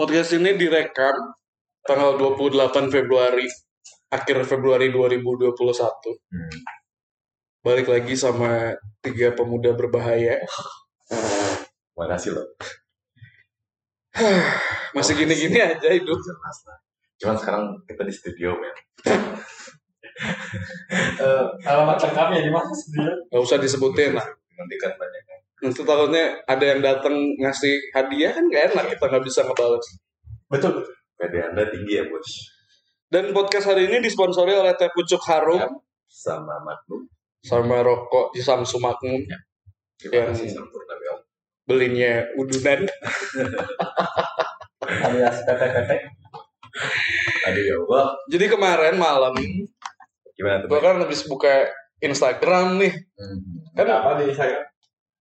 Podcast 0.00 0.32
ini 0.32 0.56
direkam 0.56 1.12
tanggal 1.84 2.16
28 2.16 2.88
Februari, 2.88 3.44
akhir 4.08 4.48
Februari 4.48 4.88
2021. 4.88 5.52
Hmm. 5.52 6.48
Balik 7.60 7.84
lagi 7.92 8.16
sama 8.16 8.72
tiga 9.04 9.36
pemuda 9.36 9.76
berbahaya. 9.76 10.40
Makasih 12.00 12.32
loh. 12.32 12.48
Masih 14.96 15.20
gini-gini 15.20 15.60
aja 15.60 15.92
hidup. 15.92 16.16
Jelas 16.16 16.58
lah. 16.64 16.80
Cuman 17.20 17.36
sekarang 17.36 17.64
kita 17.84 18.00
di 18.00 18.14
studio 18.16 18.56
men. 18.56 18.76
Eh, 20.96 21.44
alamat 21.68 22.00
lengkapnya 22.00 22.40
di 22.40 22.48
mana 22.48 22.72
sendiri? 22.72 23.28
Gak 23.28 23.42
usah 23.44 23.60
disebutin 23.60 24.16
lah. 24.16 24.24
Nanti 24.56 24.80
kan 24.80 24.96
banyak. 24.96 25.39
Nanti 25.60 25.80
takutnya 25.84 26.24
ada 26.44 26.64
yang 26.64 26.80
datang 26.80 27.14
ngasih 27.36 27.92
hadiah 27.92 28.32
kan 28.32 28.44
gak 28.48 28.62
enak 28.72 28.84
kita 28.92 29.04
nggak 29.06 29.24
bisa 29.24 29.40
ngebales. 29.44 29.86
Betul 30.48 30.70
betul. 30.80 30.94
PD 31.20 31.34
Anda 31.44 31.62
tinggi 31.68 31.94
ya 31.94 32.04
bos. 32.08 32.28
Dan 33.06 33.30
podcast 33.30 33.68
hari 33.68 33.86
ini 33.86 34.00
disponsori 34.00 34.50
oleh 34.54 34.72
Teh 34.72 34.88
Pucuk 34.88 35.20
Harum 35.28 35.58
Ya. 35.58 35.66
Sama 36.06 36.54
Magnum. 36.62 37.06
sama 37.40 37.80
rokok 37.80 38.30
di 38.30 38.38
Samsu 38.40 38.76
Magnum 38.76 39.16
Terima 39.96 40.28
Yang- 40.28 40.44
kasih 40.44 40.48
sempurna 40.56 40.92
Bel. 40.96 41.16
belinya 41.64 42.24
udunan. 42.34 42.80
Alias 45.06 45.38
kata-kata. 45.44 45.94
Aduh 47.46 47.62
ya 47.62 47.74
Allah. 47.78 48.06
Jadi 48.26 48.44
kemarin 48.48 48.96
malam 48.96 49.32
Gimana 50.34 50.64
tuh? 50.64 50.68
gue 50.68 50.80
kan 50.80 50.96
habis 50.98 51.20
buka 51.24 51.68
Instagram 52.00 52.80
nih. 52.80 52.92
Hmm. 53.14 53.38
Kan 53.76 53.86
Kenapa 53.86 54.18
di 54.18 54.32
saya? 54.32 54.58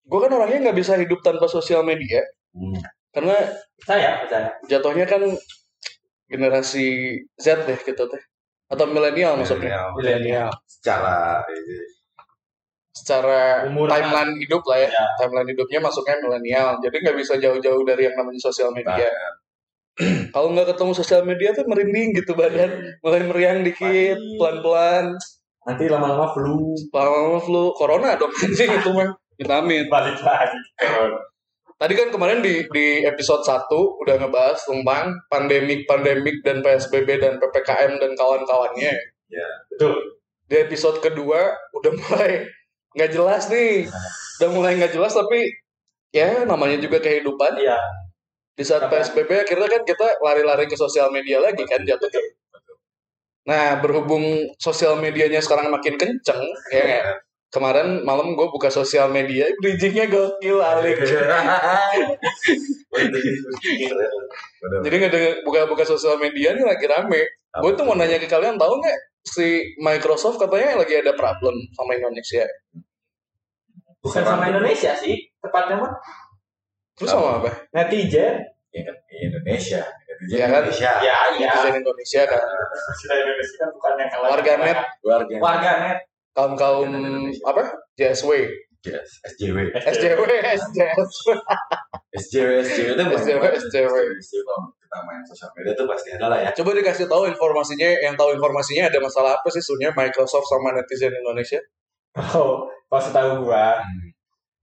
Gue 0.09 0.19
kan 0.19 0.31
orangnya 0.33 0.59
nggak 0.69 0.77
bisa 0.81 0.97
hidup 0.97 1.21
tanpa 1.21 1.45
sosial 1.45 1.85
media. 1.85 2.25
Hmm. 2.49 2.81
karena 3.13 3.37
Saya 3.85 4.21
percaya. 4.21 4.49
jatuhnya 4.69 5.05
kan 5.05 5.21
generasi 6.29 7.17
Z 7.37 7.65
deh 7.65 7.77
kita 7.77 8.05
teh. 8.09 8.21
Atau 8.69 8.85
milenial 8.89 9.37
maksudnya. 9.37 9.93
Milenial. 9.97 10.49
milenial. 10.49 10.49
Secara 10.65 11.41
secara 12.93 13.65
Umur 13.65 13.89
timeline 13.89 14.37
hidup 14.37 14.61
lah 14.69 14.85
ya. 14.85 14.89
Ya. 14.93 15.05
timeline 15.17 15.49
hidupnya 15.49 15.79
masuknya 15.81 16.21
milenial. 16.21 16.77
Jadi 16.81 16.95
nggak 17.01 17.17
bisa 17.17 17.33
jauh-jauh 17.41 17.81
dari 17.85 18.05
yang 18.05 18.15
namanya 18.17 18.41
sosial 18.41 18.69
media. 18.73 19.09
Kalau 20.33 20.53
nggak 20.53 20.77
ketemu 20.77 20.91
sosial 20.93 21.21
media 21.25 21.49
tuh 21.57 21.65
merinding 21.65 22.13
gitu 22.13 22.37
badan. 22.37 22.97
Mulai 23.01 23.25
meriang 23.25 23.65
dikit 23.65 24.17
pelan-pelan. 24.37 25.17
Nanti 25.65 25.83
lama-lama 25.89 26.29
flu. 26.33 26.77
lama-lama 26.93 27.39
flu. 27.41 27.63
Corona 27.73 28.13
dong 28.21 28.33
anjing 28.37 28.69
itu 28.79 28.89
mah 28.93 29.09
vitamin 29.39 29.87
Balik 29.87 30.19
lagi. 30.19 30.59
Tadi 31.79 31.93
kan 31.95 32.11
kemarin 32.11 32.43
di 32.43 32.67
di 32.75 33.07
episode 33.07 33.39
1 33.47 33.71
udah 33.71 34.15
ngebahas 34.19 34.59
tentang 34.67 35.15
pandemik-pandemik 35.31 36.43
dan 36.43 36.59
PSBB 36.59 37.23
dan 37.23 37.39
PPKM 37.39 38.03
dan 38.03 38.11
kawan-kawannya. 38.19 38.91
Betul. 39.71 39.95
Di 40.43 40.55
episode 40.59 40.99
kedua 40.99 41.55
udah 41.71 41.91
mulai 41.95 42.51
nggak 42.99 43.11
jelas 43.15 43.47
nih. 43.47 43.87
Udah 44.43 44.49
mulai 44.51 44.75
nggak 44.75 44.91
jelas 44.91 45.15
tapi 45.15 45.47
ya 46.11 46.43
namanya 46.43 46.83
juga 46.83 46.99
kehidupan. 46.99 47.55
Iya. 47.55 47.79
Di 48.59 48.67
saat 48.67 48.91
PSBB 48.91 49.47
akhirnya 49.47 49.71
kan 49.71 49.87
kita 49.87 50.19
lari-lari 50.19 50.67
ke 50.67 50.75
sosial 50.75 51.15
media 51.15 51.39
lagi 51.39 51.63
kan 51.63 51.79
jatuhnya. 51.87 52.19
Nah, 53.47 53.79
berhubung 53.79 54.51
sosial 54.59 54.99
medianya 54.99 55.39
sekarang 55.41 55.71
makin 55.71 55.95
kenceng, 55.95 56.43
ya 56.69 56.83
nggak? 56.85 57.28
Kemarin 57.49 58.05
malam 58.05 58.37
gue 58.37 58.47
buka 58.47 58.69
sosial 58.69 59.09
media, 59.09 59.49
bridgingnya 59.57 60.05
gokil 60.05 60.61
Alik. 60.61 61.01
Jadi 64.83 64.95
nggak 64.95 65.11
ada- 65.11 65.39
buka-buka 65.41 65.83
sosial 65.83 66.17
media 66.17 66.53
nih 66.53 66.65
lagi 66.65 66.85
rame. 66.85 67.21
Gue 67.57 67.71
tuh 67.73 67.83
mau 67.83 67.97
nanya 67.97 68.21
ke 68.21 68.29
kalian 68.29 68.55
tahu 68.55 68.77
nggak 68.77 68.97
si 69.25 69.75
Microsoft 69.77 70.37
katanya 70.37 70.79
lagi 70.79 70.93
ada 70.95 71.13
problem 71.13 71.53
sama 71.73 71.97
Indonesia. 71.97 72.45
Bukan 73.99 74.23
sama 74.23 74.47
Indonesia 74.47 74.93
sih. 74.95 75.27
Tepatnya 75.39 75.75
mah 75.77 75.91
Terus 76.95 77.09
sama 77.09 77.39
apa? 77.41 77.49
netizen. 77.73 78.43
Ya 78.69 78.81
kan 78.85 78.95
di 79.07 79.15
Indonesia. 79.25 79.81
Netizen 79.81 80.35
Ya 80.35 80.45
kan? 80.45 80.61
Indonesia. 80.61 80.91
Ya 81.01 81.17
iya. 81.35 81.47
Netizen 81.49 81.75
Indonesia 81.81 82.21
kan. 82.27 82.43
Sudah 82.95 83.15
Indonesia 83.17 83.55
kan 83.57 83.69
bukan 83.73 83.93
yang. 83.97 84.09
Warganet. 84.21 84.77
Warga. 85.01 85.35
Warganet. 85.41 85.99
Kaum 86.33 86.53
kaum 86.55 86.89
apa? 87.43 87.63
JSW, 87.99 88.47
Yes. 88.79 89.19
SJW. 89.27 89.75
SJW, 89.75 90.23
SJW. 90.39 90.99
SJW, 92.15 92.51
SJW 92.63 92.87
itu 92.95 93.03
SJW. 93.11 93.43
SJW. 93.59 93.95
SJW 94.23 94.41
kalau 94.47 94.71
kita 94.79 94.97
main 95.03 95.21
sosial 95.27 95.51
media 95.51 95.73
tuh 95.75 95.83
pasti 95.83 96.09
ada 96.15 96.25
lah 96.31 96.39
ya. 96.39 96.49
Coba 96.55 96.71
dikasih 96.79 97.11
tahu 97.11 97.27
informasinya, 97.27 97.89
yang 97.99 98.15
tahu 98.15 98.39
informasinya 98.39 98.87
ada 98.87 99.03
masalah 99.03 99.35
apa 99.35 99.47
sih 99.51 99.59
sebenarnya 99.59 99.91
Microsoft 99.99 100.47
sama 100.47 100.71
netizen 100.71 101.11
Indonesia? 101.11 101.59
Oh, 102.15 102.71
pas 102.87 103.03
tahu 103.11 103.51
gua, 103.51 103.83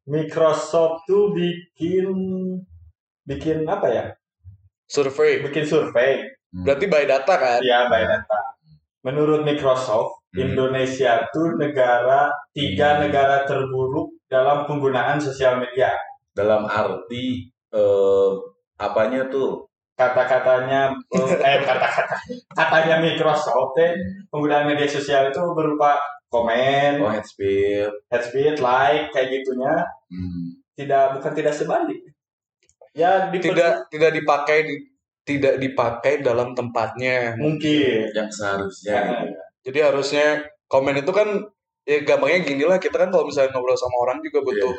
Microsoft 0.08 1.04
tuh 1.04 1.36
bikin 1.36 2.08
bikin 3.28 3.68
apa 3.68 3.86
ya? 3.92 4.04
Survei. 4.88 5.44
Bikin 5.44 5.68
survei. 5.68 6.24
Berarti 6.56 6.88
by 6.88 7.04
data 7.04 7.34
kan? 7.36 7.60
Ya, 7.60 7.84
by 7.92 8.00
data. 8.00 8.55
Menurut 9.06 9.46
Microsoft, 9.46 10.18
Hmm. 10.34 10.52
Indonesia 10.52 11.22
tuh 11.30 11.54
negara 11.56 12.26
tiga 12.52 12.98
Hmm. 12.98 13.08
negara 13.08 13.46
terburuk 13.46 14.10
dalam 14.26 14.66
penggunaan 14.66 15.16
sosial 15.16 15.56
media. 15.56 15.94
Dalam 16.34 16.66
arti 16.66 17.46
eh, 17.72 18.30
apanya 18.76 19.30
tuh? 19.30 19.64
Kata-katanya 19.96 20.92
eh 21.40 21.58
kata-kata 21.68 22.14
katanya 22.52 23.00
Microsoft 23.00 23.72
teh 23.72 23.96
penggunaan 24.28 24.68
media 24.68 24.84
sosial 24.84 25.30
itu 25.30 25.40
berupa 25.56 25.96
komen, 26.28 27.00
Oh, 27.00 27.08
head 27.08 27.24
speed. 27.24 27.88
head 28.10 28.20
speed, 28.20 28.58
like 28.58 29.08
kayak 29.14 29.30
gitunya 29.30 29.72
Hmm. 30.10 30.52
tidak 30.74 31.16
bukan 31.16 31.32
tidak 31.32 31.54
sebalik. 31.54 32.00
Ya 32.92 33.28
Tidak 33.30 33.88
tidak 33.88 34.10
dipakai 34.12 34.68
di- 34.68 34.84
tidak 35.26 35.58
dipakai 35.58 36.22
dalam 36.22 36.54
tempatnya. 36.54 37.34
mungkin. 37.34 38.08
Yang 38.14 38.30
seharusnya. 38.38 38.98
gitu. 39.26 39.42
Jadi 39.66 39.78
harusnya 39.82 40.26
komen 40.70 41.02
itu 41.02 41.10
kan 41.10 41.28
ya 41.82 42.02
gampangnya 42.06 42.46
gini 42.46 42.64
lah 42.66 42.78
kita 42.78 42.98
kan 42.98 43.10
kalau 43.10 43.26
misalnya 43.26 43.50
ngobrol 43.54 43.78
sama 43.78 43.96
orang 44.06 44.18
juga 44.22 44.42
butuh 44.42 44.74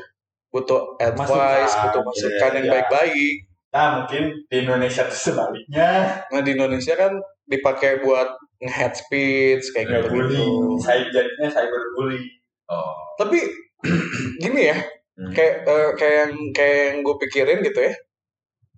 butuh 0.52 0.82
advice, 1.04 1.72
Masukan, 1.76 1.84
butuh 1.92 2.02
masukan 2.08 2.52
yang 2.56 2.66
iya. 2.68 2.74
baik-baik. 2.80 3.36
Nah 3.76 3.88
mungkin 4.00 4.24
di 4.48 4.56
Indonesia 4.64 5.04
tuh 5.12 5.20
sebaliknya 5.20 6.24
Nah 6.32 6.40
di 6.40 6.52
Indonesia 6.56 6.96
kan 6.96 7.20
dipakai 7.48 8.00
buat 8.04 8.32
nge-head 8.64 8.94
speech 8.96 9.64
kayak 9.76 9.88
gitu 9.92 10.00
gitu. 10.00 10.12
bullying, 10.16 10.80
saya 10.80 11.04
jadinya 11.12 11.48
cyberbullying. 11.52 12.28
Oh. 12.72 12.96
Tapi 13.20 13.40
gini 14.44 14.72
ya, 14.72 14.80
Hmm. 15.18 15.34
kayak 15.34 15.66
eh, 15.66 15.90
kayak 15.98 16.14
yang 16.22 16.34
kayak 16.54 16.78
yang 16.78 16.98
gue 17.02 17.16
pikirin 17.26 17.60
gitu 17.66 17.80
ya. 17.90 17.94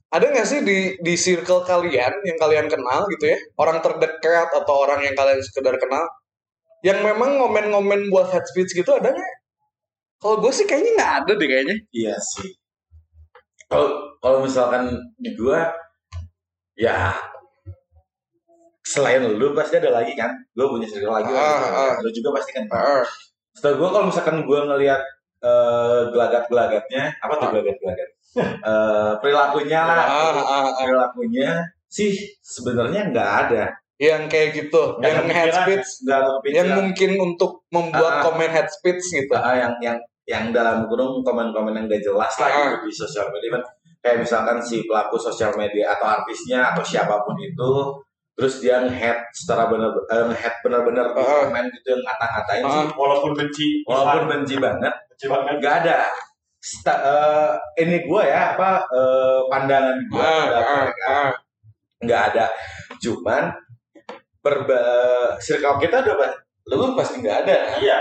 Ada 0.09 0.25
nggak 0.34 0.47
sih 0.50 0.59
di 0.66 0.97
di 0.97 1.14
circle 1.14 1.62
kalian 1.70 2.14
yang 2.25 2.38
kalian 2.42 2.66
kenal 2.66 3.06
gitu 3.14 3.30
ya, 3.30 3.38
orang 3.62 3.78
terdekat 3.78 4.50
atau 4.50 4.74
orang 4.81 5.06
yang 5.06 5.14
kalian 5.14 5.38
sekedar 5.38 5.78
kenal, 5.78 6.02
yang 6.81 7.06
memang 7.06 7.38
ngomen-ngomen 7.38 8.09
buat 8.09 8.34
head 8.34 8.42
speech 8.50 8.74
gitu 8.74 8.90
ada 8.97 9.14
nggak? 9.14 9.34
Kalau 10.20 10.42
gue 10.42 10.52
sih 10.52 10.66
kayaknya 10.66 10.92
nggak 10.97 11.14
ada 11.24 11.31
deh 11.38 11.47
kayaknya. 11.47 11.78
Iya 11.94 12.16
sih. 12.18 12.50
Kalau 13.70 14.18
kalau 14.18 14.42
misalkan 14.42 14.90
di 15.22 15.38
gua 15.38 15.70
ya 16.74 17.14
selain 18.81 19.22
lu 19.30 19.53
pasti 19.53 19.78
ada 19.78 19.94
lagi 19.94 20.18
kan. 20.18 20.34
Gua 20.58 20.74
punya 20.74 20.90
circle 20.90 21.14
lagi. 21.14 21.30
Ah, 21.30 21.94
ah. 21.94 21.94
Lu 22.02 22.09
juga 22.09 22.41
pasti 22.41 22.52
kan. 22.58 22.66
Heeh. 22.66 23.05
Setelah 23.53 23.76
gua 23.78 23.90
kalau 23.94 24.05
misalkan 24.09 24.41
gua 24.44 24.66
ngelihat 24.73 25.00
eh, 25.40 26.02
gelagat-gelagatnya, 26.12 27.03
apa 27.18 27.34
tuh 27.36 27.46
Ah. 27.47 27.52
gelagat-gelagat? 27.56 28.09
Eh, 28.40 29.12
perilakunya 29.20 29.82
lah. 29.82 30.00
Ah, 30.06 30.32
ah, 30.32 30.44
ah. 30.46 30.64
Perilakunya 30.78 31.50
sih 31.88 32.14
sebenarnya 32.40 33.09
nggak 33.09 33.30
ada. 33.47 33.64
Yang 34.00 34.24
kayak 34.32 34.50
gitu, 34.56 34.82
Nggak 34.96 35.09
yang 35.12 35.18
kepikiran 35.20 35.36
head 35.36 35.52
speech, 35.52 35.90
yang 36.56 36.70
mungkin 36.72 37.12
untuk 37.20 37.52
membuat 37.68 38.14
Ah. 38.20 38.24
komen 38.24 38.47
head 38.47 38.70
speech 38.70 39.03
gitu. 39.12 39.34
Ah, 39.34 39.56
yang 39.56 39.74
yang 39.82 39.97
yang 40.24 40.53
dalam 40.53 40.86
kurung 40.86 41.26
komen-komen 41.26 41.74
yang 41.74 41.90
gak 41.90 42.06
jelas 42.06 42.30
lah 42.38 42.47
Ah. 42.47 42.56
gitu 42.78 42.86
di 42.86 42.94
sosial 42.94 43.28
media 43.34 43.58
kan 43.58 43.64
kayak 44.00 44.18
misalkan 44.22 44.62
si 44.62 44.86
pelaku 44.86 45.18
sosial 45.18 45.52
media 45.58 45.90
atau 45.91 46.06
artisnya 46.06 46.70
atau 46.70 46.86
siapa 46.86 47.18
pun 47.26 47.34
itu 47.36 47.72
terus 48.38 48.62
dia 48.62 48.78
nge-head 48.80 49.20
secara 49.34 49.68
benar 49.68 49.90
eh, 49.90 50.24
nge-head 50.30 50.56
benar-benar 50.62 51.06
di 51.12 51.20
Ah. 51.20 51.50
komen 51.50 51.66
gitu 51.74 51.88
yang 51.91 52.02
ngata-ngatain 52.06 52.62
Ah. 52.62 52.70
sih 52.72 52.86
Walaupun 52.94 53.32
benci, 53.34 53.68
walaupun 53.84 54.24
benci 54.30 54.56
banget 54.62 54.94
banget. 55.27 55.53
nggak 55.59 55.75
ada 55.83 55.97
Sta- 56.59 57.01
eh, 57.01 57.51
ini 57.79 58.03
gua 58.03 58.21
ya 58.23 58.53
apa 58.53 58.83
eh, 58.85 59.39
pandangan 59.47 59.97
gua 60.07 60.19
Ah, 60.19 60.27
terhadap 60.27 60.59
ah, 60.61 60.77
mereka 60.77 61.07
ah. 61.09 61.29
nggak 61.99 62.21
ada 62.31 62.45
cuman 62.99 63.43
berba 64.39 64.81
circle 65.37 65.77
kita 65.77 65.99
udah 65.99 66.31
lu 66.69 66.93
pasti 66.93 67.19
nggak 67.19 67.37
ada 67.43 67.55
kan? 67.66 67.77
Iya. 67.81 67.99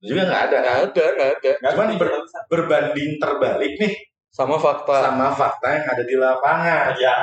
Lu 0.00 0.06
juga 0.06 0.22
nggak 0.24 0.42
ada 0.44 0.56
Nggak 0.56 0.76
ada, 0.86 1.04
nggak 1.10 1.30
ada. 1.34 1.50
Cuman 1.66 1.88
ber- 1.96 2.24
berbanding 2.46 3.10
terbalik 3.18 3.72
nih 3.74 3.92
Sama 4.28 4.56
fakta. 4.56 4.96
sama 5.02 5.28
fakta 5.30 5.66
yang 5.70 5.86
ada 5.86 6.02
di 6.02 6.14
lapangan. 6.14 6.94
Iya. 6.94 7.14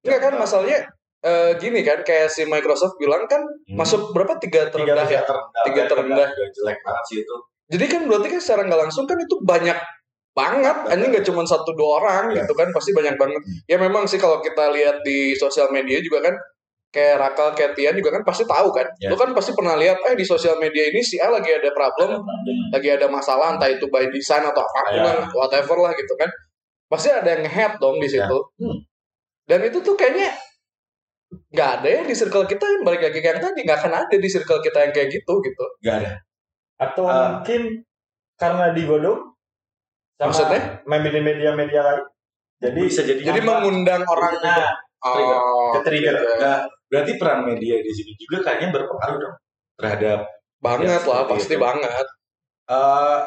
Enggak 0.00 0.18
kan 0.20 0.32
masalahnya 0.36 0.78
eh, 1.22 1.50
gini 1.56 1.80
kan 1.82 2.00
kayak 2.00 2.28
si 2.28 2.42
Microsoft 2.44 2.96
bilang 2.96 3.26
kan 3.26 3.42
Hmm. 3.42 3.76
masuk 3.76 4.10
berapa 4.10 4.38
tiga 4.38 4.66
tiga 4.66 4.94
terendah 4.94 5.06
ya. 5.06 5.22
terendah 5.22 5.62
Tiga 5.64 5.82
terendah. 5.86 6.28
Jelek 6.30 6.78
banget 6.80 7.04
sih 7.06 7.18
itu 7.20 7.36
Jadi 7.66 7.84
kan 7.90 8.02
berarti 8.06 8.28
kan 8.30 8.40
secara 8.40 8.62
nggak 8.66 8.80
langsung 8.86 9.04
kan 9.10 9.18
itu 9.18 9.34
banyak 9.42 9.78
banget. 10.36 10.76
Ini 10.94 11.04
nggak 11.10 11.24
cuma 11.26 11.42
satu 11.42 11.72
dua 11.74 11.98
orang 12.02 12.24
Ya. 12.36 12.44
gitu 12.44 12.52
kan 12.54 12.68
pasti 12.70 12.92
banyak 12.94 13.16
banget. 13.18 13.42
Ya 13.66 13.76
memang 13.80 14.04
sih 14.06 14.20
kalau 14.20 14.38
kita 14.38 14.70
lihat 14.70 15.02
di 15.02 15.34
sosial 15.34 15.72
media 15.74 15.98
juga 15.98 16.22
kan 16.30 16.34
kayak 16.94 17.16
Raka, 17.20 17.52
kayak 17.58 17.72
Tian 17.76 17.92
juga 17.98 18.14
kan 18.14 18.22
pasti 18.22 18.44
tahu 18.46 18.68
kan. 18.70 18.86
Ya. 19.02 19.10
Lu 19.10 19.16
kan 19.18 19.34
pasti 19.34 19.50
pernah 19.56 19.74
lihat 19.74 19.98
eh 20.06 20.14
di 20.14 20.22
sosial 20.22 20.56
media 20.62 20.86
ini 20.92 21.02
si 21.02 21.18
A 21.18 21.28
lagi 21.32 21.50
ada 21.50 21.72
problem, 21.74 22.22
lagi 22.72 22.88
ada 22.92 23.10
masalah 23.10 23.56
entah 23.58 23.68
itu 23.68 23.88
by 23.90 24.06
design 24.12 24.46
atau 24.46 24.62
apa 24.62 24.80
pun 24.86 24.94
Ya. 24.94 25.02
lah, 25.02 25.16
whatever 25.34 25.76
lah 25.82 25.92
gitu 25.98 26.14
kan. 26.14 26.30
Pasti 26.86 27.10
ada 27.10 27.26
yang 27.34 27.44
head 27.50 27.72
dong 27.82 27.98
di 27.98 28.06
situ. 28.06 28.38
Hmm. 28.62 28.78
Dan 29.46 29.66
itu 29.66 29.82
tuh 29.82 29.98
kayaknya 29.98 30.30
nggak 31.50 31.70
ada 31.82 31.88
ya 31.90 32.00
di 32.06 32.14
circle 32.14 32.46
kita 32.46 32.62
yang 32.62 32.82
balik 32.86 33.02
lagi 33.02 33.18
kayak 33.18 33.38
yang 33.38 33.42
tadi 33.42 33.58
nggak 33.66 33.78
akan 33.82 33.92
ada 34.06 34.14
di 34.14 34.28
circle 34.30 34.62
kita 34.62 34.78
yang 34.86 34.92
kayak 34.94 35.08
gitu 35.10 35.32
gitu. 35.42 35.64
gak 35.82 35.96
ada 36.02 36.10
Atau 36.76 37.04
Ah. 37.04 37.40
mungkin 37.40 37.82
karena 38.36 38.72
digodok 38.72 39.18
sama 40.16 40.28
Maksudnya? 40.28 40.60
media-media 40.84 41.80
lain. 41.82 42.04
Jadi 42.56 42.80
bisa 42.82 43.02
jadi 43.04 43.20
Jadi 43.20 43.40
mengundang 43.42 44.00
orang 44.02 44.32
nah, 44.40 44.72
Oh, 45.04 45.76
ke-trigger. 45.76 46.16
gitu. 46.16 46.34
Nah, 46.40 46.64
berarti 46.88 47.12
peran 47.20 47.44
media 47.44 47.76
di 47.78 47.92
sini 47.92 48.12
juga 48.16 48.42
kayaknya 48.42 48.72
berpengaruh 48.72 49.18
dong 49.18 49.36
terhadap 49.76 50.18
banget 50.56 50.88
Ya, 50.88 50.98
lah 50.98 51.22
pasti 51.26 51.52
itu. 51.52 51.60
banget 51.60 52.06
eh 52.66 53.18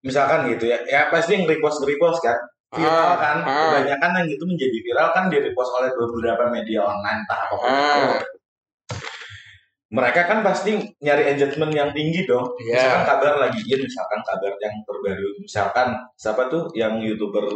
misalkan 0.00 0.46
gitu 0.46 0.68
ya 0.68 0.78
ya 0.84 1.08
pasti 1.08 1.34
yang 1.34 1.48
repost 1.48 1.80
repost 1.82 2.20
kan 2.20 2.36
viral 2.70 2.92
Ah, 2.92 3.16
kan 3.16 3.36
ah. 3.42 3.72
kebanyakan 3.72 4.10
yang 4.20 4.28
itu 4.28 4.44
menjadi 4.44 4.78
viral 4.78 5.08
kan 5.10 5.24
di 5.26 5.40
repost 5.40 5.70
oleh 5.72 5.90
beberapa 5.90 6.44
media 6.52 6.84
online 6.84 7.24
entah 7.24 7.40
apa 7.40 7.54
Ah. 7.56 8.14
Mereka 9.94 10.26
kan 10.26 10.42
pasti 10.42 10.74
nyari 10.98 11.30
engagement 11.30 11.70
yang 11.70 11.90
tinggi 11.90 12.24
dong. 12.24 12.42
Iya. 12.58 12.74
misalkan 12.74 13.02
kabar 13.06 13.34
lagi 13.40 13.60
in 13.62 13.78
misalkan 13.78 14.20
kabar 14.20 14.52
yang 14.58 14.74
terbaru. 14.82 15.28
Misalkan 15.38 15.88
siapa 16.14 16.42
tuh 16.48 16.66
yang 16.74 16.98
youtuber 16.98 17.46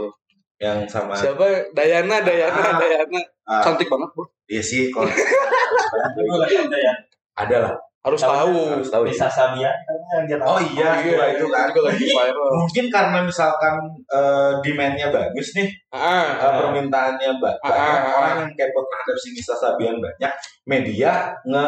yang 0.56 0.87
sama 0.87 1.12
siapa? 1.12 1.67
Dayana 1.70 2.23
Dayana 2.23 2.62
Ah. 2.64 2.79
Dayana. 2.79 3.20
Ah, 3.43 3.61
cantik 3.61 3.87
banget 3.87 4.11
bu. 4.12 4.23
Iya 4.46 4.62
sih 4.62 4.88
kalau 4.88 5.11
ada 5.11 6.79
ya. 6.79 6.93
ada 7.35 7.56
lah 7.61 7.75
harus 7.99 8.20
Tahu, 8.20 8.31
tahu 8.31 8.56
harus 8.73 8.88
tahu 8.88 9.02
Bisa 9.05 9.26
Sabia 9.29 9.69
kan 9.69 9.99
yang 10.08 10.25
dia 10.25 10.38
oh 10.41 10.56
iya 10.62 10.91
iya 11.02 11.25
itu 11.34 11.44
kan. 11.44 11.69
juga 11.69 11.91
lagi 11.93 12.06
viral. 12.06 12.49
Mungkin 12.56 12.84
karena 12.88 13.19
misalkan 13.20 13.75
eh, 14.08 14.52
demand-nya 14.62 15.06
bagus 15.11 15.52
nih 15.52 15.69
ah, 15.91 16.38
uh, 16.38 16.52
permintaannya 16.62 17.31
ba- 17.37 17.58
Ah, 17.61 17.69
banyak 17.69 17.76
ah, 17.76 18.00
ah. 18.00 18.17
orang 18.17 18.34
yang 18.41 18.52
kepo 18.55 18.81
terhadap 18.82 19.17
si 19.19 19.29
Nisa 19.34 19.52
Sabian 19.52 19.99
banyak 19.99 20.32
media 20.64 21.34
nge 21.44 21.67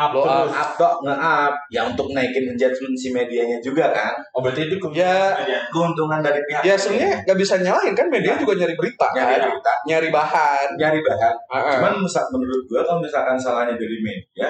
up 0.00 0.10
Blow 0.16 0.24
terus. 0.24 0.48
up 0.56 0.70
tok 0.80 0.94
nge 1.04 1.14
up 1.20 1.54
ya 1.68 1.80
untuk 1.84 2.08
naikin 2.16 2.48
engagement 2.48 2.96
si 2.96 3.12
medianya 3.12 3.60
juga 3.60 3.92
kan? 3.92 4.16
Oh 4.32 4.40
berarti 4.40 4.64
itu 4.72 4.76
Ya. 4.96 5.36
keuntungan 5.68 6.24
dari 6.24 6.40
pihak 6.48 6.64
ya 6.64 6.74
sebenarnya 6.74 7.20
nggak 7.28 7.36
bisa 7.36 7.60
nyalain 7.60 7.92
kan? 7.92 8.08
Media 8.08 8.32
juga 8.40 8.56
nyari 8.56 8.74
berita 8.80 9.06
nyari 9.12 9.36
kan? 9.36 9.40
berita. 9.52 9.72
Nyari 9.84 10.08
bahan. 10.08 10.66
Nyari 10.80 11.00
bahan. 11.04 11.34
Ah, 11.52 11.56
ah. 11.60 11.72
cuman 11.76 11.92
misal, 12.00 12.24
menurut 12.32 12.62
gua 12.64 12.80
kalau 12.80 13.00
misalkan 13.04 13.36
salahnya 13.36 13.76
dari 13.76 13.98
media 14.00 14.48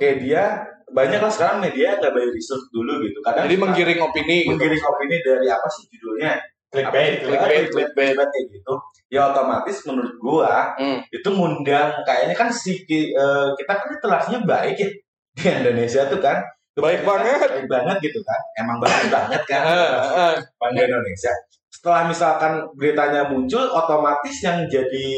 kayak 0.00 0.16
dia 0.24 0.44
banyak 0.88 1.20
lah 1.20 1.28
sekarang 1.28 1.60
media 1.60 2.00
nggak 2.00 2.12
bayar 2.16 2.30
research 2.32 2.64
dulu 2.72 2.96
gitu. 3.04 3.20
Kadang 3.20 3.44
jadi 3.44 3.56
menggiring 3.60 4.00
opini 4.00 4.36
gitu. 4.48 4.56
menggiring 4.56 4.80
opini 4.80 5.16
dari 5.20 5.46
apa 5.52 5.68
sih 5.68 5.84
judulnya 5.92 6.32
clickbait, 6.68 7.20
clickbait. 7.20 7.64
clickbait 7.68 8.14
kayak 8.14 8.46
gitu. 8.50 8.72
Ya 9.08 9.24
otomatis 9.26 9.80
menurut 9.84 10.14
gua 10.18 10.76
Hmm. 10.76 11.00
itu 11.08 11.28
ngundang 11.28 12.04
kayaknya 12.04 12.34
kan 12.34 12.48
si 12.48 12.84
eh, 12.84 13.48
kita 13.56 13.72
kan 13.72 13.86
literasinya 13.88 14.40
baik 14.44 14.76
ya 14.76 14.88
di 15.36 15.44
Indonesia 15.48 16.04
tuh 16.06 16.20
kan. 16.20 16.38
Baik 16.78 17.02
banget. 17.02 17.48
baik 17.50 17.66
banget 17.66 17.96
gitu 18.04 18.20
kan. 18.22 18.40
Emang 18.56 18.78
baik 18.78 19.08
banget 19.16 19.42
kan. 19.44 19.62
Ah, 19.64 20.34
ah. 20.34 20.70
di 20.70 20.78
Indonesia. 20.78 21.32
Setelah 21.68 22.06
misalkan 22.06 22.52
beritanya 22.74 23.26
muncul 23.26 23.64
otomatis 23.64 24.36
yang 24.40 24.62
jadi 24.66 25.08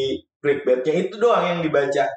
clickbaitnya 0.41 0.94
itu 1.03 1.14
doang 1.17 1.44
yang 1.44 1.61
dibaca. 1.61 2.08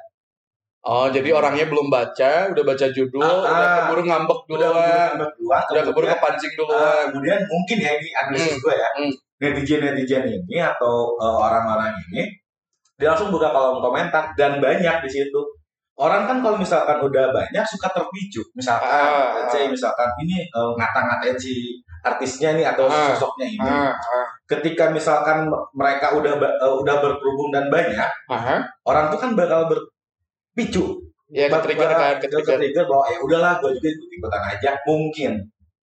Oh 0.84 1.08
jadi 1.08 1.32
orangnya 1.32 1.64
belum 1.64 1.88
baca 1.88 2.52
udah 2.52 2.60
baca 2.62 2.86
judul 2.88 3.20
Ah, 3.20 3.40
udah 3.40 3.48
ah. 3.56 3.76
keburu 3.88 4.02
ngambek 4.04 4.40
udah 4.46 4.68
duluan. 4.68 5.10
duluan 5.16 5.64
udah 5.72 5.82
keburu 5.82 6.06
kepancing 6.06 6.52
Ah, 6.52 6.56
duluan. 6.60 7.04
kemudian 7.08 7.40
mungkin 7.44 7.76
ya 7.80 7.92
ini 7.96 8.08
analisis 8.14 8.52
Hmm, 8.52 8.60
gue 8.60 8.74
ya. 8.76 8.88
Hmm. 8.92 9.12
Netizen 9.42 9.80
netizen 9.82 10.24
ini 10.24 10.58
atau 10.58 11.14
eh, 11.18 11.36
orang-orang 11.40 11.94
ini 12.10 12.28
dia 12.94 13.10
langsung 13.10 13.34
buka 13.34 13.50
kolom 13.50 13.82
komentar 13.82 14.30
dan 14.38 14.62
banyak 14.62 14.96
di 15.02 15.10
situ. 15.10 15.40
Orang 15.94 16.26
kan 16.26 16.42
kalau 16.42 16.58
misalkan 16.58 16.98
udah 16.98 17.30
banyak 17.30 17.62
suka 17.62 17.86
terpicu. 17.90 18.42
Misalkan 18.54 18.86
Ah, 18.90 19.30
let's 19.38 19.54
say 19.54 19.66
misalkan 19.66 20.10
ini 20.22 20.42
eh, 20.42 20.70
ngata-ngatain 20.74 21.38
si 21.38 21.78
artisnya 22.02 22.54
nih 22.54 22.66
atau 22.66 22.86
Ah, 22.86 23.14
sosoknya 23.14 23.46
ini. 23.48 23.62
ah, 23.62 23.90
ah. 23.90 24.26
ketika 24.44 24.90
misalkan 24.90 25.46
mereka 25.70 26.14
udah 26.14 26.34
eh, 26.38 26.74
udah 26.82 26.96
berkerubung 26.98 27.54
dan 27.54 27.70
banyak 27.70 28.10
Aha. 28.26 28.62
orang 28.86 29.06
tuh 29.10 29.18
kan 29.18 29.30
bakal 29.34 29.70
berpicu. 29.70 30.98
Ya 31.30 31.46
Bak- 31.50 31.62
ketrigger 31.66 31.90
kan 31.90 32.14
ke 32.18 32.26
trigger 32.30 32.84
bahwa 32.86 33.04
ya 33.10 33.18
udahlah 33.18 33.52
gue 33.58 33.70
juga 33.74 33.88
ikut 33.90 34.10
ikutan 34.12 34.42
aja. 34.50 34.70
Mungkin. 34.86 35.32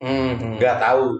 Hmm, 0.02 0.34
hmm. 0.34 0.54
nggak 0.58 0.76
tahu 0.82 1.14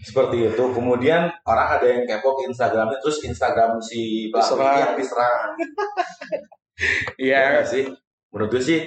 seperti 0.00 0.48
itu 0.48 0.64
kemudian 0.72 1.28
orang 1.44 1.68
ada 1.76 1.86
yang 1.86 2.02
kepo 2.08 2.36
ke 2.40 2.48
Instagramnya 2.48 2.98
terus 3.00 3.20
Instagram 3.20 3.80
si 3.80 4.32
ini 4.32 4.76
yang 4.80 4.96
diserang 4.96 5.52
Iya. 7.20 7.60
ya 7.60 7.62
sih 7.64 7.84
menurut 8.32 8.56
gue 8.56 8.62
sih 8.64 8.80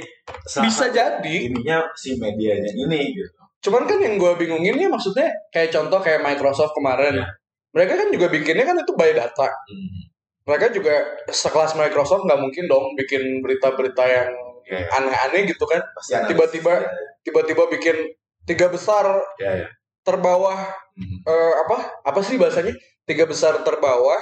bisa 0.66 0.90
jadi 0.90 1.36
ininya 1.46 1.86
si 1.94 2.18
medianya 2.18 2.74
ini 2.74 3.14
gitu 3.14 3.44
Cuman 3.64 3.88
kan 3.88 3.96
yang 4.04 4.20
gue 4.20 4.32
bingungin 4.36 4.76
ya 4.76 4.92
maksudnya 4.92 5.32
kayak 5.48 5.72
contoh 5.72 6.04
kayak 6.04 6.20
Microsoft 6.20 6.76
kemarin. 6.76 7.24
Ya. 7.24 7.28
Mereka 7.72 7.94
kan 7.96 8.08
juga 8.12 8.28
bikinnya 8.28 8.68
kan 8.68 8.76
itu 8.76 8.92
by 8.92 9.16
data. 9.16 9.48
Hmm. 9.48 10.12
Mereka 10.44 10.76
juga 10.76 11.00
sekelas 11.32 11.80
Microsoft 11.80 12.28
nggak 12.28 12.44
mungkin 12.44 12.68
dong 12.68 12.92
bikin 13.00 13.40
berita-berita 13.40 14.04
yang 14.04 14.30
Ya, 14.64 14.80
aneh-aneh 14.96 15.44
gitu 15.52 15.68
kan. 15.68 15.84
Tiba-tiba 16.24 16.88
tiba-tiba 17.20 17.68
bikin 17.68 18.16
tiga 18.48 18.72
besar 18.72 19.04
ya, 19.36 19.60
ya. 19.60 19.68
Terbawah 20.06 20.60
Hmm. 20.94 21.26
eh, 21.26 21.54
apa 21.66 22.06
apa 22.06 22.20
sih 22.22 22.38
bahasanya 22.38 22.70
tiga 23.10 23.26
besar 23.26 23.66
terbawah 23.66 24.22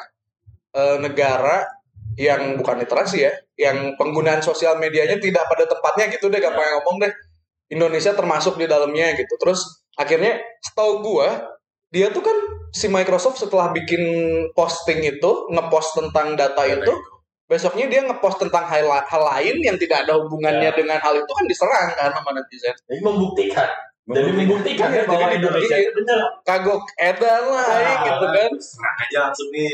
eh, 0.71 0.97
negara 1.03 1.67
yang 2.15 2.55
bukan 2.59 2.79
literasi 2.79 3.23
ya, 3.27 3.31
yang 3.59 3.95
penggunaan 3.99 4.39
sosial 4.39 4.79
medianya 4.79 5.19
tidak 5.19 5.47
pada 5.47 5.63
tempatnya 5.67 6.11
gitu 6.11 6.27
deh, 6.31 6.39
gampang 6.39 6.63
ngomong 6.79 7.03
deh. 7.03 7.11
Indonesia 7.71 8.11
termasuk 8.11 8.59
di 8.59 8.67
dalamnya 8.67 9.15
gitu. 9.15 9.31
Terus 9.39 9.83
akhirnya 9.95 10.39
setahu 10.63 11.03
gua 11.03 11.47
dia 11.91 12.07
tuh 12.11 12.23
kan 12.23 12.35
si 12.71 12.87
Microsoft 12.87 13.39
setelah 13.39 13.71
bikin 13.71 13.99
posting 14.55 15.03
itu 15.03 15.31
ngepost 15.51 15.95
tentang 15.99 16.35
data 16.39 16.63
itu 16.67 16.91
besoknya 17.47 17.91
dia 17.91 17.99
ngepost 18.07 18.39
tentang 18.39 18.63
hal, 18.63 18.87
hal 18.87 19.23
lain 19.27 19.59
yang 19.59 19.75
tidak 19.75 20.07
ada 20.07 20.15
hubungannya 20.19 20.71
Ya. 20.71 20.75
dengan 20.75 20.99
hal 21.03 21.19
itu 21.19 21.27
kan 21.27 21.43
diserang 21.51 21.91
sama 21.95 22.31
netizen 22.31 22.71
Jadi 22.87 22.99
membuktikan. 23.03 23.67
Jadi 24.03 24.29
membuktikan 24.33 24.89
Iya, 24.89 25.01
ya 25.01 25.03
bahwa 25.05 25.29
Indonesia. 25.29 25.77
itu 25.77 25.91
benar. 25.93 26.25
kagok 26.41 26.83
edan 26.97 27.43
lah 27.47 27.69
Ah, 27.69 28.01
gitu 28.03 28.25
kan. 28.27 28.51
Serang 28.57 28.97
aja 28.97 29.17
langsung 29.29 29.47
nih 29.49 29.71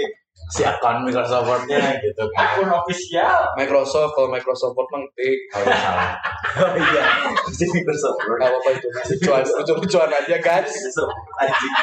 si 0.48 0.62
akun 0.62 1.02
Microsoft-nya 1.02 1.80
gitu 1.98 2.24
kan. 2.32 2.44
Akun 2.46 2.70
official. 2.70 3.40
Microsoft 3.56 4.12
kalau 4.14 4.30
Microsoft 4.30 4.76
Word 4.76 4.90
mengetik 4.92 5.38
kalau 5.50 5.66
salah. 5.70 6.12
Oh 6.60 6.72
iya. 6.76 7.04
Si 7.50 7.66
Microsoft 7.68 8.20
Word. 8.22 8.38
nggak 8.38 8.50
apa-apa 8.52 8.70
itu 8.74 8.88
lucuan 9.16 9.42
lucu-lucuan 9.44 10.10
aja 10.12 10.38
guys. 10.38 10.70
Microsoft 10.70 11.16
anjing 11.38 11.74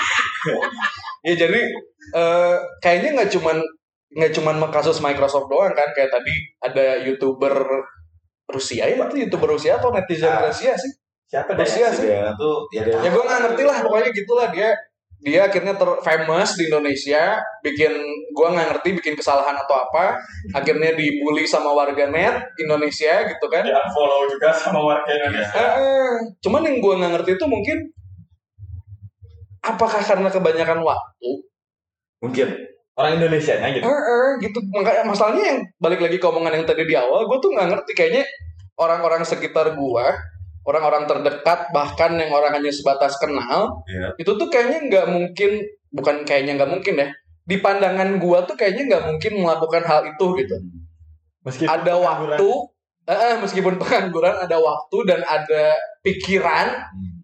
ya 1.25 1.35
jadi 1.39 1.61
eh, 2.15 2.55
kayaknya 2.79 3.11
nggak 3.17 3.31
cuman 3.33 3.57
nggak 4.15 4.33
cuman 4.33 4.57
kasus 4.69 5.01
Microsoft 5.01 5.49
doang 5.49 5.73
kan. 5.73 5.89
Kayak 5.91 6.13
tadi 6.13 6.33
ada 6.61 7.01
youtuber 7.03 7.57
Rusia 8.45 8.85
ya 8.85 8.95
itu 8.95 9.17
youtuber 9.19 9.49
Rusia 9.51 9.81
atau 9.81 9.89
netizen 9.91 10.29
Ah. 10.29 10.45
Rusia 10.45 10.77
sih 10.77 10.93
Siapa 11.35 11.51
deh? 11.59 11.67
sih. 11.67 11.83
Dia 12.07 12.31
tuh 12.39 12.71
ya 12.71 12.87
dia 12.87 12.95
ya 13.03 13.11
gue 13.11 13.25
nggak 13.27 13.41
ngerti 13.51 13.63
lah 13.67 13.77
pokoknya 13.83 14.11
gitulah 14.15 14.49
dia. 14.55 14.71
Dia 15.25 15.49
akhirnya 15.49 15.75
ter 15.75 15.89
famous 16.05 16.55
di 16.55 16.69
Indonesia 16.69 17.41
bikin 17.65 17.91
gue 18.31 18.49
nggak 18.55 18.67
ngerti 18.71 18.89
bikin 19.03 19.19
kesalahan 19.19 19.59
atau 19.59 19.75
apa. 19.75 20.15
Akhirnya 20.55 20.95
dibully 20.95 21.43
sama 21.43 21.75
warganet 21.75 22.55
Indonesia 22.61 23.27
gitu 23.27 23.47
kan. 23.51 23.67
Di 23.67 23.75
unfollow 23.75 24.31
juga 24.31 24.55
sama 24.55 24.79
warga 24.79 25.11
Indonesia. 25.11 25.59
Eh, 25.59 25.75
eh. 25.75 26.15
cuman 26.39 26.63
yang 26.71 26.79
gue 26.79 26.95
nggak 27.03 27.13
ngerti 27.19 27.31
itu 27.35 27.47
mungkin 27.51 27.79
apakah 29.65 30.03
karena 30.07 30.29
kebanyakan 30.31 30.87
waktu? 30.87 31.31
Mungkin. 32.23 32.49
Orang 32.95 33.19
Indonesia 33.19 33.59
nya 33.59 33.75
gitu. 33.75 33.83
Eh, 33.83 33.91
eh, 33.91 34.31
gitu. 34.39 34.59
Makanya 34.71 35.03
masalahnya 35.03 35.43
yang 35.51 35.59
balik 35.83 35.99
lagi 35.99 36.23
ke 36.23 36.27
omongan 36.31 36.63
yang 36.63 36.67
tadi 36.69 36.87
di 36.87 36.95
awal 36.95 37.27
gue 37.27 37.39
tuh 37.43 37.51
nggak 37.51 37.69
ngerti. 37.75 37.91
Kayaknya 37.97 38.23
orang-orang 38.79 39.27
sekitar 39.27 39.75
gue 39.75 40.07
orang-orang 40.65 41.05
terdekat 41.05 41.69
bahkan 41.71 42.17
yang 42.17 42.33
orang 42.33 42.53
hanya 42.53 42.73
sebatas 42.73 43.17
kenal 43.17 43.85
Iya. 43.85 44.17
itu 44.17 44.33
tuh 44.35 44.49
kayaknya 44.49 44.79
nggak 44.89 45.07
mungkin 45.09 45.51
bukan 45.93 46.25
kayaknya 46.25 46.57
nggak 46.59 46.71
mungkin 46.73 46.95
ya 46.99 47.09
di 47.45 47.57
pandangan 47.61 48.17
gue 48.17 48.39
tuh 48.49 48.57
kayaknya 48.57 48.83
nggak 48.89 49.05
mungkin 49.07 49.33
melakukan 49.45 49.83
hal 49.85 50.01
itu 50.05 50.27
gitu 50.41 50.57
Meskipun 51.45 51.69
ada 51.69 51.93
waktu 52.01 52.49
eh, 53.05 53.19
eh, 53.21 53.35
meskipun 53.37 53.77
pengangguran 53.77 54.33
ada 54.41 54.57
waktu 54.57 54.97
dan 55.05 55.21
ada 55.23 55.77
pikiran 56.01 56.73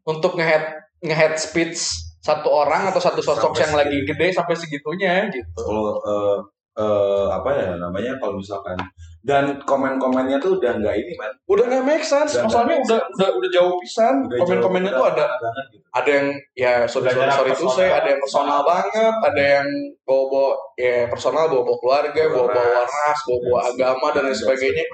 untuk 0.04 0.37
ngehead 0.37 0.76
ngehead 1.00 1.40
speech 1.40 1.80
satu 2.20 2.52
orang 2.52 2.85
atau 2.92 3.00
satu 3.00 3.25
sosok 3.25 3.56
Sampai 3.56 3.64
yang 3.64 3.73
lagi 3.80 3.99
gede 4.04 4.28
sampai 4.28 4.52
segitunya 4.52 5.25
gitu. 5.32 5.49
kalau 5.56 5.97
eh, 6.04 6.37
eh, 6.76 7.26
apa 7.32 7.49
ya 7.56 7.68
namanya 7.80 8.12
kalau 8.20 8.37
misalkan 8.37 8.76
dan 9.21 9.61
komen-komennya 9.69 10.41
tuh 10.41 10.57
udah 10.57 10.81
nggak 10.81 10.97
ini 10.97 11.12
man 11.21 11.29
Udah 11.45 11.69
nggak 11.69 11.85
make 11.85 12.07
sense, 12.07 12.41
Udah 12.41 12.49
masalahnya 12.49 12.81
make 12.81 12.87
udah, 12.89 13.00
udah 13.05 13.29
udah 13.37 13.50
jauh 13.53 13.75
pisan. 13.85 14.15
Komen-komennya 14.27 14.93
tuh 14.97 15.07
ada 15.12 15.25
banget 15.37 15.65
gitu. 15.77 15.85
ada 15.93 16.11
yang 16.11 16.29
ya 16.57 16.73
sorry 16.89 17.12
Udah 17.12 17.15
sorry, 17.15 17.33
sorry 17.37 17.50
itu 17.53 17.67
saya 17.77 17.91
ada 18.00 18.09
yang 18.09 18.21
personal 18.25 18.61
banget, 18.65 19.15
ada 19.21 19.43
yang 19.61 19.69
bawa-bawa 20.09 20.50
ya 20.81 20.97
personal 21.12 21.45
bawa-bawa 21.53 21.77
keluarga, 21.85 22.23
bawa-bawa 22.33 22.81
ras, 22.89 23.19
bawa-bawa 23.29 23.61
agama 23.69 24.07
dan 24.17 24.23
lain 24.25 24.37
sebagainya. 24.37 24.85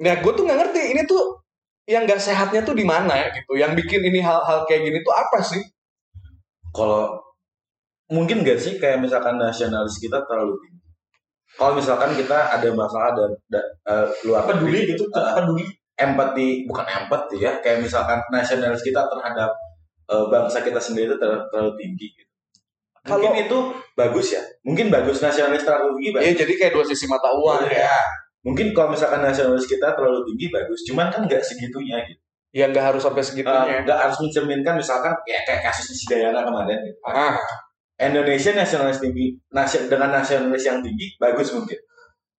Nah, 0.00 0.14
gue 0.24 0.32
tuh 0.32 0.44
nggak 0.48 0.58
ngerti 0.64 0.82
ini 0.96 1.02
tuh 1.04 1.36
yang 1.84 2.08
gak 2.08 2.22
sehatnya 2.22 2.64
tuh 2.64 2.72
di 2.72 2.86
mana 2.86 3.12
ya 3.18 3.28
gitu. 3.34 3.58
Yang 3.58 3.84
bikin 3.84 4.00
ini 4.00 4.24
hal-hal 4.24 4.64
kayak 4.64 4.88
gini 4.88 5.04
tuh 5.04 5.12
apa 5.12 5.42
sih? 5.44 5.60
kalau 6.70 7.18
mungkin 8.10 8.42
gak 8.42 8.58
sih 8.58 8.78
kayak 8.78 9.02
misalkan 9.02 9.38
nasionalis 9.38 9.98
kita 9.98 10.22
terlalu 10.26 10.58
tinggi 10.62 10.79
kalau 11.60 11.76
misalkan 11.76 12.16
kita 12.16 12.38
ada 12.48 12.68
masalah 12.72 13.12
dan 13.12 13.30
da- 13.52 13.68
eh, 13.84 14.06
luar 14.24 14.48
peduli 14.48 14.80
negeri, 14.80 14.96
gitu, 14.96 15.04
eh, 15.12 15.34
peduli. 15.36 15.64
empati 15.94 16.64
bukan 16.64 16.86
empati 16.88 17.36
ya 17.36 17.52
kayak 17.60 17.84
misalkan 17.84 18.16
nasionalis 18.32 18.80
kita 18.80 19.04
terhadap 19.04 19.52
eh, 20.08 20.24
bangsa 20.26 20.64
kita 20.64 20.80
sendiri 20.80 21.12
itu 21.12 21.20
ter- 21.20 21.44
terlalu 21.52 21.76
tinggi 21.76 22.08
gitu. 22.10 22.32
mungkin 23.00 23.32
itu 23.38 23.58
bagus 23.92 24.26
ya 24.32 24.42
mungkin 24.60 24.88
bagus 24.88 25.20
nasionalis 25.20 25.60
terlalu 25.62 25.96
tinggi 25.96 26.10
bagus. 26.12 26.24
Ya 26.24 26.32
jadi 26.40 26.52
kayak 26.56 26.72
dua 26.72 26.84
sisi 26.84 27.04
mata 27.04 27.28
uang 27.30 27.68
ya. 27.68 27.92
ya 27.92 27.96
mungkin 28.40 28.72
kalau 28.72 28.92
misalkan 28.92 29.20
nasionalis 29.20 29.68
kita 29.68 29.92
terlalu 29.92 30.24
tinggi 30.24 30.48
bagus 30.48 30.80
cuman 30.88 31.12
kan 31.12 31.28
nggak 31.28 31.44
segitunya 31.44 32.00
gitu 32.08 32.20
Ya 32.50 32.66
nggak 32.66 32.82
harus 32.82 33.06
sampai 33.06 33.22
segitunya. 33.22 33.86
nggak 33.86 33.94
harus 33.94 34.18
mencerminkan 34.18 34.74
misalkan 34.74 35.14
ya 35.22 35.38
kayak 35.46 35.70
kasusnya 35.70 35.94
si 35.94 36.04
Dayana 36.10 36.42
kemarin 36.42 36.82
gitu. 36.82 36.98
Ah, 37.06 37.38
Indonesia 38.00 38.56
nasionalis 38.56 39.04
tinggi 39.04 39.36
nasi- 39.52 39.86
dengan 39.86 40.08
nasionalis 40.16 40.64
yang 40.64 40.80
tinggi 40.80 41.12
bagus 41.20 41.52
mungkin 41.52 41.76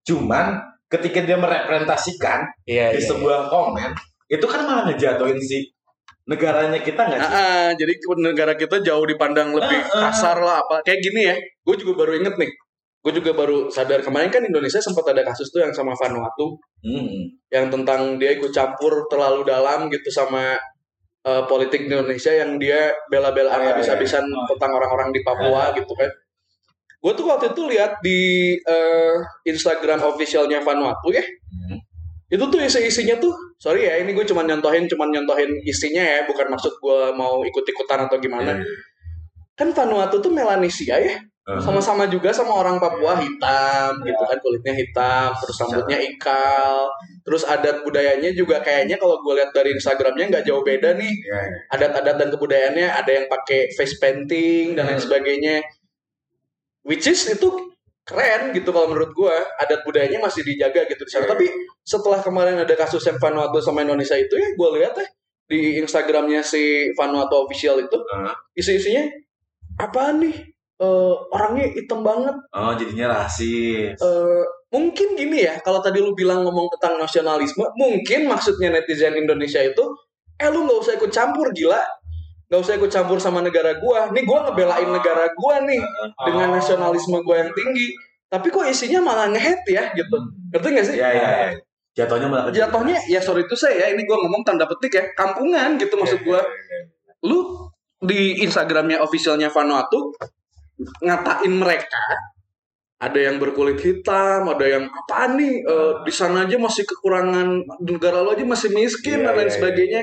cuman 0.02 0.58
ketika 0.90 1.22
dia 1.22 1.38
merepresentasikan 1.38 2.42
iya. 2.66 2.90
di 2.92 3.00
iya. 3.00 3.08
sebuah 3.08 3.48
komen 3.48 3.94
itu 4.28 4.46
kan 4.50 4.66
malah 4.66 4.90
ngejatuhin 4.90 5.38
si 5.38 5.70
negaranya 6.30 6.80
kita 6.80 7.02
nggak 7.02 7.20
sih? 7.20 7.34
Ah, 7.34 7.44
ah, 7.44 7.68
jadi 7.76 7.94
negara 8.24 8.54
kita 8.56 8.80
jauh 8.80 9.04
dipandang 9.04 9.52
lebih 9.52 9.80
Ah, 9.92 9.92
ah. 9.92 10.02
kasar 10.10 10.38
lah 10.40 10.64
apa 10.64 10.80
kayak 10.86 11.02
gini 11.04 11.22
ya. 11.28 11.36
Gue 11.66 11.76
juga 11.76 12.06
baru 12.06 12.16
inget 12.22 12.40
nih. 12.40 12.52
Gue 13.02 13.14
juga 13.18 13.34
baru 13.34 13.68
sadar 13.68 14.00
kemarin 14.06 14.30
kan 14.30 14.46
Indonesia 14.46 14.78
sempat 14.78 15.04
ada 15.12 15.26
kasus 15.26 15.50
tuh 15.50 15.60
yang 15.66 15.74
sama 15.74 15.92
Vanuatu 15.98 16.56
Hmm. 16.82 17.30
yang 17.54 17.70
tentang 17.70 18.18
dia 18.18 18.34
ikut 18.38 18.50
campur 18.50 19.06
terlalu 19.06 19.46
dalam 19.46 19.86
gitu 19.92 20.10
sama 20.10 20.58
eh, 21.26 21.44
politik 21.46 21.86
di 21.86 21.94
Indonesia 21.94 22.34
yang 22.34 22.58
dia 22.58 22.94
bela-belaan 23.10 23.62
Oh, 23.62 23.64
iya, 23.64 23.72
habis-habisan 23.76 24.26
iya. 24.26 24.46
tentang 24.56 24.72
orang-orang 24.74 25.10
di 25.14 25.22
Papua 25.22 25.74
gitu 25.78 25.94
kan. 25.94 26.10
Gue 27.02 27.14
tuh 27.18 27.26
waktu 27.26 27.54
itu 27.54 27.62
lihat 27.66 27.98
di 28.06 28.20
eh, 28.62 29.16
Instagram 29.50 30.06
officialnya 30.06 30.62
Vanuatu 30.62 31.10
ya. 31.10 31.22
Hmm. 31.22 31.82
Itu 32.32 32.48
tuh 32.48 32.64
isi-isinya 32.64 33.20
tuh, 33.20 33.36
sorry 33.60 33.92
ya, 33.92 34.00
ini 34.00 34.16
gue 34.16 34.24
cuma 34.24 34.40
nyontohin, 34.48 34.88
cuma 34.88 35.04
nyontohin 35.04 35.52
isinya 35.68 36.00
ya, 36.00 36.24
bukan 36.24 36.48
maksud 36.48 36.80
gue 36.80 37.12
mau 37.12 37.44
ikut-ikutan 37.44 38.08
atau 38.08 38.16
gimana. 38.24 38.56
Iya, 38.56 38.64
iya. 38.64 38.76
Kan 39.60 39.76
Vanuatu 39.76 40.24
tuh 40.24 40.32
Melanesia 40.32 40.96
ya. 40.96 41.20
Sama-sama 41.60 42.08
juga 42.08 42.32
sama 42.32 42.54
orang 42.56 42.80
Papua 42.80 43.20
hitam 43.20 44.00
gitu 44.06 44.24
kan 44.24 44.38
kulitnya 44.40 44.74
hitam 44.78 45.34
terus 45.36 45.58
rambutnya 45.60 45.98
ikal. 46.00 46.88
Terus 47.26 47.44
adat 47.44 47.84
budayanya 47.84 48.32
juga 48.32 48.64
kayaknya 48.64 48.96
kalau 49.02 49.20
gue 49.20 49.34
lihat 49.42 49.52
dari 49.52 49.76
Instagramnya 49.76 50.32
nggak 50.32 50.46
jauh 50.48 50.64
beda 50.64 50.96
nih. 50.96 51.12
Iya, 51.12 51.40
iya. 51.42 51.58
adat-adat 51.74 52.16
dan 52.22 52.30
kebudayaannya 52.32 52.88
ada 52.88 53.12
yang 53.12 53.26
pakai 53.28 53.74
face 53.76 53.98
painting 53.98 54.78
dan 54.78 54.88
lain 54.88 55.02
sebagainya. 55.02 55.66
Which 56.86 57.10
is 57.10 57.26
itu 57.28 57.74
keren 58.06 58.52
gitu 58.54 58.70
kalau 58.74 58.90
menurut 58.90 59.14
gue 59.14 59.36
adat 59.62 59.82
budayanya 59.86 60.22
masih 60.22 60.46
dijaga 60.46 60.86
gitu 60.90 61.04
di 61.06 61.12
sana. 61.12 61.26
Iya. 61.26 61.32
tapi 61.34 61.46
setelah 61.82 62.20
kemarin 62.22 62.58
ada 62.62 62.74
kasus 62.78 63.02
yang 63.06 63.18
Vanuatu 63.18 63.62
sama 63.62 63.82
Indonesia 63.82 64.18
itu 64.18 64.38
ya 64.38 64.50
gue 64.54 64.70
lihat 64.78 64.94
ya 64.98 65.08
di 65.52 65.84
Instagramnya 65.84 66.42
si 66.44 66.92
Vanuatu 66.96 67.44
official 67.44 67.84
itu 67.84 67.98
isi-isinya 68.56 69.04
apaan 69.80 70.24
nih 70.24 70.51
Eh, 70.82 71.14
orangnya 71.30 71.70
hitam 71.78 72.02
banget. 72.02 72.34
Oh 72.58 72.74
jadinya 72.74 73.22
rasis. 73.22 73.94
Eh, 73.94 74.44
mungkin 74.74 75.14
gini 75.14 75.46
ya 75.46 75.62
kalau 75.62 75.78
tadi 75.78 76.02
lu 76.02 76.18
bilang 76.18 76.42
ngomong 76.42 76.74
tentang 76.74 76.98
nasionalisme 76.98 77.62
mungkin 77.78 78.26
maksudnya 78.26 78.74
netizen 78.74 79.14
Indonesia 79.14 79.62
itu 79.62 79.84
eh 80.42 80.50
lu 80.50 80.66
nggak 80.66 80.80
usah 80.82 80.94
ikut 80.98 81.14
campur 81.14 81.54
gila. 81.54 81.78
Nggak 82.50 82.62
usah 82.66 82.74
ikut 82.82 82.90
campur 82.90 83.22
sama 83.22 83.46
negara 83.46 83.78
gua. 83.78 84.10
Nih 84.10 84.26
gua 84.26 84.50
ngebelain 84.50 84.90
negara 84.90 85.30
gua 85.38 85.62
nih 85.62 85.86
dengan 86.26 86.50
Oh. 86.50 86.56
nasionalisme 86.58 87.22
gua 87.22 87.46
yang 87.46 87.54
tinggi. 87.54 87.94
Tapi 88.26 88.50
kok 88.50 88.66
isinya 88.66 89.06
malah 89.06 89.30
ngehead 89.30 89.62
ya 89.70 89.86
gitu. 89.94 90.18
Ngerti 90.50 90.68
nggak 90.74 90.86
sih? 90.90 90.96
Iya 90.98 91.10
iya. 91.14 91.30
iya. 91.30 91.50
Jatuhnya 91.94 92.26
malah 92.26 92.50
jatuhnya 92.50 92.98
ya 93.06 93.22
sorry 93.22 93.46
itu 93.46 93.54
saya 93.54 93.86
ya 93.86 93.88
ini 93.94 94.02
gua 94.10 94.18
ngomong 94.26 94.42
tanda 94.42 94.66
petik 94.66 94.98
ya 94.98 95.06
kampungan 95.14 95.78
gitu 95.78 95.94
maksud 95.94 96.26
gua. 96.26 96.42
lu 97.22 97.70
di 98.02 98.42
Instagramnya 98.42 98.98
officialnya 98.98 99.54
Vanuatu 99.54 100.10
ngatain 101.02 101.54
mereka 101.54 102.02
ada 103.02 103.18
yang 103.18 103.42
berkulit 103.42 103.82
hitam, 103.82 104.46
ada 104.46 104.62
yang 104.62 104.86
apa 104.86 105.34
nih 105.34 105.66
eh, 105.66 105.94
di 106.06 106.14
sana 106.14 106.46
aja 106.46 106.54
masih 106.62 106.86
kekurangan 106.86 107.48
negara 107.82 108.22
lo 108.22 108.38
aja 108.38 108.46
masih 108.46 108.70
miskin 108.70 109.26
Iya, 109.26 109.26
dan 109.26 109.34
lain 109.42 109.50
iya, 109.50 109.56
sebagainya. 109.58 110.02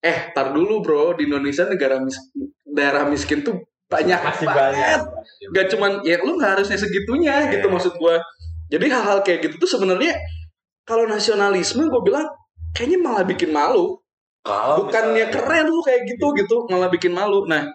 Eh, 0.00 0.18
tar 0.32 0.54
dulu 0.54 0.78
bro, 0.80 1.12
di 1.18 1.26
Indonesia 1.26 1.66
negara 1.66 1.98
mis 1.98 2.14
daerah 2.64 3.02
miskin 3.04 3.42
tuh 3.42 3.58
banyak 3.90 4.14
Masih 4.16 4.46
banget. 4.46 5.02
banyak. 5.02 5.50
Gak 5.50 5.66
cuman 5.74 5.92
ya 6.06 6.22
lu 6.22 6.38
nggak 6.38 6.50
harusnya 6.56 6.78
segitunya 6.78 7.34
Iya. 7.50 7.58
gitu 7.58 7.66
maksud 7.66 7.98
gua. 7.98 8.22
Jadi 8.70 8.86
hal-hal 8.86 9.26
kayak 9.26 9.50
gitu 9.50 9.54
tuh 9.58 9.70
sebenarnya 9.74 10.14
kalau 10.86 11.10
nasionalisme 11.10 11.82
gue 11.82 12.02
bilang 12.02 12.30
kayaknya 12.70 12.98
malah 13.02 13.26
bikin 13.26 13.50
malu 13.50 13.98
Kalau 14.46 14.86
bukannya 14.86 15.26
misalnya- 15.26 15.34
keren 15.34 15.66
lu 15.66 15.82
kayak 15.82 16.02
gitu 16.06 16.26
gitu 16.38 16.56
malah 16.70 16.86
bikin 16.86 17.10
malu 17.10 17.44
nah 17.44 17.66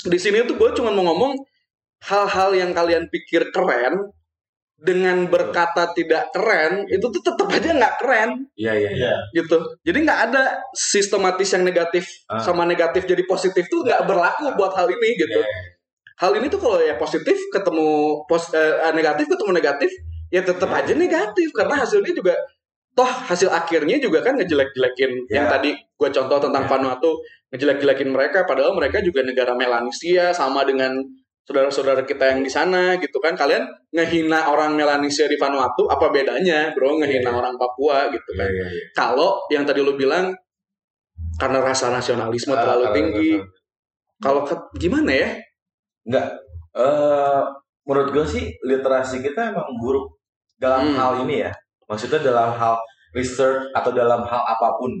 di 0.00 0.18
sini 0.18 0.46
tuh 0.46 0.54
gue 0.54 0.70
cuma 0.72 0.90
mau 0.90 1.02
ngomong 1.10 1.34
hal-hal 2.04 2.50
yang 2.54 2.70
kalian 2.72 3.06
pikir 3.08 3.52
keren 3.52 4.12
dengan 4.80 5.28
berkata 5.28 5.92
tidak 5.92 6.32
keren 6.32 6.88
itu 6.88 7.04
tuh 7.04 7.20
tetap 7.20 7.52
aja 7.52 7.68
nggak 7.76 7.94
keren 8.00 8.48
Iya 8.56 8.72
iya 8.72 8.90
iya. 8.90 9.12
Iya. 9.12 9.14
gitu 9.36 9.60
jadi 9.84 9.98
nggak 10.08 10.20
ada 10.32 10.42
sistematis 10.72 11.52
yang 11.52 11.68
negatif 11.68 12.08
Ah. 12.32 12.40
sama 12.40 12.64
negatif 12.64 13.04
jadi 13.04 13.20
positif 13.28 13.68
tuh 13.68 13.84
nggak 13.84 14.08
berlaku 14.08 14.48
buat 14.56 14.72
hal 14.72 14.88
ini 14.88 15.08
gitu 15.20 15.36
Iya, 15.36 15.48
hal 16.16 16.32
ini 16.40 16.48
tuh 16.48 16.56
kalau 16.56 16.80
ya 16.80 16.96
positif 16.96 17.36
ketemu 17.52 17.88
pos, 18.24 18.56
eh, 18.56 18.88
negatif 18.96 19.28
ketemu 19.28 19.52
negatif 19.52 19.90
ya 20.32 20.40
tetap 20.40 20.72
aja 20.72 20.96
negatif 20.96 21.52
karena 21.52 21.76
hasilnya 21.76 22.16
juga 22.16 22.32
toh 22.90 23.04
hasil 23.06 23.52
akhirnya 23.52 24.00
juga 24.00 24.24
kan 24.24 24.40
ngejelek-jelekin 24.40 25.28
yang 25.28 25.44
Ya. 25.44 25.60
tadi 25.60 25.76
gue 25.76 26.08
contoh 26.08 26.40
tentang 26.40 26.64
Ya. 26.64 26.70
Vanuatu 26.72 27.20
ngejelek-jelekin 27.52 28.08
mereka 28.08 28.48
padahal 28.48 28.72
mereka 28.72 29.04
juga 29.04 29.20
negara 29.20 29.52
Melanesia 29.52 30.32
sama 30.32 30.64
dengan 30.64 30.96
saudara-saudara 31.50 32.06
kita 32.06 32.30
yang 32.30 32.40
di 32.40 32.48
sana 32.48 32.94
gitu 32.96 33.18
kan 33.18 33.34
kalian 33.34 33.66
ngehina 33.90 34.46
orang 34.46 34.78
Melanesia 34.78 35.26
di 35.26 35.34
Vanuatu 35.34 35.84
apa 35.84 36.06
bedanya 36.08 36.70
bro 36.70 36.94
ngehina 36.96 37.26
Ya. 37.26 37.34
orang 37.34 37.58
Papua 37.58 38.06
gitu 38.06 38.30
Iya 38.30 38.38
kan 38.38 38.48
iya 38.48 38.66
iya. 38.70 38.84
kalau 38.94 39.42
yang 39.50 39.66
tadi 39.66 39.82
lu 39.82 39.98
bilang 39.98 40.30
karena 41.34 41.58
rasa 41.58 41.90
nasionalisme 41.90 42.54
Ah, 42.54 42.62
terlalu 42.62 42.84
kalau- 42.84 42.94
tinggi 42.94 43.30
kalau 44.16 44.40
ke- 44.44 44.70
gimana 44.78 45.10
ya 45.10 45.28
Enggak. 46.00 46.26
Eh 46.72 47.42
menurut 47.82 48.08
gue 48.10 48.24
sih 48.24 48.44
literasi 48.62 49.20
kita 49.20 49.50
emang 49.50 49.66
buruk 49.76 50.06
dalam 50.56 50.86
Hmm. 50.86 50.96
hal 50.96 51.12
ini 51.20 51.42
ya. 51.42 51.52
Maksudnya 51.84 52.22
dalam 52.22 52.54
hal 52.54 52.78
research 53.10 53.68
atau 53.74 53.90
dalam 53.90 54.22
hal 54.22 54.42
apa 54.46 54.68
pun. 54.78 54.94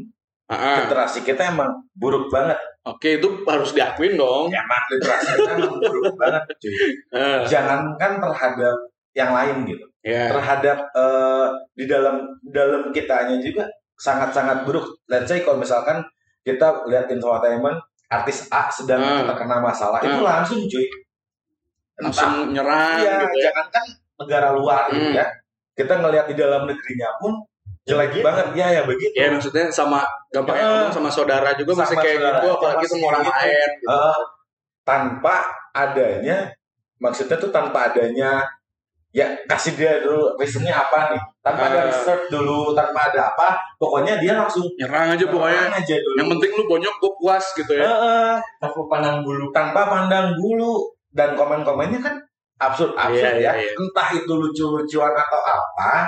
Ah, 0.44 0.52
ah. 0.52 0.76
Literasi 0.82 1.22
kita 1.22 1.46
emang 1.48 1.70
buruk 1.94 2.26
banget. 2.28 2.58
Oke, 2.80 3.20
itu 3.20 3.28
harus 3.44 3.76
diakuin 3.76 4.16
dong. 4.16 4.48
Ya, 4.48 4.64
emang 4.64 4.84
literasi 4.88 5.30
kita 5.36 5.52
emang 5.60 5.76
buruk 5.78 6.14
banget, 6.16 6.42
cuy. 6.56 6.72
Eh, 7.12 7.38
Jangankan 7.44 8.12
terhadap 8.16 8.76
yang 9.12 9.30
lain 9.36 9.56
gitu. 9.68 9.84
ya. 10.00 10.32
Terhadap 10.32 10.78
eh, 10.96 11.46
di 11.76 11.84
dalam 11.84 12.24
dalam 12.40 12.88
kitanya 12.88 13.36
juga 13.36 13.68
sangat-sangat 14.00 14.64
buruk. 14.64 14.96
Let's 15.12 15.28
say 15.28 15.44
kalau 15.44 15.60
misalkan 15.60 16.00
kita 16.40 16.88
lihat 16.88 17.12
infotainment 17.12 17.76
artis 18.08 18.48
A 18.48 18.72
sedang 18.72 19.04
Ah. 19.04 19.28
terkena 19.28 19.60
masalah, 19.60 20.00
itu 20.00 20.24
Ah. 20.24 20.40
langsung 20.40 20.64
cuy. 20.64 20.86
Entah 22.00 22.08
Langsung 22.08 22.56
nyerang 22.56 22.96
Iya, 22.96 23.12
gitu 23.20 23.36
ya. 23.36 23.44
jangankan 23.52 23.84
negara 24.24 24.48
luar 24.56 24.88
gitu 24.88 25.04
Hmm. 25.12 25.20
ya. 25.20 25.26
Kita 25.76 26.00
ngelihat 26.00 26.26
di 26.26 26.34
dalam 26.34 26.64
negerinya 26.64 27.12
pun 27.20 27.32
jelek 27.90 28.08
Begitu. 28.10 28.24
banget. 28.24 28.46
Ya 28.54 28.66
ya 28.70 28.82
begitu. 28.84 29.14
Ya 29.14 29.26
maksudnya 29.28 29.64
sama 29.68 30.00
gampang 30.30 30.56
Ya. 30.56 30.64
ngomong 30.64 30.92
sama 30.92 31.10
saudara 31.10 31.50
juga 31.52 31.72
masih 31.76 31.96
Sama 31.98 32.02
kayak 32.02 32.16
saudara 32.18 32.38
gitu 32.38 32.48
apalagi 32.54 32.78
masih 32.78 32.90
sama 32.92 33.04
orang 33.08 33.22
gitu. 33.22 33.32
lain 33.34 33.70
gitu. 33.74 33.86
Eh, 33.90 34.20
tanpa 34.82 35.36
adanya 35.72 36.38
maksudnya 36.96 37.36
tuh 37.36 37.50
tanpa 37.50 37.78
adanya 37.86 38.30
ya 39.10 39.26
kasih 39.44 39.74
dia 39.74 39.98
dulu 40.00 40.38
reasonnya 40.38 40.70
apa 40.70 41.10
nih 41.10 41.22
tanpa 41.40 41.66
ada 41.66 41.78
Ah. 41.82 41.86
research 41.88 42.30
dulu 42.30 42.70
tanpa 42.70 43.10
ada 43.10 43.34
apa 43.34 43.58
pokoknya 43.74 44.18
dia 44.18 44.38
langsung 44.38 44.62
nyerang 44.76 45.10
aja 45.10 45.26
pokoknya 45.26 45.66
aja 45.72 45.96
dulu 45.98 46.14
yang 46.14 46.28
penting 46.30 46.50
lu 46.54 46.62
bonyok 46.64 46.94
gue 46.96 47.12
puas 47.18 47.44
gitu 47.52 47.72
ya 47.74 47.86
Heeh, 47.86 48.32
Aku 48.62 48.86
pandang 48.86 49.22
bulu. 49.22 49.50
tanpa 49.50 49.82
pandang 49.84 50.30
bulu 50.32 50.86
dan 51.10 51.34
komen-komennya 51.34 51.98
kan 51.98 52.14
absurd 52.60 52.94
absurd 52.94 53.34
Iya, 53.34 53.50
ya 53.50 53.52
iya, 53.58 53.66
iya. 53.66 53.70
entah 53.74 54.08
itu 54.12 54.30
lucu-lucuan 54.30 55.10
atau 55.10 55.40
apa 55.42 56.06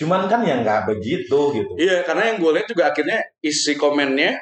cuman 0.00 0.24
kan 0.32 0.40
ya 0.40 0.64
nggak 0.64 0.88
begitu 0.88 1.38
gitu. 1.52 1.72
Iya 1.76 2.08
karena 2.08 2.32
yang 2.32 2.36
gue 2.40 2.50
lihat 2.56 2.66
juga 2.72 2.88
akhirnya 2.88 3.20
isi 3.44 3.76
komennya 3.76 4.40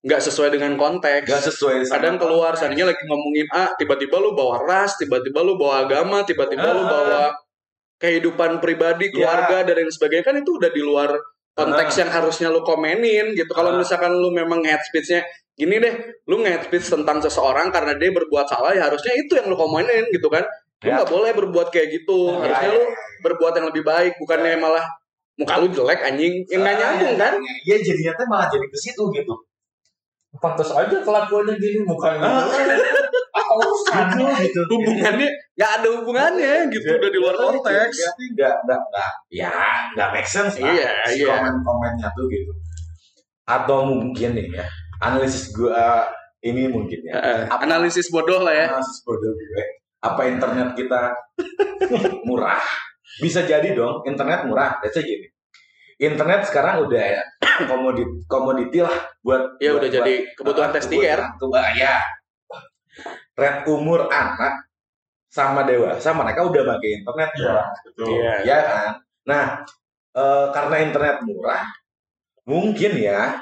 nggak 0.00 0.20
sesuai 0.24 0.48
dengan 0.56 0.80
konteks. 0.80 1.28
Nggak 1.28 1.44
sesuai 1.52 1.76
sama 1.84 1.92
kadang 2.00 2.16
keluar 2.16 2.52
seandainya 2.56 2.88
lagi 2.88 3.02
ngomongin 3.04 3.46
A 3.52 3.76
tiba-tiba 3.76 4.16
lu 4.16 4.32
bawa 4.32 4.64
ras 4.64 4.96
tiba-tiba 4.96 5.44
lu 5.44 5.60
bawa 5.60 5.84
agama 5.84 6.24
tiba-tiba 6.24 6.68
lu 6.72 6.82
Ah. 6.84 6.88
bawa 6.88 7.22
kehidupan 8.00 8.58
pribadi 8.64 9.12
keluarga 9.12 9.62
dan 9.64 9.80
lain 9.80 9.92
sebagainya 9.92 10.24
kan 10.24 10.36
itu 10.40 10.56
udah 10.60 10.70
di 10.72 10.82
luar 10.82 11.14
konteks 11.54 11.94
yang 12.02 12.10
harusnya 12.10 12.48
lu 12.50 12.60
komenin 12.66 13.32
gitu. 13.36 13.52
Kalau 13.52 13.76
Ah. 13.76 13.78
misalkan 13.80 14.12
lu 14.12 14.32
memang 14.32 14.64
hate 14.64 14.84
speech-nya 14.88 15.20
gini 15.54 15.78
deh 15.78 15.94
lu 16.26 16.42
hate 16.42 16.66
speech 16.66 16.90
tentang 16.90 17.22
seseorang 17.22 17.70
karena 17.70 17.94
dia 17.94 18.10
berbuat 18.10 18.44
salah 18.50 18.74
ya 18.74 18.90
harusnya 18.90 19.14
itu 19.14 19.38
yang 19.38 19.46
lu 19.46 19.54
komenin 19.54 20.10
gitu 20.10 20.26
kan 20.26 20.42
lu 20.84 20.88
Ya. 20.88 20.94
nggak 21.00 21.10
boleh 21.10 21.30
berbuat 21.32 21.68
kayak 21.72 21.88
gitu. 21.90 22.18
Ya, 22.36 22.52
harusnya 22.52 22.68
ya, 22.68 22.74
lu 22.76 22.82
ya. 22.84 22.88
berbuat 23.24 23.52
yang 23.56 23.66
lebih 23.72 23.82
baik 23.82 24.12
bukannya 24.20 24.60
malah 24.60 24.84
muka 25.34 25.54
lu 25.56 25.66
jelek 25.66 26.00
anjing. 26.04 26.44
Yang 26.46 26.60
nggak 26.60 26.74
Ah, 26.74 26.80
nyambung 26.84 27.10
ya, 27.10 27.22
kan? 27.24 27.32
Ya 27.64 27.76
jadinya 27.80 28.12
tuh 28.14 28.26
malah 28.28 28.46
jadi 28.46 28.66
ke 28.68 28.76
situ 28.76 29.02
gitu. 29.10 29.34
Pantas 30.34 30.68
aja 30.68 30.96
kelakuannya 30.98 31.54
gini 31.56 31.78
mukanya. 31.82 32.20
Ah. 32.20 32.44
Apa 33.34 33.52
urusannya? 33.56 34.30
gitu 34.42 34.60
hubungannya 34.68 35.26
nggak 35.54 35.70
ada 35.78 35.88
hubungannya 35.90 36.54
gitu 36.68 36.86
udah 36.90 37.10
di 37.10 37.18
luar 37.18 37.34
konteks. 37.34 37.94
Berarti 37.96 38.24
nggak 38.34 38.54
nggak 38.62 38.80
nggak. 38.84 39.12
Ya 39.30 39.50
nggak 39.94 40.08
make 40.12 40.26
sense 40.26 40.58
lah 40.58 40.70
Iya, 40.70 40.90
si 41.08 41.22
iya. 41.22 41.34
komen-komennya 41.38 42.08
tuh 42.14 42.24
gitu. 42.28 42.52
Atau 43.44 43.78
mungkin 43.86 44.34
nih 44.34 44.46
ya 44.52 44.66
analisis 45.00 45.50
gua 45.50 46.06
ini 46.40 46.66
mungkin 46.66 46.98
ya. 47.04 47.46
Apa- 47.46 47.62
analisis 47.62 48.10
bodoh 48.10 48.42
lah 48.42 48.54
ya. 48.54 48.66
Analisis 48.70 49.00
bodoh 49.02 49.30
gue 49.30 49.64
apa 50.04 50.28
internet 50.28 50.76
kita 50.76 51.16
murah? 52.28 52.60
Bisa 53.16 53.40
jadi 53.42 53.72
dong 53.72 54.04
internet 54.04 54.44
murah. 54.44 54.76
Let's 54.84 54.92
say 54.92 55.02
gini. 55.02 55.26
Internet 55.96 56.50
sekarang 56.50 56.84
udah 56.84 57.04
ya 57.16 57.22
komoditi 57.70 58.26
komoditi 58.26 58.78
lah 58.82 58.92
buat 59.22 59.56
ya 59.62 59.70
buat- 59.72 59.80
udah 59.80 59.88
jadi 59.88 60.14
buat- 60.20 60.34
kebutuhan 60.36 60.70
testier 60.74 61.18
kebutuhan- 61.38 61.72
ya. 61.78 61.96
Red 63.34 63.66
umur 63.66 64.06
anak 64.10 64.70
sama 65.26 65.66
dewasa 65.66 66.14
mereka 66.14 66.46
udah 66.46 66.62
pakai 66.62 66.90
internet 67.02 67.30
Iya, 67.34 67.56
betul. 67.82 68.06
iya. 68.14 68.34
Ya 68.46 68.58
kan? 68.62 68.90
Nah 69.26 69.44
eh, 70.14 70.46
karena 70.54 70.76
internet 70.82 71.16
murah 71.26 71.64
mungkin 72.46 72.92
ya 72.94 73.40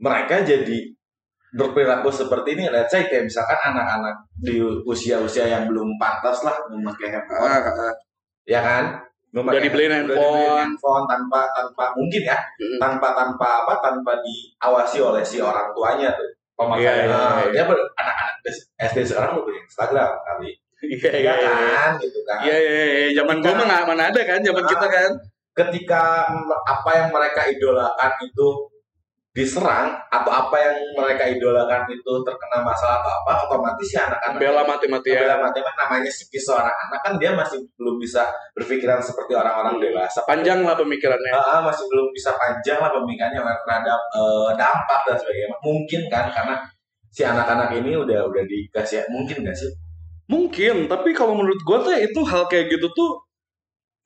mereka 0.00 0.40
jadi 0.42 0.78
berperilaku 1.52 2.08
seperti 2.08 2.54
ini 2.54 2.64
let's 2.68 2.88
say 2.88 3.04
kayak 3.04 3.26
misalkan 3.26 3.58
anak-anak 3.66 4.14
di 4.36 4.58
usia-usia 4.84 5.44
yang 5.44 5.66
belum 5.66 5.96
pantas 5.96 6.42
lah 6.42 6.54
memakai 6.68 7.10
handphone 7.10 7.42
Ah, 7.42 7.60
ah. 7.60 7.94
ya 8.44 8.60
kan 8.60 8.84
Udah 9.30 9.58
dibeliin 9.58 9.90
handphone. 9.90 10.14
dibeliin 10.14 10.58
handphone 10.68 11.04
tanpa 11.06 11.40
tanpa 11.50 11.84
mungkin 11.92 12.22
ya 12.22 12.38
Mm. 12.56 12.78
tanpa 12.78 13.08
tanpa 13.12 13.46
apa 13.62 13.74
tanpa 13.80 14.12
diawasi 14.18 14.98
oleh 14.98 15.22
si 15.22 15.38
orang 15.38 15.70
tuanya 15.70 16.10
tuh 16.12 16.30
Pemakaian. 16.54 16.92
Iya, 16.92 17.08
Nah, 17.08 17.40
iya. 17.40 17.50
dia 17.50 17.64
ber- 17.64 17.88
anak-anak 17.96 18.36
SD 18.76 18.98
sekarang 19.06 19.30
udah 19.32 19.44
punya 19.44 19.60
Instagram 19.64 20.10
kali 20.20 20.50
iya 20.82 21.10
ya 21.10 21.32
iya 21.34 21.52
iya 21.52 21.70
kan 21.74 21.90
gitu 21.96 22.20
kan 22.22 22.38
iya 22.42 22.56
iya 22.56 22.84
iya. 22.84 23.08
zaman 23.16 23.36
gua 23.40 23.52
mah 23.54 23.84
mana 23.84 24.02
ada 24.08 24.20
kan 24.22 24.40
zaman 24.40 24.64
kita 24.64 24.86
kan 24.86 25.10
ketika 25.50 26.28
apa 26.62 26.90
yang 26.94 27.08
mereka 27.10 27.42
idolakan 27.44 28.12
itu 28.20 28.48
diserang 29.30 29.94
atau 30.10 30.26
apa 30.26 30.56
yang 30.58 30.76
mereka 30.98 31.22
idolakan 31.30 31.86
itu 31.86 32.12
terkena 32.26 32.66
masalah 32.66 32.98
atau 32.98 33.12
apa 33.22 33.32
otomatis 33.46 33.86
si 33.86 33.94
anak-anak 33.94 34.42
bela 34.42 34.62
mati-matian. 34.66 35.22
Bela 35.22 35.36
mati 35.38 35.62
namanya 35.62 36.10
psikis 36.10 36.50
seorang 36.50 36.74
anak 36.74 36.98
kan 37.06 37.14
dia 37.14 37.30
masih 37.38 37.62
belum 37.78 38.02
bisa 38.02 38.26
berpikiran 38.58 38.98
seperti 38.98 39.38
orang-orang 39.38 39.78
dewasa. 39.78 40.26
Panjang 40.26 40.66
lah 40.66 40.74
pemikirannya. 40.74 41.30
Ah, 41.30 41.62
masih 41.62 41.86
belum 41.86 42.10
bisa 42.10 42.34
panjang 42.34 42.82
lah 42.82 42.90
pemikirannya 42.90 43.38
terhadap 43.38 44.00
eh, 44.18 44.50
dampak 44.58 45.00
dan 45.06 45.16
sebagainya. 45.22 45.48
Mungkin 45.62 46.00
kan 46.10 46.26
karena 46.34 46.54
si 47.14 47.22
anak-anak 47.22 47.70
ini 47.78 47.94
udah 47.94 48.26
udah 48.26 48.42
dikasih 48.42 49.06
mungkin 49.14 49.46
nggak 49.46 49.54
sih? 49.54 49.70
Mungkin 50.26 50.90
tapi 50.90 51.14
kalau 51.14 51.38
menurut 51.38 51.62
gua 51.62 51.86
tuh 51.86 51.94
itu 51.94 52.20
hal 52.26 52.50
kayak 52.50 52.66
gitu 52.74 52.90
tuh 52.90 53.29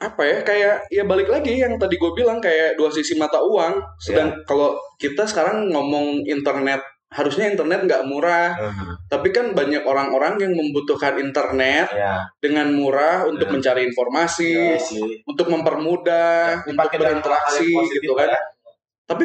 apa 0.04 0.22
ya 0.22 0.38
kayak 0.44 0.76
ya 0.92 1.02
balik 1.08 1.32
lagi 1.32 1.56
yang 1.56 1.80
tadi 1.80 1.96
gue 1.96 2.12
bilang 2.12 2.36
kayak 2.38 2.76
dua 2.76 2.92
sisi 2.92 3.16
mata 3.16 3.40
uang. 3.40 3.80
Sedang 3.96 4.36
kalau 4.44 4.76
kita 5.00 5.24
sekarang 5.24 5.72
ngomong 5.72 6.20
internet 6.28 6.84
harusnya 7.14 7.46
internet 7.46 7.86
nggak 7.86 8.04
murah. 8.10 8.52
Tapi 9.06 9.30
kan 9.30 9.54
banyak 9.54 9.86
orang-orang 9.86 10.34
yang 10.42 10.52
membutuhkan 10.52 11.14
internet 11.16 11.86
ya 11.94 12.26
dengan 12.42 12.74
murah 12.74 13.24
untuk 13.24 13.46
Ya. 13.48 13.52
mencari 13.54 13.82
informasi 13.86 14.50
iya 14.52 14.76
sih. 14.76 15.22
untuk 15.24 15.46
mempermudah 15.48 16.66
untuk 16.66 16.74
dalam 16.74 16.90
hal-hal 16.90 17.00
berinteraksi 17.22 17.66
positif 17.70 18.00
gitu 18.02 18.14
kan. 18.18 18.28
ya. 18.34 18.40
tapi 19.04 19.24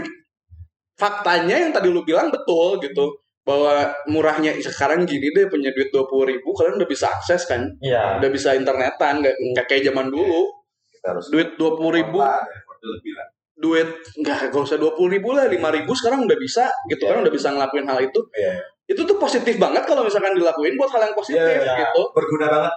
faktanya 1.00 1.56
yang 1.56 1.72
tadi 1.72 1.88
lu 1.88 2.04
bilang 2.04 2.28
betul 2.28 2.76
gitu 2.84 3.16
bahwa 3.48 3.88
murahnya 4.06 4.54
sekarang 4.60 5.08
gini 5.08 5.32
deh 5.34 5.48
punya 5.50 5.72
duit 5.74 5.90
dua 5.90 6.04
puluh 6.06 6.28
ribu 6.30 6.52
kalian 6.54 6.78
udah 6.78 6.86
bisa 6.86 7.08
akses 7.10 7.48
kan? 7.50 7.64
Iya. 7.82 8.20
udah 8.22 8.30
bisa 8.30 8.54
internetan 8.54 9.24
nggak 9.24 9.34
nggak 9.34 9.66
kayak 9.66 9.88
zaman 9.90 10.12
dulu 10.12 10.52
kita 11.00 11.08
harus 11.10 11.26
duit 11.32 11.56
dua 11.56 11.72
puluh 11.74 11.96
ribu 11.96 12.20
lebih 12.20 13.12
lah. 13.16 13.28
duit 13.56 13.88
nggak 14.16 14.52
gak 14.52 14.62
usah 14.62 14.76
dua 14.76 14.92
puluh 14.92 15.12
ribu 15.12 15.32
lah 15.32 15.48
lima 15.48 15.68
ribu 15.68 15.92
sekarang 15.92 16.24
udah 16.24 16.36
bisa 16.36 16.68
gitu 16.86 17.04
Iya. 17.04 17.12
kan 17.12 17.18
udah 17.24 17.34
bisa 17.34 17.48
ngelakuin 17.50 17.86
hal 17.86 18.00
itu 18.02 18.20
Iya. 18.32 18.56
itu 18.86 19.02
tuh 19.04 19.16
positif 19.16 19.56
banget 19.56 19.84
kalau 19.84 20.04
misalkan 20.04 20.32
dilakuin 20.32 20.76
buat 20.76 20.88
hal 20.90 21.02
yang 21.02 21.16
positif 21.16 21.40
Iya, 21.40 21.60
iya. 21.62 21.76
gitu 21.82 22.02
berguna 22.12 22.48
banget 22.48 22.74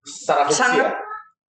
secara 0.00 0.42
fungsi 0.44 0.58
Sangat. 0.58 0.86
ya. 0.86 0.90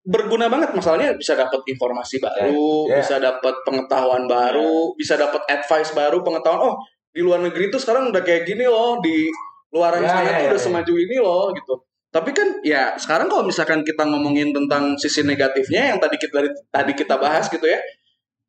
berguna 0.06 0.46
banget 0.48 0.70
masalahnya 0.72 1.10
bisa 1.14 1.34
dapat 1.34 1.62
informasi 1.66 2.16
baru 2.20 2.70
Iya. 2.86 2.98
bisa 3.00 3.16
dapat 3.18 3.56
pengetahuan 3.62 4.24
baru 4.26 4.94
bisa 4.94 5.14
dapat 5.16 5.42
advice 5.46 5.92
baru 5.92 6.22
pengetahuan 6.22 6.62
oh 6.64 6.76
di 7.10 7.22
luar 7.22 7.42
negeri 7.42 7.70
tuh 7.70 7.78
sekarang 7.78 8.10
udah 8.10 8.22
kayak 8.22 8.44
gini 8.44 8.66
loh 8.66 8.98
di 9.00 9.26
luaran 9.72 10.00
Ya, 10.00 10.10
sana 10.12 10.22
ya, 10.22 10.32
tuh 10.32 10.44
ya, 10.46 10.50
udah 10.52 10.62
ya. 10.62 10.66
semaju 10.70 10.94
ini 10.96 11.18
loh 11.18 11.46
gitu 11.52 11.74
tapi 12.16 12.32
kan 12.32 12.64
ya 12.64 12.96
sekarang 12.96 13.28
kalau 13.28 13.44
misalkan 13.44 13.84
kita 13.84 14.08
ngomongin 14.08 14.56
tentang 14.56 14.96
sisi 14.96 15.20
negatifnya 15.28 15.92
yang 15.92 16.00
tadi 16.00 16.16
kita 16.16 16.48
tadi 16.72 16.96
kita 16.96 17.20
bahas 17.20 17.52
gitu 17.52 17.68
ya 17.68 17.76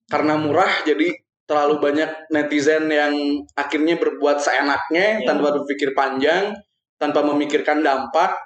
karena 0.07 0.38
murah 0.38 0.87
jadi 0.87 1.11
terlalu 1.50 1.83
banyak 1.83 2.31
netizen 2.31 2.87
yang 2.87 3.42
akhirnya 3.59 3.98
berbuat 3.98 4.38
seenaknya 4.38 5.18
Iya. 5.18 5.26
tanpa 5.26 5.50
berpikir 5.59 5.98
panjang 5.98 6.55
tanpa 6.94 7.26
memikirkan 7.26 7.83
dampak 7.83 8.38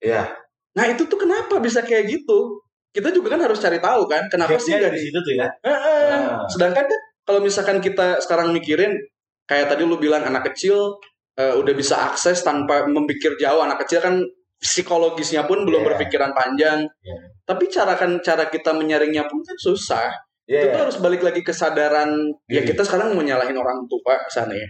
Iya. 0.00 0.32
Nah 0.78 0.84
itu 0.88 1.04
tuh 1.04 1.20
kenapa 1.20 1.60
bisa 1.60 1.84
kayak 1.84 2.08
gitu? 2.08 2.64
Kita 2.90 3.12
juga 3.12 3.36
kan 3.36 3.44
harus 3.44 3.60
cari 3.60 3.76
tahu 3.78 4.08
kan 4.08 4.26
kenapa 4.32 4.56
sih 4.56 4.72
nggak 4.72 4.90
di 4.90 4.96
di 4.96 5.00
situ 5.10 5.18
tuh 5.20 5.34
ya. 5.36 5.46
Heeh. 5.60 6.08
Ah. 6.08 6.40
Sedangkan 6.48 6.88
kan 6.88 7.00
kalau 7.28 7.44
misalkan 7.44 7.78
kita 7.84 8.16
sekarang 8.24 8.54
mikirin 8.56 8.96
kayak 9.44 9.68
tadi 9.68 9.84
lu 9.84 10.00
bilang 10.00 10.24
anak 10.24 10.50
kecil 10.50 10.96
eh, 11.36 11.52
udah 11.52 11.74
bisa 11.76 12.00
akses 12.10 12.40
tanpa 12.40 12.88
memikir 12.88 13.36
jauh. 13.36 13.60
Anak 13.60 13.84
kecil 13.84 14.00
kan 14.00 14.24
psikologisnya 14.60 15.48
pun 15.48 15.64
belum 15.64 15.80
Iya. 15.82 15.88
berpikiran 15.92 16.30
panjang. 16.30 16.84
Iya. 16.84 17.16
Tapi 17.48 17.64
cara 17.66 17.96
kan 17.96 18.20
cara 18.20 18.46
kita 18.46 18.76
menyaringnya 18.76 19.24
pun 19.24 19.40
kan 19.40 19.56
susah. 19.56 20.12
Iya. 20.44 20.60
Itu 20.60 20.66
tuh 20.76 20.80
harus 20.84 20.96
balik 21.00 21.24
lagi 21.24 21.40
kesadaran 21.40 22.10
ya 22.46 22.60
Diri. 22.60 22.68
kita 22.68 22.84
sekarang 22.84 23.16
mau 23.16 23.24
nyalahin 23.24 23.56
orang 23.56 23.88
tua 23.88 24.20
sana 24.28 24.52
ya. 24.52 24.68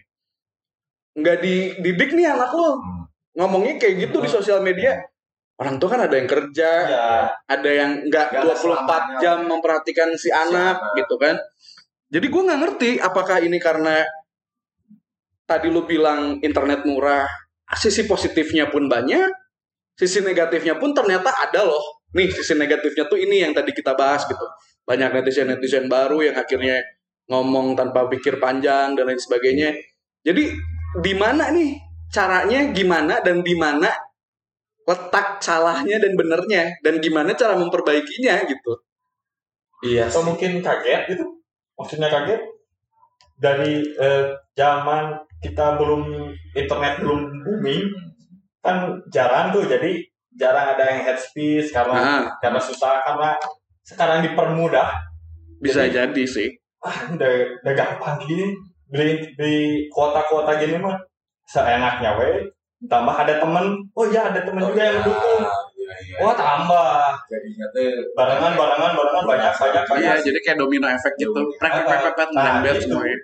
Nggak 1.19 1.43
dididik 1.43 2.15
nih 2.15 2.31
anak 2.31 2.55
lo. 2.55 2.79
Hmm. 2.79 3.03
Ngomongnya 3.35 3.77
kayak 3.77 4.09
gitu 4.09 4.23
di 4.23 4.31
sosial 4.31 4.63
media. 4.63 4.95
Orang 5.61 5.77
tua 5.77 5.93
kan 5.93 6.01
ada 6.09 6.17
yang 6.17 6.25
kerja, 6.25 6.71
Iya. 6.89 7.07
ada 7.45 7.69
yang 7.71 7.91
nggak 8.09 8.27
Nggak 8.33 8.45
24 8.49 8.65
selamanya. 8.65 9.19
jam 9.21 9.39
memperhatikan 9.45 10.09
si 10.17 10.33
anak 10.33 10.81
anak. 10.81 10.97
gitu 10.97 11.15
kan. 11.21 11.37
Jadi 12.09 12.27
gue 12.27 12.43
nggak 12.43 12.61
ngerti 12.65 12.91
apakah 12.97 13.39
ini 13.39 13.61
karena 13.61 14.01
tadi 15.45 15.67
lu 15.69 15.85
bilang 15.85 16.39
internet 16.41 16.87
murah, 16.87 17.27
sisi 17.77 18.07
positifnya 18.07 18.71
pun 18.71 18.87
banyak, 18.87 19.31
sisi 20.01 20.25
negatifnya 20.25 20.81
pun 20.81 20.97
ternyata 20.97 21.29
ada 21.29 21.69
loh. 21.69 22.01
Nih 22.17 22.33
sisi 22.33 22.57
negatifnya 22.57 23.05
tuh 23.05 23.21
ini 23.21 23.45
yang 23.45 23.53
tadi 23.53 23.77
kita 23.77 23.93
bahas 23.93 24.25
gitu. 24.25 24.47
Banyak 24.89 25.21
netizen-netizen 25.21 25.93
baru 25.93 26.25
yang 26.25 26.41
akhirnya 26.41 26.81
ngomong 27.29 27.77
tanpa 27.77 28.09
pikir 28.09 28.41
panjang 28.41 28.97
dan 28.97 29.05
lain 29.05 29.21
sebagainya. 29.21 29.77
Jadi 30.25 30.57
di 31.05 31.13
mana 31.13 31.53
nih 31.53 31.77
caranya 32.09 32.73
gimana 32.73 33.21
dan 33.21 33.45
di 33.45 33.55
mana 33.55 33.93
letak 34.89 35.39
salahnya 35.39 36.01
dan 36.03 36.17
benernya 36.17 36.81
dan 36.81 36.99
gimana 36.99 37.37
cara 37.37 37.55
memperbaikinya 37.61 38.41
gitu. 38.49 38.73
Iya. 39.85 40.09
Atau 40.09 40.25
mungkin 40.25 40.65
kaget 40.65 41.13
gitu. 41.15 41.25
Maksudnya 41.77 42.09
kaget 42.09 42.41
dari 43.37 43.85
eh, 43.85 44.25
zaman 44.57 45.29
kita 45.45 45.77
belum 45.77 46.33
internet 46.57 47.01
belum 47.05 47.21
booming 47.47 48.10
kan 48.61 48.77
jarang 49.09 49.51
tuh 49.51 49.65
jadi 49.65 49.91
jarang 50.33 50.73
ada 50.73 50.85
yang 50.87 51.01
head 51.03 51.17
speech 51.17 51.69
karena 51.71 51.97
Nah, 51.97 52.23
karena 52.39 52.61
susah 52.61 53.01
karena 53.03 53.35
sekarang 53.83 54.23
dipermudah 54.23 54.95
bisa 55.59 55.85
Jadi- 55.85 55.97
jadi 56.13 56.25
sih. 56.25 56.49
ah 56.81 57.09
udah 57.11 57.31
udah 57.61 57.73
gampang 57.75 58.17
gini 58.25 58.57
beli 58.89 59.21
beli 59.35 59.59
kuota-kuota 59.89 60.57
gini 60.57 60.77
mah 60.77 60.97
seenaknya 61.45 62.17
we 62.17 62.41
tambah 62.87 63.13
ada 63.13 63.37
temen 63.37 63.77
oh 63.93 64.07
ya 64.07 64.29
ada 64.29 64.41
temen 64.41 64.63
juga 64.63 64.81
yang 64.83 64.97
mendukung 64.99 65.45
Iya, 65.81 65.93
iya. 66.07 66.17
wah 66.23 66.33
tambah 66.33 67.13
Jadinya 67.27 67.67
tuh 67.69 67.85
barengan 68.15 68.53
barengan 68.55 68.93
barengan 68.95 69.25
banyak 69.27 69.53
banyak 69.53 69.83
Iya, 69.83 69.91
banyak 69.91 70.17
jadi 70.23 70.39
kayak 70.41 70.59
domino 70.59 70.87
efek 70.87 71.13
gitu. 71.19 71.41
Prek 71.59 71.73
prek 71.83 71.99
prek 72.01 72.15
prek 72.15 72.29
Nah, 72.31 72.45
nembel 72.63 72.75
gitu. 72.75 72.85
semuanya. 72.89 73.19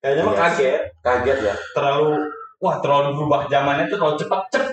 kayaknya 0.00 0.22
mah 0.22 0.32
Iya. 0.32 0.40
kaget 0.42 0.76
kaget 1.00 1.38
ya. 1.40 1.54
terlalu 1.72 2.08
wah 2.60 2.76
terlalu 2.84 3.16
berubah 3.16 3.48
zamannya 3.48 3.88
tuh 3.88 3.96
terlalu 3.98 4.16
cepat 4.20 4.40
cep 4.52 4.64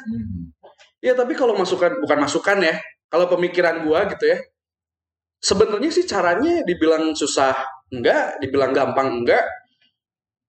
Iya, 0.98 1.14
tapi 1.14 1.38
kalau 1.38 1.54
masukan 1.54 2.02
bukan 2.02 2.18
masukan 2.26 2.58
ya. 2.58 2.74
Kalau 3.08 3.30
pemikiran 3.30 3.86
gua 3.86 4.10
gitu 4.10 4.34
ya. 4.34 4.42
Sebenarnya 5.38 5.94
sih 5.94 6.10
caranya 6.10 6.66
dibilang 6.66 7.14
susah 7.14 7.54
enggak, 7.94 8.42
dibilang 8.42 8.74
gampang 8.74 9.22
enggak. 9.22 9.46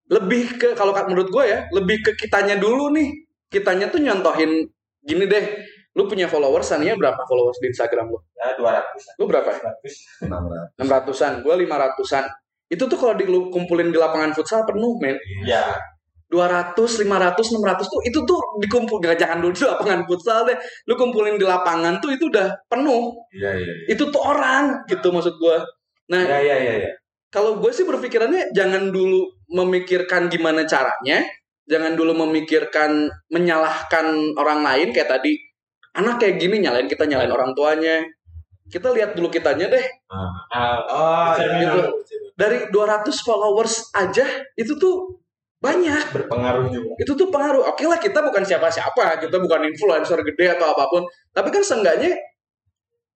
Lebih 0.09 0.57
ke 0.57 0.69
kalau 0.73 0.97
menurut 0.97 1.29
gua 1.29 1.45
ya, 1.45 1.59
lebih 1.77 2.01
ke 2.01 2.17
kitanya 2.17 2.57
dulu 2.57 2.89
nih. 2.97 3.13
Kitanya 3.53 3.93
tuh 3.93 4.01
nyontohin 4.01 4.73
gini 5.05 5.29
deh. 5.29 5.45
Lu 5.93 6.09
punya 6.09 6.25
followers, 6.33 6.73
Sania 6.73 6.97
berapa 6.97 7.21
followers 7.29 7.61
di 7.61 7.69
Instagram 7.69 8.09
lu? 8.09 8.19
ya 8.39 8.55
dua 8.57 8.71
ratus 8.81 9.03
Lu 9.21 9.27
berapa? 9.29 9.51
ratus 9.51 9.95
600. 10.25 10.79
600-an, 10.81 11.33
gua 11.45 11.55
500-an. 11.61 12.25
Itu 12.73 12.89
tuh 12.89 12.97
kalau 12.97 13.15
dikumpulin 13.21 13.93
di 13.93 13.99
lapangan 14.01 14.33
futsal 14.33 14.65
penuh, 14.65 14.97
men. 14.97 15.21
ya 15.45 15.77
200, 16.29 16.77
500, 16.77 17.57
600 17.57 17.89
tuh 17.89 18.01
itu 18.05 18.21
tuh 18.29 18.41
dikumpul 18.61 19.01
gak 19.01 19.17
jangan 19.17 19.41
dulu 19.41 19.53
di 19.57 19.65
lapangan 19.73 20.01
futsal 20.05 20.45
deh. 20.45 20.57
Lu 20.85 20.95
kumpulin 20.95 21.41
di 21.41 21.47
lapangan 21.49 21.97
tuh 22.05 22.13
itu 22.13 22.29
udah 22.29 22.53
penuh. 22.69 23.17
Iya 23.33 23.51
iya. 23.57 23.73
iya. 23.89 23.97
Itu 23.97 24.13
tuh 24.13 24.21
orang 24.21 24.85
gitu 24.89 25.09
maksud 25.09 25.41
gua. 25.41 25.65
Nah, 26.13 26.25
Iya 26.25 26.41
iya 26.41 26.57
iya. 26.57 26.75
iya. 26.89 26.93
kalau 27.29 27.61
gue 27.61 27.69
sih 27.69 27.85
berpikirannya 27.85 28.57
jangan 28.57 28.89
dulu 28.89 29.29
memikirkan 29.53 30.33
gimana 30.33 30.65
caranya, 30.65 31.21
jangan 31.69 31.93
dulu 31.93 32.17
memikirkan 32.25 33.13
menyalahkan 33.29 34.33
orang 34.41 34.65
lain 34.65 34.89
kayak 34.97 35.13
tadi. 35.13 35.37
Anak 35.93 36.17
kayak 36.21 36.41
gini 36.41 36.65
nyalain 36.65 36.89
kita 36.89 37.05
nyalain 37.05 37.29
orang 37.33 37.53
tuanya. 37.53 38.01
Kita 38.69 38.93
lihat 38.93 39.17
dulu 39.17 39.29
kitanya 39.33 39.69
deh. 39.69 39.85
ah, 40.53 40.77
Oh 40.89 41.33
Cermin 41.37 41.65
iya. 41.65 41.73
dulu. 41.73 41.91
Dari 42.37 42.59
200 42.73 43.13
followers 43.25 43.93
aja 43.97 44.25
itu 44.57 44.77
tuh 44.81 45.21
banyak. 45.59 46.15
berpengaruh 46.15 46.71
juga 46.71 46.95
itu 47.03 47.13
tuh 47.19 47.29
pengaruh. 47.35 47.67
Oke 47.75 47.83
lah 47.87 47.99
kita 47.99 48.23
bukan 48.23 48.47
siapa-siapa, 48.47 49.19
kita 49.19 49.37
bukan 49.43 49.67
influencer 49.67 50.23
gede 50.23 50.55
atau 50.55 50.71
apa 50.71 50.87
pun. 50.87 51.03
Tapi 51.35 51.51
kan 51.51 51.63
seenggaknya 51.67 52.15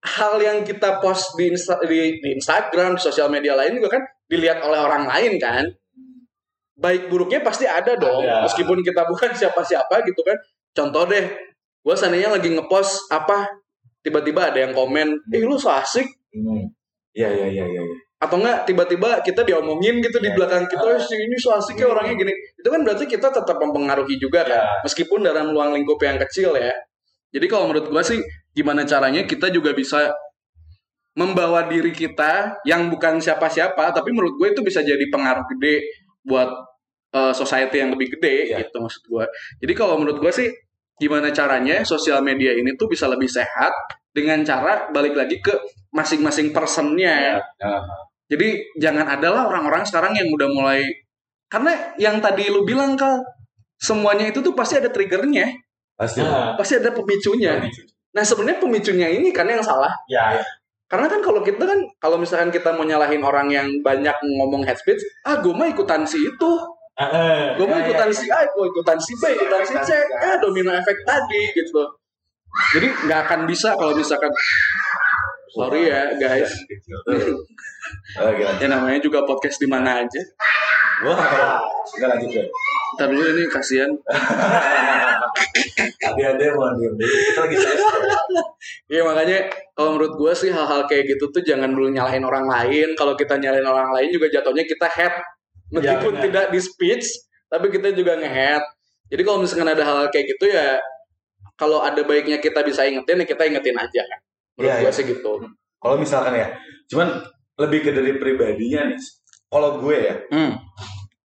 hal 0.03 0.43
yang 0.43 0.67
kita 0.67 0.99
post 0.99 1.39
di, 1.39 1.55
Insta- 1.55 1.79
di, 1.87 2.19
di 2.19 2.29
Instagram, 2.35 2.99
di 2.99 3.03
sosial 3.03 3.31
media 3.31 3.55
lain 3.55 3.79
juga 3.79 3.95
kan 3.95 4.03
dilihat 4.27 4.59
oleh 4.67 4.79
orang 4.83 5.07
lain 5.07 5.39
kan. 5.39 5.65
Baik 6.75 7.07
buruknya 7.07 7.39
pasti 7.47 7.63
ada 7.63 7.95
dong, 7.95 8.27
Ada. 8.27 8.51
meskipun 8.51 8.83
kita 8.83 9.07
bukan 9.11 9.31
siapa-siapa 9.31 10.03
gitu 10.03 10.19
kan. 10.27 10.35
Contoh 10.75 11.07
deh, 11.07 11.25
gue 11.85 11.95
seandainya 11.95 12.35
lagi 12.35 12.51
ngepost 12.51 13.07
apa, 13.13 13.47
tiba-tiba 14.03 14.51
ada 14.51 14.59
yang 14.67 14.75
komen, 14.75 15.15
ih 15.31 15.45
lu 15.47 15.55
so 15.55 15.71
asik, 15.71 16.09
Hmm. 16.33 16.65
Iya 17.13 17.29
iya 17.29 17.47
iya 17.61 17.65
iya. 17.69 17.83
iya. 17.85 17.97
Atau 18.23 18.39
enggak 18.39 18.71
tiba-tiba 18.71 19.19
kita 19.27 19.43
diomongin 19.43 19.99
gitu 19.99 20.23
di 20.23 20.31
Ya. 20.31 20.35
belakang 20.39 20.71
kita 20.71 20.87
"Eh, 20.95 21.03
si 21.03 21.19
ini 21.19 21.35
so 21.35 21.51
asiknya 21.51 21.91
orangnya 21.91 22.15
gini. 22.23 22.31
Itu 22.55 22.71
kan 22.71 22.87
berarti 22.87 23.11
kita 23.11 23.35
tetap 23.35 23.59
mempengaruhi 23.59 24.15
juga 24.17 24.47
kan 24.47 24.63
Ya. 24.63 24.65
meskipun 24.87 25.27
dalam 25.27 25.51
ruang 25.51 25.75
lingkup 25.75 25.99
yang 26.01 26.23
kecil 26.23 26.55
ya. 26.55 26.71
Jadi 27.35 27.47
kalau 27.51 27.67
menurut 27.67 27.91
gua 27.91 27.99
sih 28.07 28.23
gimana 28.55 28.87
caranya 28.87 29.27
kita 29.27 29.51
juga 29.51 29.75
bisa 29.75 30.15
membawa 31.13 31.67
diri 31.69 31.91
kita 31.93 32.57
yang 32.65 32.89
bukan 32.89 33.21
siapa-siapa 33.21 33.93
tapi 33.93 34.17
menurut 34.17 34.33
gue 34.41 34.49
itu 34.57 34.65
bisa 34.65 34.81
jadi 34.81 35.05
pengaruh 35.13 35.45
gede 35.57 35.85
buat 36.25 36.49
eh, 37.13 37.35
society 37.37 37.77
yang 37.83 37.93
lebih 37.93 38.17
gede 38.17 38.55
Ya. 38.55 38.63
gitu 38.65 38.79
maksud 38.81 39.03
gua. 39.11 39.27
Jadi 39.61 39.73
kalau 39.75 39.99
menurut 40.01 40.23
gua 40.23 40.33
sih 40.33 40.49
gimana 40.97 41.29
caranya 41.35 41.83
sosial 41.83 42.23
media 42.23 42.55
ini 42.55 42.73
tuh 42.79 42.87
bisa 42.87 43.11
lebih 43.11 43.27
sehat 43.29 43.73
dengan 44.15 44.41
cara 44.47 44.89
balik 44.95 45.13
lagi 45.13 45.41
ke 45.43 45.53
masing-masing 45.91 46.53
personnya 46.55 47.41
Nah, 47.61 47.81
jadi 48.33 48.49
jangan 48.81 49.05
adalah 49.05 49.53
orang-orang 49.53 49.85
sekarang 49.85 50.17
yang 50.17 50.33
udah 50.33 50.49
mulai 50.49 50.81
karena 51.53 51.93
yang 52.01 52.17
tadi 52.25 52.49
lu 52.49 52.65
bilang 52.65 52.97
kal 52.97 53.21
semuanya 53.77 54.33
itu 54.33 54.41
tuh 54.41 54.57
pasti 54.57 54.81
ada 54.81 54.89
triggernya, 54.89 55.53
pasti. 56.01 56.25
nah, 56.25 56.57
pasti 56.57 56.81
ada 56.81 56.97
pemicunya. 56.97 57.61
Nah 58.17 58.25
sebenarnya 58.25 58.57
pemicunya 58.57 59.13
ini 59.13 59.29
kan 59.37 59.45
yang 59.45 59.61
salah. 59.61 59.93
ya 60.09 60.41
Karena 60.89 61.09
kan 61.13 61.21
kalau 61.21 61.45
kita 61.45 61.61
kan 61.65 61.77
kalau 62.01 62.17
misalkan 62.17 62.49
kita 62.49 62.73
mau 62.73 62.89
nyalahin 62.89 63.21
orang 63.21 63.53
yang 63.53 63.69
banyak 63.85 64.17
ngomong 64.41 64.65
head 64.65 64.81
speech, 64.81 65.01
ah 65.29 65.41
gue 65.45 65.53
mah 65.53 65.69
ikutan 65.69 66.09
si 66.09 66.25
itu, 66.25 66.53
Ah, 66.97 67.09
eh. 67.09 67.45
gue 67.57 67.65
mah 67.65 67.81
Ya, 67.81 67.89
ikutan 67.89 68.09
ya, 68.13 68.17
si 68.17 68.27
A, 68.29 68.45
gue 68.45 68.65
ikutan 68.69 69.01
si 69.01 69.13
B, 69.17 69.25
ikutan 69.33 69.63
si 69.65 69.75
C, 69.81 69.91
ya 69.97 70.37
domino 70.37 70.69
efek 70.77 71.01
tadi 71.09 71.49
gitu. 71.57 71.81
Jadi 72.77 72.89
nggak 73.09 73.21
akan 73.29 73.41
bisa 73.49 73.73
kalau 73.73 73.97
misalkan 73.97 74.29
sorry 75.53 75.89
ya 75.89 76.17
guys, 76.17 76.51
Oke 78.19 78.43
ya 78.43 78.67
namanya 78.69 78.99
juga 79.01 79.25
podcast 79.29 79.61
di 79.61 79.69
mana 79.69 80.05
aja. 80.05 80.23
Wah, 81.03 81.59
kita 81.93 82.07
lanjut 82.07 82.31
ya. 82.31 82.45
Ntar 82.93 83.09
dulu 83.09 83.25
ini 83.25 83.43
kasihan 83.49 83.91
Ada-ada 86.03 86.43
yang 86.45 86.57
mau 86.61 86.71
diem. 86.77 86.95
Kita 87.01 87.41
lagi. 87.43 87.57
Iya 88.93 89.03
makanya 89.03 89.39
kalau 89.73 89.97
menurut 89.97 90.15
gue 90.21 90.33
sih 90.37 90.51
hal-hal 90.53 90.85
kayak 90.85 91.17
gitu 91.17 91.33
tuh 91.33 91.43
jangan 91.43 91.73
dulu 91.73 91.89
nyalahin 91.89 92.23
orang 92.23 92.47
lain. 92.47 92.93
Kalau 92.95 93.17
kita 93.17 93.41
nyalahin 93.41 93.65
orang 93.65 93.91
lain 93.97 94.09
juga 94.13 94.29
jatuhnya 94.29 94.65
kita 94.69 94.87
head. 94.93 95.15
Meskipun 95.73 96.21
benar. 96.21 96.25
tidak 96.29 96.47
di 96.53 96.61
speech, 96.61 97.07
tapi 97.49 97.73
kita 97.73 97.97
juga 97.97 98.21
nge-head. 98.21 98.61
Jadi 99.09 99.23
kalau 99.25 99.41
misalkan 99.41 99.73
ada 99.73 99.81
hal 99.81 100.13
kayak 100.13 100.37
gitu 100.37 100.53
ya, 100.53 100.77
kalau 101.57 101.81
ada 101.81 102.05
baiknya 102.05 102.37
kita 102.37 102.61
bisa 102.61 102.85
ingetin 102.85 103.25
ya 103.25 103.27
kita 103.27 103.49
ingetin 103.49 103.77
aja 103.81 104.03
kan. 104.05 104.21
Menurut 104.55 104.69
Iya, 104.69 104.75
gue 104.79 104.87
iya. 104.87 104.93
sih 104.93 105.05
gitu. 105.07 105.33
Kalau 105.77 105.97
misalkan 105.97 106.35
ya, 106.35 106.49
cuman 106.87 107.09
lebih 107.57 107.79
ke 107.83 107.91
dari 107.91 108.13
pribadinya 108.15 108.89
nih. 108.89 109.01
Kalau 109.47 109.77
gue 109.79 109.97
ya 109.99 110.15
Hmm. 110.29 110.57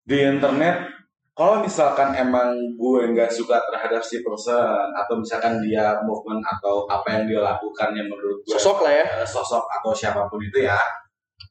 di 0.04 0.18
internet, 0.20 0.84
kalau 1.32 1.62
misalkan 1.62 2.12
emang 2.13 2.50
gue 2.74 3.02
nggak 3.12 3.30
suka 3.30 3.62
terhadap 3.63 4.02
si 4.02 4.20
person 4.20 4.60
atau 4.92 5.16
misalkan 5.16 5.62
dia 5.62 5.96
movement 6.02 6.42
atau 6.42 6.84
apa 6.86 7.08
yang 7.13 7.24
dia 7.26 7.40
lakukan 7.40 7.94
yang 7.94 8.08
menurut 8.08 8.42
gue 8.42 8.52
Sosok 8.54 8.82
lah 8.82 8.94
ya. 8.94 9.06
eh, 9.22 9.28
sosok 9.28 9.63
atau 9.70 9.92
siapa 9.92 10.26
pun 10.26 10.42
itu 10.42 10.66
ya, 10.66 10.76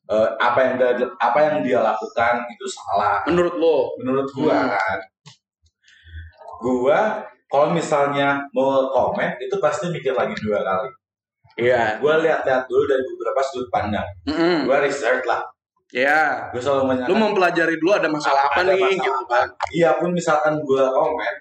eh, 0.06 0.28
apa 0.36 0.58
yang 0.60 0.74
dia, 0.76 0.90
apa 1.16 1.38
yang 1.40 1.56
dia 1.62 1.78
lakukan 1.80 2.34
itu 2.46 2.66
salah. 2.66 3.22
Menurut 3.24 3.54
lo. 3.56 3.76
menurut 3.96 4.28
gua 4.32 4.56
Hmm. 4.58 4.72
kan 4.72 4.98
gua 6.58 6.98
kalau 7.46 7.70
misalnya 7.70 8.42
mau 8.50 8.90
komen 8.90 9.38
itu 9.38 9.54
pasti 9.56 9.86
mikir 9.88 10.12
lagi 10.12 10.34
dua 10.40 10.60
kali 10.60 10.90
Iya. 11.56 11.96
gua 11.98 12.14
lihat-lihat 12.18 12.64
dulu 12.64 12.84
dari 12.84 13.02
beberapa 13.06 13.40
sudut 13.42 13.68
pandang 13.68 14.04
Mm-mm. 14.24 14.64
gua 14.64 14.78
research 14.78 15.24
lah 15.24 15.40
Iya. 15.88 16.50
gua 16.50 16.60
selalu 16.60 16.76
Lu 16.76 16.86
menanyakan 16.86 17.16
mempelajari 17.22 17.74
dulu 17.76 17.92
ada 17.92 18.08
masalah 18.08 18.42
apa 18.44 18.58
ada 18.58 18.70
nih 18.70 18.76
masalah 18.78 18.92
gitu 18.94 19.10
apa. 19.14 19.34
kan. 19.34 19.46
iya 19.70 19.90
pun 19.94 20.10
misalkan 20.10 20.54
gua 20.60 20.84
komen 20.86 21.34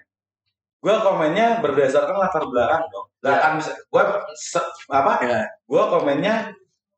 gua 0.78 0.96
komennya 1.00 1.46
berdasarkan 1.60 2.16
latar 2.16 2.44
belakang 2.44 2.84
dong 2.88 3.06
Ya. 3.20 3.36
Kan 3.36 3.58
mis- 3.58 3.74
gua 3.86 4.02
se- 4.32 4.62
apa 4.86 5.18
Iya. 5.20 5.42
gua 5.64 5.90
komennya 5.90 6.46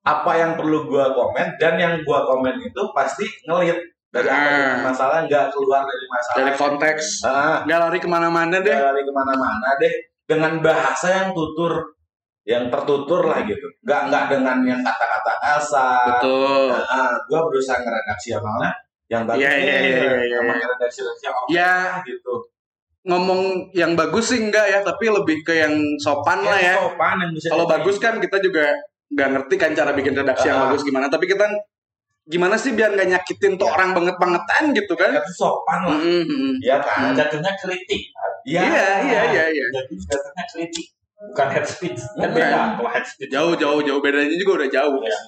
apa 0.04 0.31
yang 0.35 0.54
perlu 0.54 0.85
gua 0.85 1.09
komen 1.09 1.57
dan 1.57 1.74
yang 1.74 1.94
gua 2.02 2.22
komen 2.22 2.61
itu 2.61 2.83
pasti 2.92 3.24
ngelit 3.44 3.81
dari 4.09 4.24
apa 4.24 4.38
Ah. 4.38 4.57
yang 4.70 4.85
masalah 4.85 5.18
nggak 5.22 5.44
keluar 5.50 5.83
dari 5.83 6.07
masalah 6.07 6.37
Dari 6.38 6.52
konteks. 6.54 7.04
Ah, 7.22 7.57
Nggak 7.62 7.78
lari 7.83 7.98
ke 7.98 8.07
mana-mana 8.07 8.57
deh. 8.59 8.72
dari 8.72 9.02
ke 9.02 9.11
mana-mana 9.11 9.68
deh 9.76 9.92
dengan 10.22 10.52
bahasa 10.61 11.09
yang 11.14 11.28
tutur 11.33 11.96
yang 12.48 12.72
tertutur 12.72 13.28
lah 13.28 13.44
gitu 13.44 13.68
nggak 13.84 14.00
nggak 14.08 14.24
dengan 14.32 14.56
yang 14.64 14.80
kata-kata 14.80 15.32
kasar 15.44 16.16
Betul. 16.16 16.72
nah, 16.72 17.12
gue 17.28 17.40
berusaha 17.52 17.76
ngeredaksi 17.76 18.32
yang 18.32 18.40
mana 18.40 18.72
yang 19.12 19.22
bagus 19.28 19.40
Iya, 19.44 19.50
nih, 19.52 19.61
iya, 19.61 19.76
iya, 19.76 19.88
iya, 19.92 20.12
iya. 20.24 20.37
sama 20.40 20.52
ngeredaksi 20.56 21.00
yang 21.04 21.37
Ya, 21.52 21.72
gitu 22.08 22.34
ngomong 23.08 23.40
yang 23.72 23.96
bagus 23.96 24.32
sih 24.32 24.37
enggak 24.37 24.68
ya, 24.68 24.84
tapi 24.84 25.08
lebih 25.08 25.40
ke 25.40 25.56
yang 25.56 25.72
sopan 25.96 26.44
lah 26.44 26.61
ya. 26.61 26.76
Yang 26.76 26.92
sopan 26.92 27.16
yang 27.24 27.32
bisa 27.32 27.46
Kalau 27.56 27.64
bagus 27.64 27.96
kan 27.96 28.20
kita 28.20 28.37
juga 28.44 28.68
nggak 29.08 29.28
ngerti 29.32 29.54
kan 29.56 29.70
cara 29.72 29.96
bikin 29.96 30.12
redaksi 30.12 30.44
yang 30.52 30.61
Ah. 30.61 30.62
bagus 30.68 30.84
gimana. 30.84 31.08
Tapi 31.08 31.24
kita 31.24 31.48
gimana 32.28 32.61
sih 32.61 32.76
biar 32.76 32.92
nggak 32.92 33.08
nyakitin 33.08 33.56
tuh 33.56 33.64
Ya. 33.64 33.72
orang 33.80 33.96
banget 33.96 34.16
bangetan 34.20 34.64
gitu 34.76 34.92
kan? 34.92 35.16
itu 35.16 35.32
sopan 35.32 35.80
lah 35.88 35.96
Mm, 35.96 36.20
mm, 36.20 36.28
mm. 36.28 36.54
Iya 36.61 36.76
kan 36.84 37.00
jatuhnya 37.16 37.52
kritik 37.56 38.02
Iya 38.44 38.61
Iya, 38.68 38.87
iya, 39.08 39.20
iya, 39.32 39.44
iya. 39.56 39.64
jatuhnya 39.72 40.44
kritik 40.52 40.87
bukan 41.28 41.48
head 41.50 41.64
speech 41.64 42.00
kan 42.14 42.28
Bukan. 42.28 42.36
beda 42.36 42.60
kalau 42.76 42.90
head 42.90 43.06
speech 43.06 43.30
Jauh, 43.30 43.54
jauh, 43.54 43.80
jauh. 43.80 44.00
Bedanya 44.00 44.34
juga 44.34 44.64
udah 44.64 44.70
jauh. 44.70 44.98
Ya. 45.02 45.18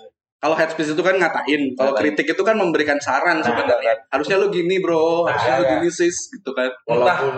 kalau 0.41 0.57
head 0.57 0.73
speech 0.73 0.89
itu 0.89 1.03
kan 1.05 1.15
ngatain, 1.15 1.63
kalau 1.77 1.93
kritik 1.93 2.25
itu 2.27 2.41
kan 2.41 2.57
memberikan 2.57 2.97
saran 2.97 3.39
Nah, 3.39 3.45
sebenarnya. 3.45 3.93
Harusnya 4.09 4.41
lu 4.41 4.49
gini, 4.49 4.81
Bro. 4.81 5.29
Nah, 5.29 5.37
Harusnya 5.37 5.55
lu 5.55 5.65
ya. 5.65 5.71
gini, 5.77 5.89
Sis, 5.93 6.17
gitu 6.33 6.51
kan. 6.57 6.73
Walaupun 6.89 7.35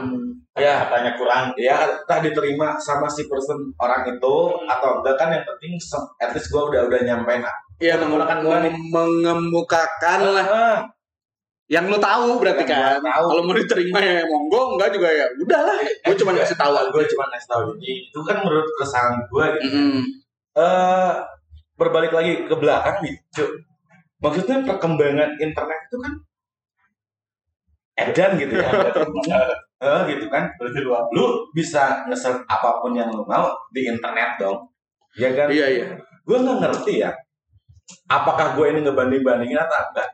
Ya. 0.54 0.84
katanya 0.86 1.16
kurang. 1.16 1.48
ya 1.56 1.76
entah 1.88 2.20
diterima 2.20 2.76
sama 2.76 3.08
si 3.08 3.24
person 3.24 3.56
orang 3.74 4.04
itu 4.06 4.34
atau 4.68 5.00
enggak 5.00 5.16
kan 5.16 5.32
yang 5.32 5.42
penting 5.42 5.80
at 6.20 6.30
least 6.30 6.52
gue 6.52 6.60
udah 6.60 6.84
udah 6.86 7.00
nyampein 7.02 7.40
Iya, 7.80 7.96
Menggunakan 7.98 8.38
mengemukakan 8.92 10.20
lah 10.30 10.46
ah, 10.46 10.76
yang 11.72 11.88
lu 11.88 11.96
tahu 11.96 12.36
berarti 12.36 12.68
Yang 12.68 13.00
kan. 13.00 13.00
Kalau 13.00 13.40
mau 13.48 13.56
diterima 13.56 13.96
ya 14.04 14.20
monggo, 14.28 14.76
enggak 14.76 14.92
juga 14.92 15.08
ya 15.08 15.24
udahlah. 15.40 15.80
Gue 16.04 16.14
cuma 16.20 16.36
ngasih 16.36 16.56
tahu. 16.60 16.72
gue 16.92 17.04
cuma 17.16 17.24
ngasih 17.32 17.48
tahu 17.48 17.62
jadi 17.80 17.92
itu 18.12 18.18
kan 18.28 18.36
menurut 18.44 18.68
keresahan 18.76 19.14
gue 19.24 19.44
gitu. 19.56 19.76
Mm-mm. 19.80 20.00
eh 20.52 21.12
berbalik 21.80 22.12
lagi 22.12 22.44
ke 22.44 22.54
belakang 22.60 23.00
nih 23.00 23.16
Cuk. 23.32 23.48
maksudnya 24.20 24.60
perkembangan 24.68 25.34
internet 25.40 25.80
itu 25.88 25.96
kan 25.98 26.12
edan 27.96 28.30
gitu 28.36 28.54
ya 28.60 28.68
Eh, 29.82 30.00
gitu 30.14 30.30
kan 30.30 30.46
Berarti 30.62 30.78
lu 30.78 30.94
lu 31.10 31.24
bisa 31.50 32.06
nge 32.06 32.30
apa 32.46 32.78
pun 32.78 32.94
yang 32.94 33.10
lu 33.10 33.26
mau 33.26 33.50
di 33.74 33.82
internet 33.90 34.38
dong 34.38 34.62
ya 35.18 35.34
kan 35.34 35.50
Iya, 35.50 35.66
iya. 35.66 35.86
gue 36.22 36.36
nggak 36.38 36.62
ngerti 36.62 37.02
ya 37.02 37.10
apakah 38.06 38.54
gue 38.54 38.70
ini 38.70 38.86
ngebanding 38.86 39.26
bandingin 39.26 39.58
atau 39.58 39.74
enggak 39.90 40.06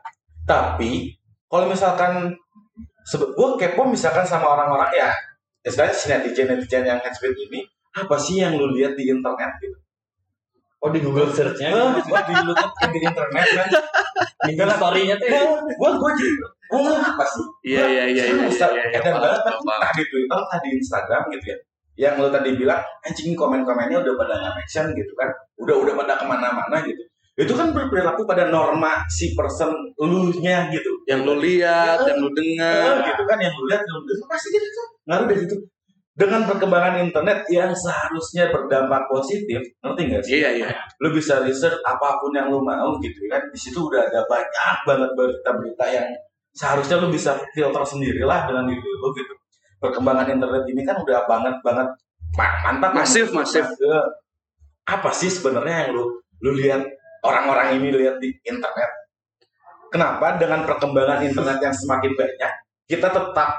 tapi 0.49 1.13
kalau 1.49 1.65
misalkan 1.65 2.31
gue 3.09 3.49
kepo 3.57 3.89
misalkan 3.89 4.21
sama 4.21 4.53
orang-orang 4.53 4.93
ya 4.93 5.09
istilahnya 5.65 5.95
si 5.97 6.05
netizen 6.13 6.45
netizen 6.45 6.85
yang 6.85 7.01
headspeed 7.01 7.35
ini 7.49 7.65
apa 7.89 8.15
sih 8.21 8.39
yang 8.39 8.53
lu 8.53 8.69
lihat 8.77 8.93
di 8.93 9.09
internet 9.09 9.57
gitu? 9.57 9.77
Oh 10.79 10.87
di 10.93 11.03
Google 11.03 11.27
search-nya? 11.27 11.75
Eh, 11.75 11.89
gitu. 11.99 12.13
di 12.15 12.33
lu 12.39 12.53
di 12.93 12.99
internet 13.03 13.47
kan? 13.51 13.67
Di 14.47 14.53
story-nya 14.55 15.15
tuh 15.19 15.27
ya. 15.27 15.41
gue 15.59 15.89
gue 15.99 16.11
jadi 16.15 16.31
gue 16.39 16.81
apa 16.95 17.25
sih? 17.27 17.45
Iya, 17.65 17.83
iya, 17.83 18.03
iya, 18.07 18.23
iya, 18.29 18.45
iya, 18.47 18.67
iya, 18.71 18.83
iya. 18.93 18.99
dan 19.03 19.17
Paham, 19.17 19.23
banget 19.25 19.41
kan 19.43 19.53
entah 19.57 19.91
di 19.97 20.03
Twitter 20.07 20.37
entah 20.39 20.59
di 20.63 20.69
Instagram 20.79 21.21
gitu 21.35 21.45
ya. 21.51 21.57
Yang 21.99 22.13
lo 22.23 22.27
tadi 22.31 22.49
bilang 22.55 22.81
anjing 23.03 23.35
komen-komennya 23.35 23.99
udah 23.99 24.13
pada 24.15 24.33
nggak 24.39 24.55
action 24.63 24.85
gitu 24.95 25.11
kan? 25.19 25.27
Udah 25.59 25.75
udah 25.75 25.93
pada 25.99 26.13
ke 26.15 26.25
mana-mana 26.29 26.77
gitu. 26.87 27.03
Itu 27.35 27.53
kan 27.59 27.75
berperilaku 27.75 28.23
pada 28.23 28.47
norma 28.47 29.03
si 29.11 29.35
person 29.35 29.75
lu 29.99 30.31
nya 30.39 30.71
gitu 30.71 30.98
Yang 31.09 31.21
lu 31.25 31.35
lihat, 31.41 31.97
yang 32.05 32.17
lu 32.21 32.29
Eh, 32.29 32.35
dengar. 32.37 32.93
gitu 33.01 33.23
kan 33.25 33.37
yang 33.41 33.53
lu 33.57 33.63
lihat 33.65 33.81
yang 33.81 33.95
lu 33.97 34.03
dengar 34.05 34.27
pasti 34.29 34.47
gitu 34.53 34.67
tuh 34.69 34.87
ngaruh 35.09 35.25
dari 35.25 35.39
situ 35.41 35.57
dengan 36.13 36.41
perkembangan 36.45 36.95
internet 37.01 37.39
yang 37.47 37.71
seharusnya 37.71 38.51
berdampak 38.51 39.07
positif 39.07 39.57
ngerti 39.79 40.01
nggak 40.05 40.21
sih 40.21 40.33
Iya, 40.37 40.49
iya. 40.53 40.67
lu 40.99 41.09
bisa 41.09 41.39
research 41.41 41.79
apa 41.81 42.19
pun 42.19 42.29
yang 42.29 42.51
lu 42.51 42.59
mau 42.59 42.93
gitu 42.99 43.23
kan 43.25 43.41
di 43.47 43.55
situ 43.55 43.79
udah 43.79 44.05
ada 44.05 44.21
banyak 44.27 44.77
banget 44.83 45.09
berita-berita 45.15 45.85
yang 45.87 46.07
seharusnya 46.51 46.99
lu 46.99 47.07
bisa 47.07 47.39
filter 47.55 47.81
sendirilah 47.81 48.45
dengan 48.45 48.67
diri 48.67 48.83
lu 48.83 49.09
gitu 49.15 49.33
perkembangan 49.79 50.27
internet 50.29 50.63
ini 50.67 50.83
kan 50.83 50.99
udah 50.99 51.23
banget 51.23 51.55
banget 51.63 51.87
ma- 52.35 52.57
mantap 52.61 52.91
kan? 52.91 53.01
Masif, 53.01 53.31
masif. 53.31 53.63
Apa 54.83 55.09
sih 55.09 55.29
sebenarnya 55.29 55.87
yang 55.87 55.89
lu 55.95 56.03
lu 56.43 56.51
lihat 56.53 56.83
orang-orang 57.23 57.79
ini 57.79 57.95
lihat 57.95 58.19
di 58.19 58.33
internet 58.43 58.91
kenapa 59.89 60.37
dengan 60.37 60.65
perkembangan 60.65 61.25
internet 61.25 61.59
yang 61.61 61.75
semakin 61.75 62.13
banyak 62.15 62.51
kita 62.89 63.07
tetap 63.09 63.49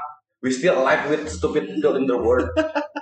we 0.43 0.49
still 0.49 0.81
alive 0.81 1.07
with 1.07 1.23
stupid 1.29 1.67
people 1.69 1.95
in 1.95 2.09
the 2.09 2.17
world? 2.17 2.49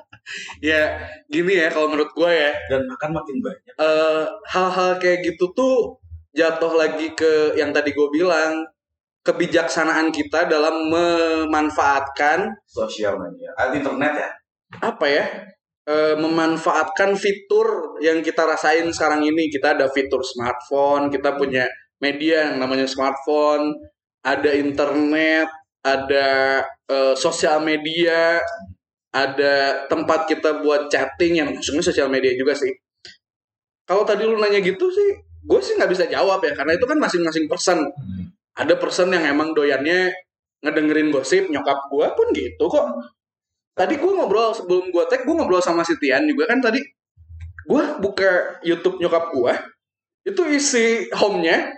Ya, 0.62 1.10
gini 1.26 1.58
ya 1.58 1.74
kalau 1.74 1.90
menurut 1.90 2.14
gue 2.14 2.30
ya. 2.30 2.54
dan 2.70 2.86
makan 2.86 3.12
makin 3.18 3.38
banyak. 3.42 3.74
Eh, 3.74 4.26
hal-hal 4.54 5.02
kayak 5.02 5.26
gitu 5.26 5.50
tuh 5.58 5.98
jatuh 6.38 6.78
lagi 6.78 7.18
ke 7.18 7.58
yang 7.58 7.74
tadi 7.74 7.92
gue 7.98 8.08
bilang 8.14 8.62
kebijaksanaan 9.26 10.14
kita 10.14 10.46
dalam 10.46 10.88
memanfaatkan 10.90 12.62
sosial 12.70 13.18
media. 13.18 13.52
Ah, 13.58 13.74
internet 13.74 14.14
ya? 14.16 14.30
Apa 14.86 15.06
ya? 15.10 15.26
Eh, 15.90 16.16
memanfaatkan 16.22 17.18
fitur 17.18 17.98
yang 18.06 18.22
kita 18.22 18.46
rasain 18.46 18.86
sekarang 18.94 19.26
ini. 19.26 19.50
Kita 19.50 19.74
ada 19.74 19.90
fitur 19.90 20.22
smartphone 20.22 21.10
kita 21.10 21.34
punya 21.34 21.66
media 22.00 22.52
yang 22.52 22.64
namanya 22.64 22.88
smartphone 22.88 23.76
ada 24.24 24.52
internet 24.52 25.48
ada 25.84 26.64
eh, 26.68 27.16
sosial 27.16 27.64
media 27.64 28.40
ada 29.10 29.86
tempat 29.90 30.30
kita 30.30 30.62
buat 30.62 30.92
chatting 30.92 31.42
yang 31.42 31.50
maksudnya 31.56 31.82
sosial 31.82 32.12
media 32.12 32.30
juga 32.38 32.54
sih. 32.54 32.70
Kalau 33.90 34.06
tadi 34.06 34.22
lu 34.22 34.38
nanya 34.38 34.62
gitu 34.62 34.86
sih 34.94 35.18
gue 35.40 35.60
sih 35.64 35.80
nggak 35.80 35.90
bisa 35.90 36.06
jawab 36.06 36.44
ya 36.46 36.54
karena 36.54 36.78
itu 36.78 36.86
kan 36.86 36.98
masing-masing 37.00 37.50
person. 37.50 37.90
Ada 38.54 38.76
person 38.76 39.10
yang 39.16 39.24
emang 39.24 39.56
doyannya 39.56 40.14
ngedengerin 40.62 41.10
gosip 41.10 41.48
nyokap 41.48 41.90
gue 41.90 42.08
pun 42.14 42.28
gitu 42.36 42.66
kok. 42.70 42.86
Tadi 43.74 43.96
gue 43.98 44.12
ngobrol 44.14 44.52
sebelum 44.54 44.92
gue 44.94 45.04
tag 45.10 45.26
gue 45.26 45.34
ngobrol 45.34 45.64
sama 45.64 45.82
si 45.82 45.98
Tian 45.98 46.28
juga 46.30 46.46
kan 46.46 46.62
tadi. 46.62 46.84
Gue 47.66 47.82
buka 47.98 48.62
YouTube 48.62 49.02
nyokap 49.02 49.34
gue 49.34 49.54
itu 50.28 50.42
isi 50.52 51.08
home-nya 51.16 51.74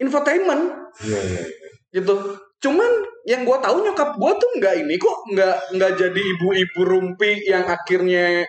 infotainment. 0.00 0.64
Iya, 1.04 1.20
iya. 1.20 1.42
gitu. 1.94 2.14
Cuman 2.60 2.90
yang 3.28 3.44
gue 3.44 3.56
tahu 3.60 3.76
nyokap 3.84 4.16
gue 4.16 4.32
tuh 4.36 4.50
nggak 4.60 4.74
ini 4.84 4.94
kok 4.96 5.16
nggak 5.32 5.56
nggak 5.76 5.92
jadi 5.96 6.20
ibu-ibu 6.36 6.80
rumpi 6.84 7.44
yang 7.44 7.64
akhirnya 7.68 8.44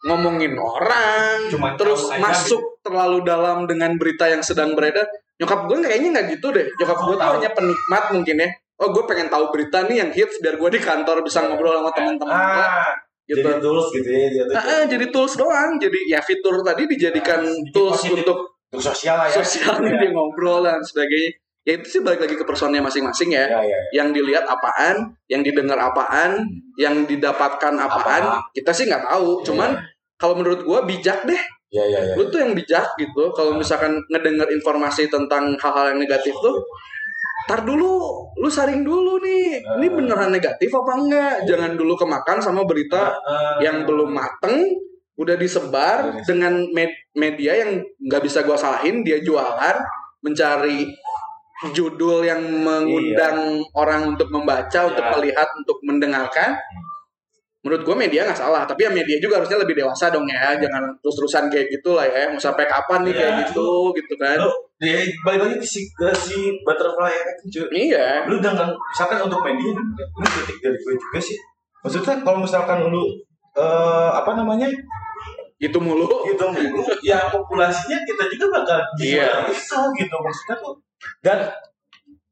ngomongin 0.00 0.56
orang 0.56 1.52
Cuma 1.52 1.76
terus 1.76 2.08
tahu 2.08 2.16
aja 2.16 2.22
masuk 2.24 2.62
terlalu 2.80 3.18
dalam 3.20 3.68
dengan 3.68 3.94
berita 4.00 4.26
yang 4.30 4.40
sedang 4.40 4.72
beredar. 4.74 5.04
Nyokap 5.36 5.68
gue 5.68 5.76
kayaknya 5.84 6.08
nggak 6.16 6.26
gitu 6.38 6.48
deh. 6.54 6.66
Nyokap 6.80 6.98
gue 7.06 7.14
tuh 7.18 7.28
hanya 7.38 7.50
penikmat 7.52 8.04
mungkin 8.14 8.36
ya. 8.40 8.48
Oh 8.80 8.88
gue 8.96 9.04
pengen 9.04 9.28
tahu 9.28 9.52
berita 9.52 9.84
nih 9.84 9.96
yang 10.00 10.10
hits 10.10 10.40
biar 10.40 10.56
gue 10.56 10.70
di 10.72 10.80
kantor 10.80 11.20
bisa 11.20 11.44
ngobrol 11.44 11.76
sama 11.84 11.92
teman-teman 11.92 12.32
ah 12.32 12.88
gitu. 13.28 13.44
jadi 13.44 13.60
tools 13.60 13.86
gitu 13.92 14.08
ya 14.08 14.26
dia 14.32 14.42
tuh 14.48 14.54
Ah, 14.56 14.64
ah, 14.64 14.82
jadi 14.88 15.04
tools 15.12 15.34
doang. 15.36 15.70
Jadi 15.76 15.98
ya 16.08 16.20
fitur 16.24 16.64
tadi 16.64 16.88
dijadikan 16.88 17.44
Nah, 17.44 17.70
tools 17.70 18.00
positif. 18.00 18.24
untuk 18.24 18.38
untuk 18.70 18.82
sosial 18.86 19.18
lah 19.18 19.26
ya. 19.26 19.42
Sosialnya 19.42 19.98
dia 19.98 20.10
ngobrol 20.14 20.62
dan 20.62 20.78
sebagainya. 20.80 21.34
Ya 21.66 21.76
itu 21.76 21.86
sih 21.86 22.00
balik 22.00 22.24
lagi 22.24 22.40
ke 22.40 22.44
personnya 22.46 22.80
masing-masing 22.80 23.36
ya. 23.36 23.44
Ya 23.44 23.60
ya, 23.60 23.60
ya. 23.68 23.78
yang 24.00 24.08
dilihat 24.16 24.48
apaan, 24.48 25.12
yang 25.28 25.44
didengar 25.44 25.76
apaan, 25.76 26.40
yang 26.80 27.04
didapatkan 27.04 27.74
apaan, 27.76 28.22
Apa? 28.24 28.48
kita 28.56 28.72
sih 28.72 28.88
nggak 28.88 29.04
tahu. 29.10 29.44
Cuman 29.44 29.76
kalau 30.16 30.40
menurut 30.40 30.64
gua 30.64 30.88
bijak 30.88 31.28
deh, 31.28 31.42
ya 31.68 31.84
ya 31.84 32.00
ya 32.00 32.14
lu 32.16 32.30
tuh 32.32 32.40
yang 32.40 32.56
bijak 32.56 32.96
gitu. 32.96 33.28
Kalau 33.36 33.58
misalkan 33.58 34.00
ngedenger 34.08 34.48
informasi 34.54 35.12
tentang 35.12 35.52
hal-hal 35.60 35.92
yang 35.92 36.00
negatif 36.00 36.32
tuh, 36.40 36.64
tar 37.44 37.60
dulu, 37.66 38.24
lu 38.40 38.48
saring 38.48 38.80
dulu 38.80 39.20
nih, 39.20 39.60
ini 39.60 39.86
beneran 39.92 40.32
negatif 40.32 40.72
apa 40.72 40.92
enggak? 40.96 41.34
Jangan 41.44 41.76
dulu 41.76 41.92
kemakan 41.92 42.40
sama 42.40 42.64
berita 42.64 43.12
yang 43.60 43.84
belum 43.84 44.16
mateng, 44.16 44.64
udah 45.20 45.36
disebar 45.36 46.08
Udah 46.08 46.16
disebar. 46.16 46.24
dengan 46.24 46.52
med- 46.72 47.00
media 47.12 47.52
yang 47.54 47.70
nggak 48.00 48.22
bisa 48.24 48.40
gua 48.40 48.56
salahin, 48.56 49.04
dia 49.04 49.20
jualan, 49.20 49.76
mencari 50.20 50.88
judul 51.70 52.24
yang 52.24 52.40
mengundang 52.40 53.60
orang 53.74 54.16
untuk 54.16 54.32
membaca, 54.32 54.88
untuk 54.88 55.04
Ya. 55.04 55.12
melihat, 55.12 55.48
untuk 55.54 55.76
mendengarkan. 55.84 56.56
Menurut 57.60 57.84
gue 57.84 57.92
media 57.94 58.24
nggak 58.24 58.40
salah, 58.40 58.64
tapi 58.64 58.88
ya 58.88 58.90
media 58.90 59.20
juga 59.20 59.36
harusnya 59.36 59.60
lebih 59.60 59.76
dewasa 59.76 60.08
dong 60.08 60.24
ya, 60.24 60.56
jangan 60.56 60.80
terus-terusan 61.04 61.52
kayak 61.52 61.68
gitu 61.68 61.92
lah 61.92 62.08
ya. 62.08 62.32
Mau 62.32 62.40
sampai 62.40 62.64
kapan 62.64 63.04
nih 63.04 63.12
Ya. 63.12 63.18
kayak 63.20 63.34
gitu, 63.44 63.68
gitu 63.92 64.14
kan? 64.16 64.38
ya 64.80 64.96
balik 65.20 65.40
lagi 65.44 65.60
si 65.60 65.84
ke 65.92 66.08
si 66.16 66.56
butterfly 66.64 67.12
effect 67.12 67.44
cuy 67.52 67.68
Iya, 67.92 68.24
lu 68.24 68.40
dengan 68.40 68.72
misalkan 68.72 69.20
untuk 69.20 69.44
media 69.44 69.68
ini 69.68 69.84
kritik 70.24 70.56
dari 70.56 70.72
gue 70.74 70.96
juga 70.96 71.20
sih 71.20 71.36
maksudnya 71.84 72.16
kalau 72.24 72.40
misalkan 72.40 72.88
lu 72.88 73.04
eh 73.52 74.08
apa 74.10 74.32
namanya 74.32 74.64
itu 75.60 75.76
mulu. 75.76 76.08
gitu 76.24 76.44
mulu 76.48 76.80
ya 77.04 77.28
populasinya 77.28 78.00
kita 78.08 78.24
juga 78.32 78.46
bakal 78.64 78.78
Iya. 78.96 79.44
risau 79.44 79.92
gitu 79.92 80.16
maksudnya 80.16 80.56
tuh 80.56 80.74
dan 81.20 81.38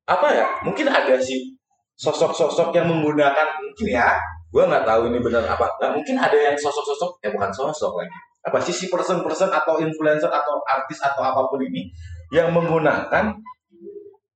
apa 0.08 0.28
ya 0.32 0.46
mungkin 0.64 0.88
ada 0.88 1.20
sih 1.20 1.52
sosok-sosok 2.00 2.72
yang 2.72 2.88
menggunakan 2.88 3.60
mungkin 3.60 3.86
ya 3.92 4.16
gue 4.48 4.64
nggak 4.64 4.88
tahu 4.88 5.12
ini 5.12 5.20
benar 5.20 5.44
apa 5.44 5.68
nggak 5.76 5.92
mungkin 5.92 6.16
ada 6.16 6.32
yang 6.32 6.56
sosok-sosok 6.56 7.20
ya 7.20 7.28
bukan 7.36 7.52
sosok 7.52 8.00
lagi 8.00 8.16
apa 8.48 8.56
sih 8.64 8.72
si 8.72 8.86
person-person 8.88 9.52
atau 9.52 9.76
influencer 9.76 10.32
atau 10.32 10.56
artis 10.64 10.96
atau 11.04 11.20
apa 11.20 11.44
pun 11.52 11.60
ini 11.60 11.92
yang 12.32 12.48
menggunakan 12.56 13.36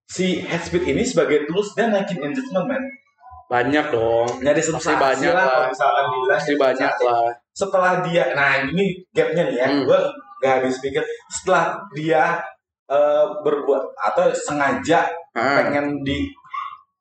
si 0.05 0.45
headspeed 0.45 0.85
ini 0.85 1.01
sebagai 1.01 1.49
tools 1.49 1.73
dan 1.73 1.97
naikin 1.97 2.21
engagement 2.21 2.69
man 2.69 2.83
Banyak 3.53 3.85
dong. 3.93 4.29
nyari 4.41 4.59
sensasi 4.59 4.97
banyak 4.97 5.29
lah 5.29 5.45
lah. 5.45 5.69
misalkan 5.69 6.05
dibilang 6.09 6.41
Pasti 6.41 6.55
banyak 6.57 6.95
lah. 6.99 7.29
setelah 7.53 7.93
dia 8.01 8.25
nah 8.33 8.65
ini 8.65 8.97
gapnya 9.13 9.43
nih 9.45 9.57
ya 9.57 9.67
Hmm. 9.69 9.85
gue 9.85 9.99
gak 10.41 10.53
habis 10.59 10.81
pikir 10.81 11.05
setelah 11.29 11.77
dia 11.93 12.41
eh, 12.89 13.25
berbuat 13.45 13.83
atau 13.95 14.33
sengaja 14.33 15.05
Ah, 15.33 15.57
pengen 15.59 16.01
di 16.01 16.29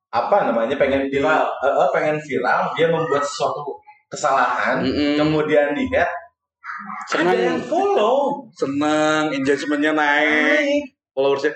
apa 0.07 0.43
namanya 0.45 0.75
pengen 0.75 1.07
viral 1.07 1.47
eh, 1.57 1.71
eh, 1.73 1.89
pengen 1.89 2.15
viral 2.17 2.71
dia 2.73 2.87
membuat 2.87 3.19
sesuatu 3.21 3.79
kesalahan 4.07 4.79
mm-mm. 4.79 5.15
kemudian 5.15 5.71
di 5.71 5.87
senang 7.07 7.31
Ada 7.31 7.43
yang 7.47 7.59
follow. 7.61 8.43
senang 8.51 9.31
engagementnya 9.31 9.91
naik 9.93 10.83
followersnya 11.09 11.55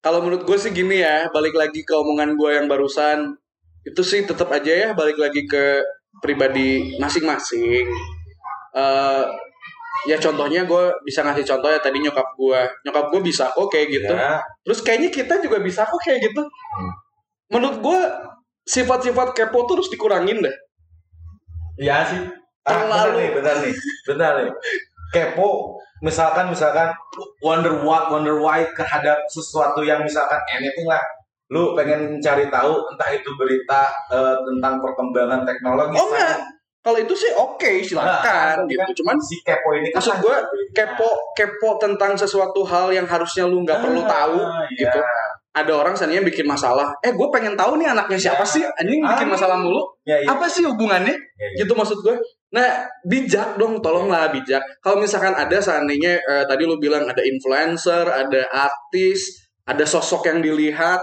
kalau 0.00 0.20
menurut 0.20 0.44
gue 0.44 0.56
sih 0.56 0.68
gini 0.70 1.00
ya 1.00 1.28
balik 1.28 1.52
lagi 1.52 1.80
ke 1.80 1.92
omongan 1.92 2.34
gue 2.34 2.50
yang 2.52 2.66
barusan 2.66 3.36
itu 3.82 4.02
sih 4.02 4.22
tetap 4.22 4.46
aja 4.48 4.70
ya 4.70 4.88
balik 4.92 5.18
lagi 5.18 5.42
ke 5.44 5.82
pribadi 6.18 6.96
masing-masing 6.96 7.86
Eh 8.72 9.24
ya 10.02 10.16
contohnya 10.18 10.64
gue 10.64 10.84
bisa 11.04 11.22
ngasih 11.22 11.44
contoh 11.44 11.68
ya 11.68 11.78
tadi 11.78 12.00
nyokap 12.00 12.24
gue 12.34 12.60
nyokap 12.82 13.06
gue 13.12 13.20
bisa 13.22 13.46
kok 13.52 13.68
kayak 13.68 13.86
gitu 13.92 14.10
Ya. 14.10 14.40
terus 14.64 14.80
kayaknya 14.80 15.12
kita 15.12 15.38
juga 15.38 15.60
bisa 15.60 15.84
kok 15.84 16.00
kayak 16.00 16.26
gitu 16.26 16.42
menurut 17.46 17.78
gue 17.78 18.00
sifat-sifat 18.64 19.30
kepo 19.30 19.62
tuh 19.62 19.78
harus 19.78 19.90
dikurangin 19.90 20.40
deh 20.40 20.56
Iya 21.78 22.04
sih. 22.04 22.20
Ah, 22.62 22.84
benar 22.84 23.10
Terlalu- 23.10 23.16
nih, 23.16 23.28
benar 23.32 23.56
nih, 23.64 23.74
benar 24.06 24.32
nih. 24.38 24.50
Kepo, 25.10 25.48
misalkan 26.00 26.52
misalkan 26.52 26.92
wonder 27.40 27.80
what, 27.80 28.12
wonder 28.12 28.38
why 28.38 28.62
terhadap 28.76 29.18
sesuatu 29.26 29.80
yang 29.82 30.04
misalkan 30.04 30.38
anything 30.52 30.84
lah. 30.84 31.00
Lu 31.52 31.76
pengen 31.76 32.16
cari 32.16 32.48
tahu 32.48 32.72
entah 32.88 33.10
itu 33.12 33.28
berita 33.36 33.86
eh, 34.08 34.36
tentang 34.40 34.80
perkembangan 34.80 35.44
teknologi. 35.44 35.94
Oh, 35.94 36.08
enggak. 36.08 36.40
kalau 36.82 36.98
itu 36.98 37.14
sih 37.14 37.30
oke 37.30 37.70
silakan 37.86 38.56
Nah, 38.58 38.66
gitu 38.66 39.04
cuman 39.04 39.14
si 39.22 39.38
kepo 39.46 39.70
ini 39.70 39.94
kan 39.94 40.02
Maksud 40.02 40.18
gua, 40.18 40.42
kepo 40.72 41.08
kepo 41.30 41.78
tentang 41.78 42.18
sesuatu 42.18 42.66
hal 42.66 42.90
yang 42.90 43.06
harusnya 43.06 43.46
lu 43.46 43.62
nggak 43.62 43.78
perlu 43.78 44.02
tahu 44.02 44.42
Ah, 44.42 44.66
gitu 44.66 44.98
ada 45.52 45.72
orang 45.78 45.94
seandainya 45.94 46.24
bikin 46.24 46.42
masalah 46.42 46.90
eh 46.98 47.12
gue 47.12 47.28
pengen 47.30 47.54
tahu 47.54 47.78
nih 47.78 47.86
anaknya 47.86 48.18
siapa 48.18 48.40
Ya. 48.40 48.50
sih 48.50 48.62
anjing 48.66 48.98
bikin 48.98 49.28
Ah. 49.28 49.30
masalah 49.30 49.56
mulu 49.60 49.84
Ya, 50.02 50.18
iya. 50.18 50.26
apa 50.26 50.50
sih 50.50 50.66
hubungannya 50.66 51.14
Ya, 51.14 51.46
iya. 51.54 51.62
gitu 51.62 51.70
maksud 51.70 52.02
gue 52.02 52.18
nah 52.50 52.82
bijak 53.04 53.54
dong 53.54 53.78
tolonglah 53.78 54.34
bijak 54.34 54.64
kalau 54.82 54.98
misalkan 54.98 55.38
ada 55.38 55.62
seandainya 55.62 56.18
eh, 56.18 56.44
tadi 56.44 56.66
lu 56.66 56.82
bilang 56.82 57.06
ada 57.06 57.22
influencer 57.22 58.10
ada 58.10 58.42
artis 58.50 59.38
ada 59.62 59.86
sosok 59.86 60.26
yang 60.26 60.42
dilihat 60.42 60.98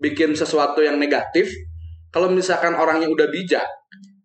bikin 0.00 0.32
sesuatu 0.32 0.80
yang 0.80 0.96
negatif 0.96 1.52
kalau 2.08 2.26
misalkan 2.26 2.72
orangnya 2.72 3.06
udah 3.06 3.28
bijak 3.28 3.64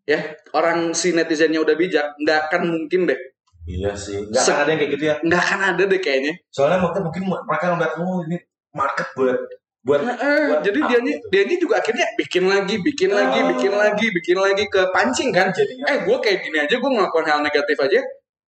ya 0.04 0.20
orang 0.52 0.92
si 0.92 1.12
netizennya 1.12 1.60
udah 1.60 1.76
bijak 1.76 2.16
nggak 2.18 2.50
akan 2.50 2.62
mungkin 2.66 3.06
deh 3.06 3.20
Iya 3.66 3.98
sih. 3.98 4.22
Enggak 4.22 4.46
Se- 4.46 4.54
akan 4.54 4.62
ada 4.62 4.70
yang 4.70 4.80
kayak 4.80 4.92
gitu 4.94 5.04
ya. 5.04 5.16
nggak 5.20 5.42
akan 5.42 5.60
ada 5.74 5.84
deh 5.86 5.98
kayaknya 5.98 6.34
Soalnya 6.50 6.80
mungkin 6.80 7.02
mungkin 7.02 7.22
mereka 7.26 7.66
ngeliat 7.74 7.94
oh 7.98 8.22
ini 8.22 8.38
market 8.72 9.08
buat 9.18 9.38
buat 9.82 10.02
Nah, 10.06 10.18
eh, 10.18 10.46
buat 10.50 10.62
jadi 10.62 10.80
dia 10.86 11.00
gitu? 11.02 11.26
dia 11.34 11.58
juga 11.58 11.76
akhirnya 11.78 12.06
bikin 12.14 12.46
lagi, 12.46 12.76
bikin 12.78 13.10
lagi, 13.10 13.40
Oh. 13.42 13.50
bikin 13.54 13.74
lagi, 13.74 14.06
bikin 14.12 14.38
lagi 14.38 14.64
ke 14.66 14.82
pancing 14.90 15.30
kan. 15.30 15.50
jadinya 15.50 15.86
Eh, 15.90 15.98
gue 16.06 16.18
kayak 16.22 16.42
gini 16.42 16.58
aja, 16.58 16.78
gue 16.78 16.90
ngelakuin 16.90 17.26
hal 17.26 17.42
negatif 17.42 17.78
aja, 17.80 18.02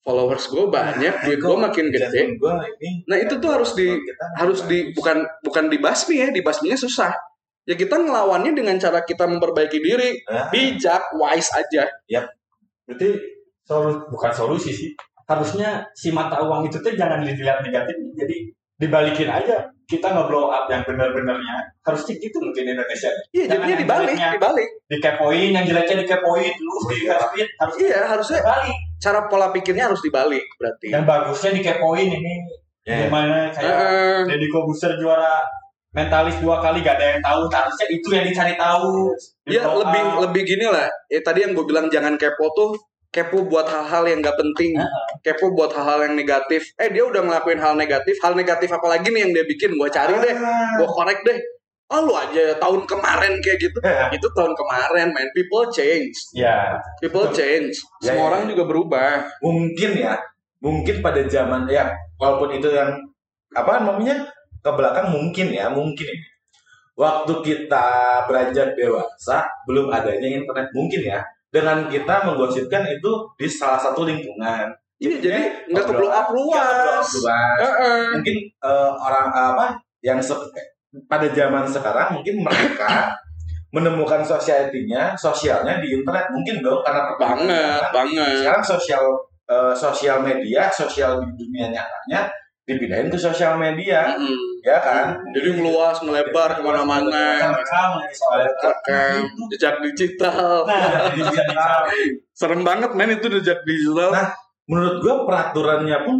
followers 0.02 0.50
gue 0.50 0.64
banyak, 0.66 1.14
duit 1.22 1.38
gue 1.38 1.56
makin 1.56 1.86
gede. 1.94 2.34
Gue 2.36 2.52
ini 2.82 3.06
Nah 3.06 3.16
itu 3.18 3.38
tuh 3.38 3.50
harus 3.54 3.72
di 3.78 3.86
harus 4.34 4.66
di 4.66 4.90
bukan 4.92 5.22
bukan 5.46 5.70
dibasmi 5.70 6.18
ya, 6.18 6.28
dibasminya 6.34 6.74
susah. 6.76 7.14
Ya 7.62 7.78
kita 7.78 7.94
ngelawannya 7.94 8.58
dengan 8.58 8.74
cara 8.74 9.06
kita 9.06 9.22
memperbaiki 9.30 9.78
diri, 9.78 10.18
Ah. 10.26 10.50
bijak, 10.50 11.14
wise 11.14 11.54
aja. 11.54 11.86
Berarti 12.82 13.08
solu 13.62 14.02
bukan 14.10 14.32
solusi 14.34 14.74
sih. 14.74 14.90
Harusnya 15.30 15.86
si 15.94 16.10
mata 16.10 16.42
uang 16.42 16.66
itu 16.66 16.82
tuh 16.82 16.90
jangan 16.98 17.22
dilihat 17.22 17.62
negatif, 17.62 17.94
jadi 18.18 18.36
dibalikin 18.74 19.30
aja. 19.30 19.62
Kita 19.86 20.10
nge-blow 20.10 20.50
up 20.50 20.66
yang 20.66 20.82
benar-benarnya. 20.82 21.62
Harusnya 21.86 22.18
gitu 22.18 22.42
mungkin 22.42 22.64
Indonesia. 22.74 23.12
Iya, 23.30 23.44
jadinya 23.54 23.76
dibalik, 23.78 24.16
dibalik. 24.18 24.68
Dikepoin, 24.90 25.50
yang 25.54 25.62
jeleknya 25.68 26.02
dikepoin 26.02 26.52
dulu 26.58 26.76
di 26.90 27.06
hashtag. 27.06 27.46
Harus 27.62 27.74
Iya, 27.78 27.98
harusnya 28.10 28.38
dibalik. 28.42 28.76
Cara 29.02 29.26
pola 29.26 29.50
pikirnya 29.50 29.90
harus 29.90 29.98
dibalik 29.98 30.46
berarti. 30.54 30.94
Yang 30.94 31.04
bagusnya 31.10 31.50
dikepoin 31.58 32.06
ini. 32.06 32.34
Ya. 32.86 33.06
Gimana 33.06 33.50
kayak 33.50 33.66
Eh, 33.66 34.18
Deddy 34.30 34.48
Kobuser 34.50 34.94
juara 34.98 35.42
mentalis 35.92 36.38
dua 36.40 36.62
kali 36.62 36.80
gak 36.86 36.98
ada 36.98 37.06
yang 37.18 37.20
tahu. 37.22 37.40
Harusnya 37.50 37.86
itu 37.90 38.08
yang 38.14 38.24
dicari 38.26 38.54
tahu. 38.54 39.10
Iya 39.50 39.62
blow 39.66 39.82
lebih 39.82 40.02
lebih 40.30 40.42
gini 40.46 40.66
lah. 40.70 40.86
Eh 41.10 41.20
tadi 41.20 41.42
yang 41.42 41.52
gue 41.54 41.66
bilang 41.66 41.90
jangan 41.90 42.14
kepo 42.14 42.46
tuh 42.54 42.78
kepo 43.12 43.44
buat 43.44 43.66
hal-hal 43.68 44.08
yang 44.08 44.18
gak 44.24 44.38
penting. 44.38 44.78
Kepo 45.22 45.52
buat 45.54 45.70
hal-hal 45.74 46.10
yang 46.10 46.14
negatif. 46.16 46.74
Eh 46.78 46.90
dia 46.90 47.04
udah 47.04 47.22
ngelakuin 47.22 47.60
hal 47.60 47.74
negatif. 47.74 48.16
Hal 48.22 48.34
negatif 48.38 48.70
apa 48.72 48.86
lagi 48.88 49.10
nih 49.10 49.26
yang 49.26 49.32
dia 49.34 49.44
bikin? 49.46 49.74
Gue 49.78 49.90
cari 49.92 50.14
deh. 50.18 50.34
Gue 50.78 50.88
korek 50.88 51.20
deh. 51.26 51.38
Oh 51.92 52.00
lu 52.02 52.16
aja 52.16 52.56
tahun 52.56 52.88
kemarin 52.88 53.36
kayak 53.38 53.58
gitu. 53.60 53.78
Itu 54.10 54.26
tahun 54.32 54.56
kemarin 54.56 55.12
man. 55.12 55.28
People 55.30 55.68
change. 55.68 56.16
Ya, 56.32 56.80
People 56.98 57.28
change. 57.30 57.76
Ya, 58.00 58.16
Semua 58.16 58.16
ya, 58.16 58.28
orang 58.32 58.42
ya. 58.44 58.48
juga 58.56 58.64
berubah. 58.64 59.10
mungkin 59.44 59.90
ya 59.94 60.16
mungkin 60.58 61.02
pada 61.02 61.20
zaman 61.26 61.66
ya 61.66 61.90
walaupun 62.16 62.54
itu 62.54 62.70
yang 62.70 62.94
apa 63.50 63.82
namanya 63.82 64.24
ke 64.62 64.70
belakang 64.70 65.10
mungkin 65.10 65.50
ya 65.50 65.66
mungkin 65.68 66.06
ini 66.06 66.22
waktu 66.94 67.32
kita 67.42 67.86
beranjak 68.24 68.78
dewasa 68.78 69.42
belum 69.66 69.90
adanya 69.90 70.38
internet 70.38 70.70
mungkin 70.70 71.02
ya 71.02 71.18
dengan 71.50 71.90
kita 71.90 72.24
menggosipkan 72.24 72.86
itu 72.86 73.10
di 73.34 73.50
salah 73.50 73.76
satu 73.76 74.06
lingkungan 74.06 74.70
Iya 75.02 75.18
jadi 75.18 75.66
nggak 75.66 75.86
blow 75.90 76.06
up 76.06 76.30
Nggak 76.30 76.62
ke 76.62 76.74
blow 76.78 76.94
up 76.94 77.02
luas. 77.02 77.08
luas. 77.18 77.58
Heeh. 77.58 78.02
mungkin 78.14 78.36
eh, 78.62 78.90
orang 78.96 79.26
apa 79.28 79.66
yang 79.98 80.22
se- 80.22 80.46
pada 81.08 81.28
zaman 81.32 81.64
sekarang 81.64 82.20
mungkin 82.20 82.44
mereka 82.44 83.16
menemukan 83.72 84.20
society-nya, 84.20 85.16
sosialnya 85.16 85.80
di 85.80 85.96
internet 85.96 86.28
mungkin 86.28 86.60
dong 86.60 86.84
karena 86.84 87.16
Banget, 87.16 87.48
zaman. 87.48 87.92
banget. 87.92 88.36
Sekarang 88.44 88.64
sosial 88.64 89.04
eh, 89.48 89.72
sosial 89.72 90.18
media, 90.20 90.68
sosial 90.68 91.24
di 91.24 91.30
dunia 91.40 91.72
nyatanya 91.72 92.28
dipindahin 92.62 93.10
ke 93.10 93.18
sosial 93.18 93.58
media, 93.58 94.14
Mm-mm. 94.14 94.62
ya 94.62 94.78
kan? 94.78 95.18
Jadi 95.34 95.50
meluas, 95.58 95.98
melebar 96.06 96.54
ke 96.54 96.62
mana-mana. 96.62 97.42
rekam 97.42 97.90
jejak 99.50 99.82
digital. 99.82 100.62
Nah, 100.62 101.10
dicari. 101.10 102.22
Serem 102.30 102.62
banget 102.62 102.94
men 102.94 103.18
itu 103.18 103.26
jejak 103.40 103.66
digital. 103.66 104.14
Nah, 104.14 104.30
Menurut 104.70 105.02
gua 105.02 105.14
peraturannya 105.26 106.06
pun 106.06 106.16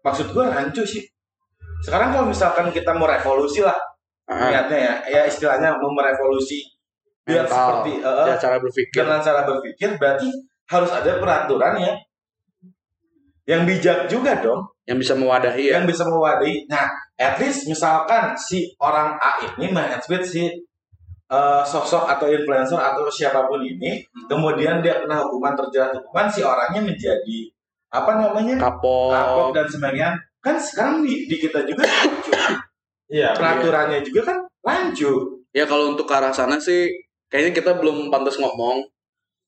maksud 0.00 0.32
gua 0.32 0.48
rancu 0.48 0.80
sih. 0.80 1.04
Sekarang 1.80 2.12
kalau 2.12 2.26
misalkan 2.28 2.68
kita 2.70 2.92
mau 2.92 3.08
revolusi 3.08 3.64
lah 3.64 3.76
Ah, 4.30 4.46
niatnya 4.46 4.78
ya, 4.78 4.94
ya 5.10 5.20
istilahnya 5.26 5.74
mau 5.82 5.90
merevolusi 5.90 6.62
biar 7.26 7.50
Mental. 7.50 7.50
seperti 7.82 7.92
eh, 7.98 8.26
ya 8.30 8.34
cara 8.38 8.56
berpikir. 8.62 8.94
dengan 9.02 9.18
cara 9.18 9.40
berpikir 9.42 9.88
berarti 9.98 10.28
harus 10.70 10.90
ada 10.94 11.18
peraturan 11.18 11.74
ya 11.82 11.92
yang 13.50 13.66
bijak 13.66 14.06
juga 14.06 14.38
dong 14.38 14.70
yang 14.86 15.02
bisa 15.02 15.18
mewadahi 15.18 15.74
ya. 15.74 15.82
yang 15.82 15.84
bisa 15.90 16.06
mewadahi 16.06 16.62
nah 16.70 16.86
at 17.18 17.42
least 17.42 17.66
misalkan 17.66 18.38
si 18.38 18.70
orang 18.78 19.18
A 19.18 19.42
ini 19.42 19.66
mengatweet 19.74 20.22
si 20.22 20.46
eh, 21.26 21.62
sosok 21.66 22.06
atau 22.06 22.30
influencer 22.30 22.78
atau 22.78 23.10
siapa 23.10 23.50
pun 23.50 23.58
ini 23.66 23.98
kemudian 24.30 24.78
dia 24.78 25.02
kena 25.02 25.26
hukuman 25.26 25.58
terjerat 25.58 25.90
hukuman 25.98 26.30
si 26.30 26.46
orangnya 26.46 26.86
menjadi 26.86 27.50
apa 27.90 28.14
namanya 28.14 28.62
Kapok. 28.62 29.10
kapok 29.10 29.48
dan 29.58 29.66
sebagainya 29.66 30.10
kan 30.40 30.56
sekarang 30.56 31.04
di, 31.04 31.28
di 31.28 31.36
kita 31.36 31.64
juga 31.68 31.84
lanjut. 31.84 32.36
Iya, 33.10 33.34
peraturannya 33.34 34.00
juga 34.06 34.20
kan 34.30 34.38
lanjut 34.62 35.40
Ya 35.50 35.66
kalau 35.66 35.94
untuk 35.94 36.06
ke 36.06 36.14
arah 36.14 36.30
sana 36.30 36.62
sih 36.62 36.86
kayaknya 37.26 37.52
kita 37.58 37.70
belum 37.78 38.10
pantas 38.10 38.38
ngomong 38.38 38.86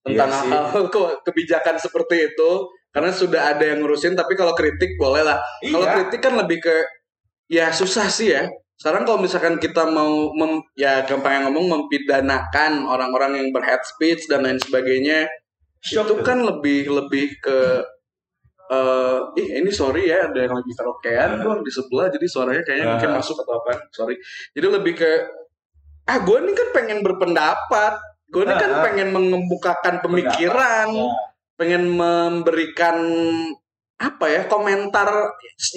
tentang 0.03 0.31
Iya 0.31 0.43
hal 0.51 0.87
ke- 0.95 1.19
kebijakan 1.23 1.79
seperti 1.79 2.35
itu 2.35 2.51
karena 2.91 3.15
sudah 3.15 3.55
ada 3.57 3.65
yang 3.65 3.81
ngurusin 3.81 4.19
tapi 4.19 4.35
kalau 4.35 4.53
kritik 4.53 4.99
boleh 4.99 5.23
lah. 5.25 5.39
Kalau 5.63 5.87
iya 5.87 5.95
kritik 5.97 6.21
kan 6.21 6.35
lebih 6.37 6.59
ke 6.61 6.77
ya 7.49 7.71
susah 7.71 8.11
sih 8.11 8.35
ya. 8.35 8.51
Sekarang 8.77 9.07
kalau 9.07 9.23
misalkan 9.23 9.63
kita 9.63 9.87
mau 9.95 10.35
mem, 10.35 10.59
ya 10.75 11.07
gampang 11.07 11.39
yang 11.39 11.45
ngomong 11.55 11.87
mempidanakan 11.87 12.83
orang-orang 12.83 13.39
yang 13.39 13.49
berhead 13.55 13.79
speech 13.87 14.27
dan 14.27 14.43
lain 14.43 14.59
sebagainya 14.59 15.31
Shock 15.83 16.11
itu 16.11 16.15
kan 16.23 16.43
lebih 16.43 16.91
lebih 16.91 17.39
ke 17.43 17.83
eh 18.73 19.17
ih 19.37 19.49
ini 19.61 19.69
sorry 19.69 20.09
ya 20.09 20.33
ada 20.33 20.49
yang 20.49 20.55
lagi 20.57 20.73
karaokean 20.73 21.29
Iya. 21.37 21.45
gue 21.45 21.55
di 21.61 21.73
sebelah 21.73 22.07
jadi 22.09 22.27
suaranya 22.27 22.63
kayaknya 22.65 22.87
Ah. 22.89 22.93
mungkin 22.97 23.11
masuk 23.21 23.37
atau 23.39 23.55
apa 23.61 23.71
sorry 23.93 24.17
jadi 24.57 24.67
lebih 24.73 24.97
ke 24.97 25.11
ah 26.03 26.19
gue 26.19 26.37
ini 26.41 26.53
kan 26.53 26.69
pengen 26.73 26.99
berpendapat 27.05 27.95
gue 28.33 28.43
ini 28.43 28.55
kan 28.57 28.71
Ah, 28.73 28.79
ah. 28.81 28.83
pengen 28.89 29.09
mengemukakan 29.13 29.95
pemikiran 30.01 30.89
Ya. 30.89 31.09
pengen 31.61 31.85
memberikan 31.93 32.97
apa 34.01 34.27
ya 34.27 34.43
komentar 34.49 35.07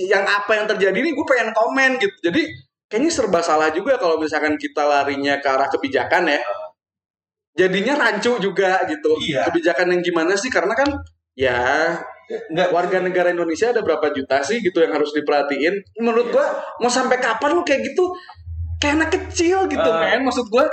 yang 0.08 0.24
apa 0.24 0.52
yang 0.56 0.66
terjadi 0.66 0.98
ini 0.98 1.12
gue 1.12 1.26
pengen 1.28 1.52
komen 1.52 2.00
gitu 2.00 2.16
jadi 2.24 2.42
kayaknya 2.88 3.12
serba 3.12 3.44
salah 3.44 3.70
juga 3.70 4.00
kalau 4.00 4.18
misalkan 4.18 4.56
kita 4.56 4.82
larinya 4.82 5.38
ke 5.38 5.46
arah 5.46 5.68
kebijakan 5.68 6.32
ya 6.32 6.42
jadinya 7.54 7.94
rancu 7.98 8.36
juga 8.40 8.82
gitu 8.88 9.14
Iya. 9.22 9.52
kebijakan 9.52 9.94
yang 9.94 10.02
gimana 10.02 10.34
sih 10.34 10.50
karena 10.50 10.74
kan 10.74 10.90
ya 11.36 11.60
nggak. 12.28 12.70
Warga 12.74 12.98
negara 13.02 13.30
Indonesia 13.30 13.70
ada 13.70 13.82
berapa 13.82 14.10
juta 14.12 14.42
sih 14.42 14.60
gitu 14.60 14.82
yang 14.82 14.94
harus 14.94 15.14
diperhatiin? 15.14 15.74
Menurut 16.02 16.30
gua 16.30 16.46
mau 16.82 16.90
sampai 16.90 17.18
kapan 17.18 17.54
lu 17.54 17.62
kayak 17.62 17.86
gitu? 17.86 18.10
Kayak 18.78 18.94
anak 19.02 19.10
kecil 19.16 19.66
gitu 19.68 19.90
Ah. 19.90 20.02
men. 20.02 20.26
Maksud 20.26 20.50
gua 20.50 20.66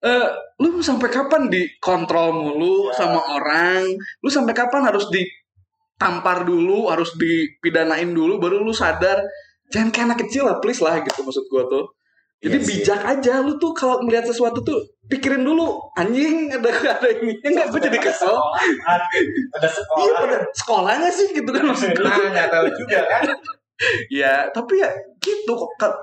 eh 0.00 0.26
lu 0.58 0.80
mau 0.80 0.84
sampai 0.84 1.12
kapan 1.12 1.52
dikontrol 1.52 2.32
mulu 2.32 2.88
Ya. 2.88 3.04
sama 3.04 3.20
orang? 3.36 3.84
Lu 4.22 4.28
sampai 4.28 4.54
kapan 4.54 4.86
harus 4.86 5.10
di 5.10 5.22
ditampar 6.00 6.48
dulu 6.48 6.88
harus 6.88 7.12
dipidanain 7.20 8.08
dulu 8.08 8.40
baru 8.40 8.64
lu 8.64 8.72
sadar? 8.72 9.20
Jangan 9.68 9.92
kayak 9.92 10.06
anak 10.08 10.18
kecil 10.24 10.48
lah 10.48 10.56
please 10.56 10.80
lah 10.80 10.96
gitu 10.96 11.20
maksud 11.20 11.44
gua 11.52 11.68
tuh 11.68 11.84
jadi 12.40 12.56
Iya 12.56 12.58
sih. 12.58 12.68
bijak 12.80 13.00
aja 13.02 13.34
lu 13.38 13.52
tuh 13.54 13.72
kalau 13.72 14.00
melihat 14.00 14.24
sesuatu 14.24 14.60
tuh 14.60 14.80
pikirin 15.06 15.40
dulu 15.40 15.76
anjing 15.92 16.48
ada 16.48 16.70
ada 16.96 17.08
ini 17.14 17.36
enggak 17.36 17.68
gue 17.68 17.80
jadi 17.82 17.98
kesel 18.00 18.32
ada 19.50 19.68
sekolah 19.68 20.00
iya 20.00 20.12
pada 20.16 20.36
sekolahnya 20.50 21.10
sih 21.10 21.28
gitu 21.30 21.48
kan 21.48 21.64
maksud. 21.66 21.92
Nah, 21.96 22.16
nggak 22.30 22.48
tahu 22.48 22.66
juga 22.74 23.00
kan. 23.06 23.22
ya 24.10 24.44
tapi 24.50 24.76
ya 24.76 24.92
gitu 25.18 25.56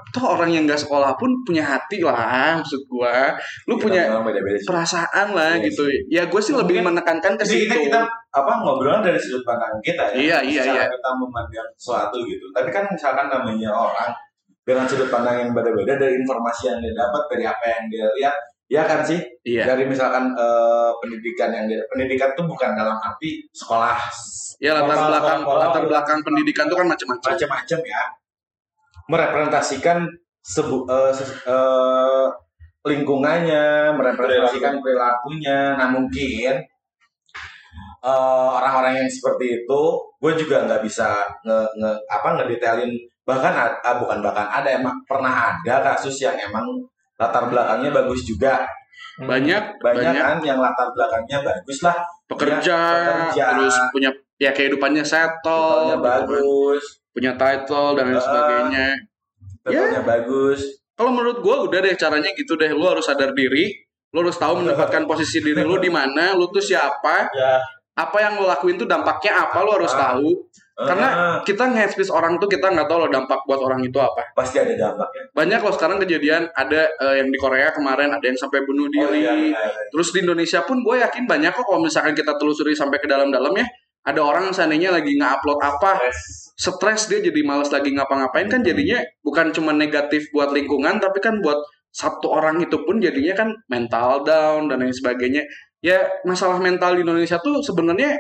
toh 0.10 0.26
orang 0.26 0.50
yang 0.50 0.66
nggak 0.66 0.78
sekolah 0.80 1.14
pun 1.14 1.30
punya 1.42 1.62
hati 1.62 2.02
lah 2.02 2.58
maksud 2.58 2.82
gua 2.88 3.38
lu 3.66 3.78
punya 3.78 4.10
Orang 4.10 4.26
beda-beda 4.26 4.58
sih. 4.58 4.66
perasaan 4.66 5.28
lah 5.32 5.54
Iya 5.54 5.66
gitu 5.70 5.84
ya 6.10 6.24
gue 6.26 6.42
sih 6.42 6.54
lebih 6.54 6.82
Mungkin- 6.82 6.98
menekankan 6.98 7.34
ke 7.34 7.46
Jadi 7.46 7.66
kita, 7.66 7.70
situ 7.72 7.86
kita 7.86 8.02
apa 8.34 8.52
ngobrolnya 8.62 9.02
dari 9.04 9.18
sudut 9.18 9.42
pandang 9.42 9.78
kita 9.80 10.10
ya. 10.10 10.18
Iya, 10.18 10.38
iya, 10.44 10.62
iya. 10.68 10.84
kita 10.86 11.10
memandang 11.16 11.70
sesuatu 11.74 12.18
gitu. 12.22 12.46
Tapi 12.50 12.70
kan 12.70 12.86
misalkan 12.88 13.30
namanya 13.30 13.70
orang 13.70 14.10
dengan 14.68 14.84
sudut 14.84 15.08
pandang 15.08 15.40
yang 15.48 15.50
beda-beda 15.56 15.96
dari 15.96 16.20
informasi 16.20 16.68
yang 16.68 16.84
dia 16.84 16.92
dapat 16.92 17.24
dari 17.32 17.44
apa 17.48 17.66
yang 17.72 17.84
dia 17.88 18.06
lihat, 18.20 18.36
ya 18.68 18.84
kan 18.84 19.00
sih? 19.00 19.24
iya 19.48 19.64
Dari 19.64 19.88
misalkan 19.88 20.36
eh, 20.36 20.92
pendidikan 21.00 21.56
yang 21.56 21.72
dia 21.72 21.80
pendidikan 21.88 22.36
itu 22.36 22.44
bukan 22.44 22.76
dalam 22.76 23.00
arti 23.00 23.48
sekolah 23.56 23.96
ya 24.60 24.76
latar 24.76 25.08
belakang 25.08 25.40
pola- 25.48 25.72
latar 25.72 25.84
belakang 25.88 26.20
pendidikan 26.20 26.68
tuh 26.68 26.76
kan 26.76 26.88
macam-macam 26.92 27.28
macam-macam 27.32 27.80
ya. 27.88 28.02
Merepresentasikan 29.08 29.98
sebu 30.44 30.84
eh, 30.92 31.12
ses- 31.16 31.48
eh, 31.48 32.28
lingkungannya, 32.84 33.96
merepresentasikan 33.96 34.84
perilakunya. 34.84 35.80
Nah 35.80 35.88
mungkin 35.96 36.60
orang-orang 38.08 39.04
yang 39.04 39.10
seperti 39.12 39.64
itu, 39.64 39.82
gue 40.24 40.32
juga 40.40 40.64
nggak 40.64 40.80
bisa 40.84 41.28
nge, 41.44 41.60
nge- 41.76 42.02
apa 42.08 42.28
ngedetailin 42.40 42.92
bahkan 43.28 43.52
ah, 43.84 43.96
bukan 44.00 44.24
bahkan 44.24 44.48
ada 44.48 44.72
emang 44.72 44.96
pernah 45.04 45.52
ada 45.52 45.84
kasus 45.84 46.16
yang 46.24 46.34
emang 46.40 46.64
latar 47.20 47.52
belakangnya 47.52 47.92
bagus 47.92 48.24
juga. 48.24 48.64
Banyak 49.20 49.82
banyak, 49.84 50.14
banyak. 50.14 50.24
kan 50.24 50.38
yang 50.42 50.58
latar 50.58 50.88
belakangnya 50.96 51.44
bagus 51.44 51.84
lah. 51.84 51.98
Pekerja, 52.28 52.78
Iya, 52.78 53.04
pekerja. 53.04 53.44
terus 53.52 53.76
punya 53.92 54.10
ya 54.38 54.52
kehidupannya 54.52 55.04
settle 55.04 55.44
Totalnya 55.44 55.86
gitu 55.92 56.00
kan. 56.00 56.08
bagus. 56.24 56.84
Punya 57.12 57.32
title 57.36 57.90
dan 57.94 58.06
lain 58.08 58.22
sebagainya. 58.22 58.88
Totalnya 59.66 60.02
bagus. 60.02 60.60
Kalau 60.94 61.12
menurut 61.14 61.38
gue 61.42 61.56
udah 61.68 61.80
deh 61.84 61.94
caranya 61.94 62.30
gitu 62.34 62.54
deh. 62.56 62.72
Lu 62.72 62.86
harus 62.88 63.04
sadar 63.04 63.36
diri 63.36 63.76
lu 64.08 64.24
harus 64.24 64.40
tahu 64.40 64.64
menempatkan 64.64 65.04
posisi 65.04 65.44
diri 65.44 65.62
lu 65.62 65.78
di 65.78 65.92
mana 65.92 66.32
lu 66.32 66.48
tuh 66.48 66.64
siapa. 66.64 67.28
Ya. 67.36 67.60
Apa 67.94 68.18
yang 68.24 68.40
lu 68.40 68.48
lakuin 68.48 68.78
tuh 68.78 68.88
dampaknya 68.88 69.46
apa 69.46 69.58
lu 69.62 69.74
harus 69.74 69.92
Ah. 69.92 70.16
tahu 70.16 70.32
Karena 70.78 71.42
kita 71.42 71.74
nge-speech 71.74 72.14
orang 72.14 72.38
tuh 72.38 72.46
kita 72.46 72.70
nggak 72.70 72.86
tahu 72.86 73.02
loh 73.02 73.10
dampak 73.10 73.42
buat 73.50 73.58
orang 73.66 73.82
itu 73.82 73.98
apa. 73.98 74.30
Pasti 74.38 74.62
ada 74.62 74.78
dampaknya 74.78 75.28
banyak 75.38 75.60
loh 75.62 75.74
sekarang 75.74 75.98
kejadian 76.02 76.50
ada 76.54 76.90
eh, 76.90 77.22
yang 77.22 77.30
di 77.30 77.38
Korea 77.38 77.70
kemarin 77.70 78.10
ada 78.10 78.26
yang 78.26 78.38
sampai 78.38 78.66
bunuh 78.66 78.90
diri. 78.90 79.22
iya, 79.22 79.34
iya, 79.38 79.54
iya. 79.54 79.84
terus 79.94 80.10
di 80.10 80.26
Indonesia 80.26 80.66
pun 80.66 80.82
gue 80.82 80.98
yakin 80.98 81.30
banyak 81.30 81.54
kok 81.54 81.66
kalau 81.66 81.82
misalkan 81.82 82.18
kita 82.18 82.34
telusuri 82.42 82.74
sampai 82.74 82.98
ke 82.98 83.06
dalam-dalamnya 83.06 83.66
ada 84.02 84.22
orang 84.24 84.50
seandainya 84.50 84.90
lagi 84.90 85.14
nge-upload 85.14 85.60
apa 85.62 86.10
stres 86.58 87.06
dia 87.06 87.22
jadi 87.22 87.42
males 87.46 87.70
lagi 87.70 87.94
ngapa-ngapain 87.94 88.50
kan 88.50 88.66
jadinya 88.66 88.98
bukan 89.22 89.54
cuma 89.54 89.76
negatif 89.78 90.32
buat 90.34 90.50
lingkungan 90.56 90.98
tapi 90.98 91.22
kan 91.22 91.38
buat 91.44 91.62
satu 91.94 92.30
orang 92.30 92.62
itu 92.62 92.82
pun 92.86 92.98
jadinya 92.98 93.34
kan 93.34 93.50
mental 93.70 94.22
down 94.22 94.70
dan 94.70 94.86
lain 94.86 94.94
sebagainya. 94.94 95.42
Ya 95.82 96.06
masalah 96.26 96.58
mental 96.58 96.98
di 96.98 97.06
Indonesia 97.06 97.38
tuh 97.42 97.62
sebenarnya 97.62 98.18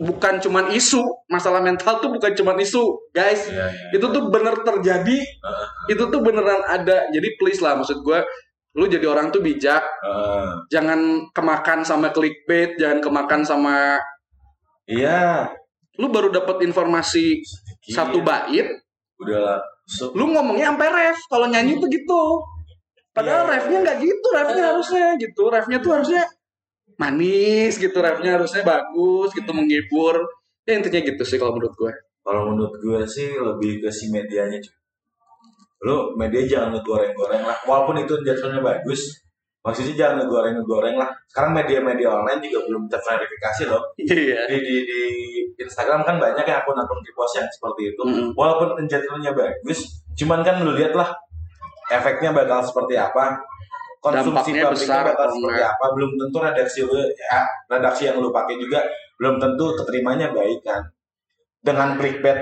bukan 0.00 0.40
cuman 0.40 0.72
isu 0.72 1.04
masalah 1.28 1.60
mental 1.60 2.00
tuh 2.00 2.08
bukan 2.08 2.32
cuman 2.32 2.56
isu 2.56 2.80
guys. 3.12 3.52
Iya, 3.52 3.68
iya. 3.68 4.00
itu 4.00 4.06
tuh 4.08 4.32
bener 4.32 4.56
terjadi 4.64 5.18
itu 5.92 6.02
tuh 6.08 6.20
beneran 6.24 6.64
ada. 6.64 7.04
Jadi 7.12 7.28
please 7.36 7.60
lah 7.60 7.76
maksud 7.76 8.00
gue 8.00 8.20
lu 8.80 8.88
jadi 8.88 9.04
orang 9.04 9.28
tuh 9.28 9.44
bijak. 9.44 9.84
Ah, 10.00 10.56
jangan 10.72 11.28
kemakan 11.36 11.84
sama 11.84 12.08
clickbait 12.10 12.80
jangan 12.80 13.04
kemakan 13.04 13.44
sama 13.44 14.00
iya. 14.88 15.52
Lu 16.00 16.08
baru 16.08 16.32
dapat 16.32 16.64
informasi 16.64 17.36
Sedikit. 17.44 17.92
satu 17.92 18.24
bait. 18.24 18.64
Udah 19.20 19.60
So- 19.84 20.14
lu 20.16 20.30
ngomongnya 20.32 20.70
sampai 20.72 20.88
ref 20.88 21.18
kalau 21.28 21.44
nyanyi 21.50 21.76
tuh 21.76 21.90
gitu. 21.92 22.22
Padahal 23.10 23.42
Iya. 23.44 23.52
refnya 23.58 23.78
nggak 23.84 23.98
gitu 24.00 24.28
refnya 24.32 24.64
harusnya 24.72 25.06
gitu. 25.18 25.42
Refnya 25.50 25.76
tuh 25.82 25.90
harusnya 25.98 26.22
manis 26.96 27.76
gitu 27.76 27.98
refnya 28.00 28.40
harusnya 28.40 28.64
bagus 28.64 29.30
gitu 29.36 29.50
menghibur. 29.52 30.24
Ya 30.64 30.78
intinya 30.78 31.00
gitu 31.02 31.22
sih 31.22 31.36
kalau 31.36 31.54
menurut 31.54 31.74
gue. 31.76 31.92
Kalau 32.20 32.42
menurut 32.52 32.74
gue 32.78 33.00
sih 33.06 33.36
lebih 33.36 33.84
ke 33.84 33.90
si 33.92 34.08
medianya 34.08 34.58
cuy. 34.60 34.74
lu 35.80 36.12
media 36.12 36.44
jangan 36.44 36.76
ngegoreng-goreng 36.76 37.40
lah. 37.40 37.56
Walaupun 37.64 38.04
itu 38.04 38.12
jadwalnya 38.20 38.60
bagus 38.60 39.16
maksudnya 39.64 39.96
jangan 39.96 40.24
ngegoreng-ngegoreng 40.24 40.96
lah. 41.00 41.08
Sekarang 41.24 41.56
media-media 41.56 42.08
online 42.20 42.40
juga 42.44 42.68
belum 42.68 42.84
terverifikasi 42.84 43.62
loh. 43.64 43.80
Iya. 43.96 44.44
Di, 44.44 44.60
di, 44.60 44.76
di 44.84 45.00
Instagram 45.56 46.04
kan 46.04 46.20
banyak 46.20 46.44
ya 46.44 46.60
akun-akun 46.60 47.00
repost 47.00 47.40
yang 47.40 47.48
seperti 47.48 47.96
itu. 47.96 48.02
Mm-mm. 48.04 48.36
walaupun 48.36 48.84
jadwalnya 48.88 49.32
bagus 49.32 50.00
cuman 50.16 50.44
kan 50.44 50.60
lu 50.60 50.76
lihat 50.76 50.92
lah 50.92 51.08
efeknya 51.90 52.30
bakal 52.36 52.60
seperti 52.60 52.94
apa 53.00 53.40
konsumsi 54.00 54.32
Dampaknya 54.56 54.64
publiknya 54.64 54.72
besar 54.72 55.02
bakal 55.06 55.28
seperti 55.28 55.44
enggak. 55.60 55.72
apa? 55.76 55.86
Belum 55.92 56.10
tentu 56.16 56.36
redaksi 56.40 56.78
lu 56.88 56.96
ya 57.04 57.40
redaksi 57.68 58.02
yang 58.08 58.16
lu 58.18 58.28
pakai 58.32 58.56
juga 58.56 58.80
belum 59.20 59.34
tentu 59.36 59.64
keterimanya 59.76 60.26
baik 60.32 60.60
kan? 60.64 60.80
Dengan 61.60 61.88
clickbait 62.00 62.40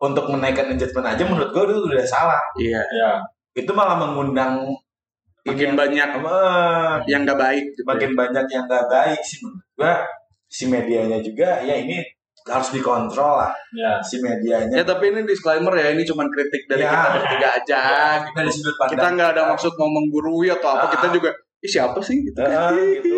untuk 0.00 0.28
menaikkan 0.32 0.72
engagement 0.72 1.08
aja 1.08 1.22
menurut 1.28 1.52
gue 1.52 1.64
itu 1.68 1.76
udah 1.92 2.04
salah. 2.08 2.40
Iya. 2.56 2.80
Ya. 2.80 3.10
Itu 3.52 3.72
malah 3.72 3.96
mengundang 3.96 4.64
makin 5.46 5.78
banyak 5.78 6.08
Eh, 6.10 6.94
yang 7.06 7.22
nggak 7.22 7.38
baik 7.38 7.64
gitu. 7.70 7.86
makin 7.86 8.18
banyak 8.18 8.44
yang 8.50 8.66
gak 8.66 8.90
baik 8.90 9.20
sih 9.22 9.38
menurut 9.46 9.62
gue 9.78 9.92
si 10.50 10.66
medianya 10.66 11.22
juga 11.22 11.62
ya 11.62 11.78
ini 11.78 12.02
harus 12.46 12.68
dikontrol 12.70 13.32
lah. 13.36 13.52
Ya. 13.70 13.98
Si 14.00 14.16
medianya. 14.18 14.70
Ya 14.72 14.84
tapi 14.84 15.10
ini 15.10 15.22
disclaimer 15.22 15.74
ya 15.74 15.90
ini 15.90 16.02
cuma 16.02 16.24
kritik 16.26 16.62
dari 16.64 16.80
Ya. 16.80 16.94
kita 16.94 17.08
bertiga 17.18 17.48
aja. 17.52 17.80
Kita 18.22 18.36
dari 18.36 18.50
sudut 18.50 18.74
pandang 18.76 18.94
kita 18.94 19.06
nggak 19.12 19.30
ada 19.34 19.42
maksud 19.50 19.72
mau 19.74 19.90
menggurui 19.90 20.48
atau 20.48 20.68
apa 20.70 20.86
Ah. 20.86 20.92
kita 20.92 21.08
juga 21.10 21.30
Ih, 21.56 21.70
siapa 21.72 21.98
sih? 21.98 22.20
Gitu 22.20 22.36
Ah, 22.38 22.68
gitu. 22.70 23.16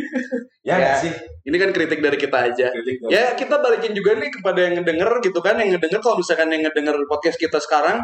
ya 0.68 0.74
Ya. 0.74 0.92
sih? 0.96 1.12
Ini 1.44 1.56
kan 1.56 1.70
kritik 1.70 2.00
dari 2.00 2.16
kita 2.16 2.38
aja. 2.44 2.66
Kritik 2.72 2.96
dari- 2.98 3.12
ya 3.12 3.24
kita 3.32 3.60
balikin 3.60 3.92
juga 3.92 4.16
nih 4.16 4.32
kepada 4.32 4.58
yang 4.58 4.74
ngedenger 4.76 5.10
gitu 5.20 5.38
kan 5.38 5.54
yang 5.56 5.70
ngedenger 5.70 6.00
kalau 6.00 6.16
misalkan 6.16 6.48
yang 6.48 6.64
ngedenger 6.64 6.96
podcast 7.06 7.36
kita 7.36 7.60
sekarang 7.60 8.00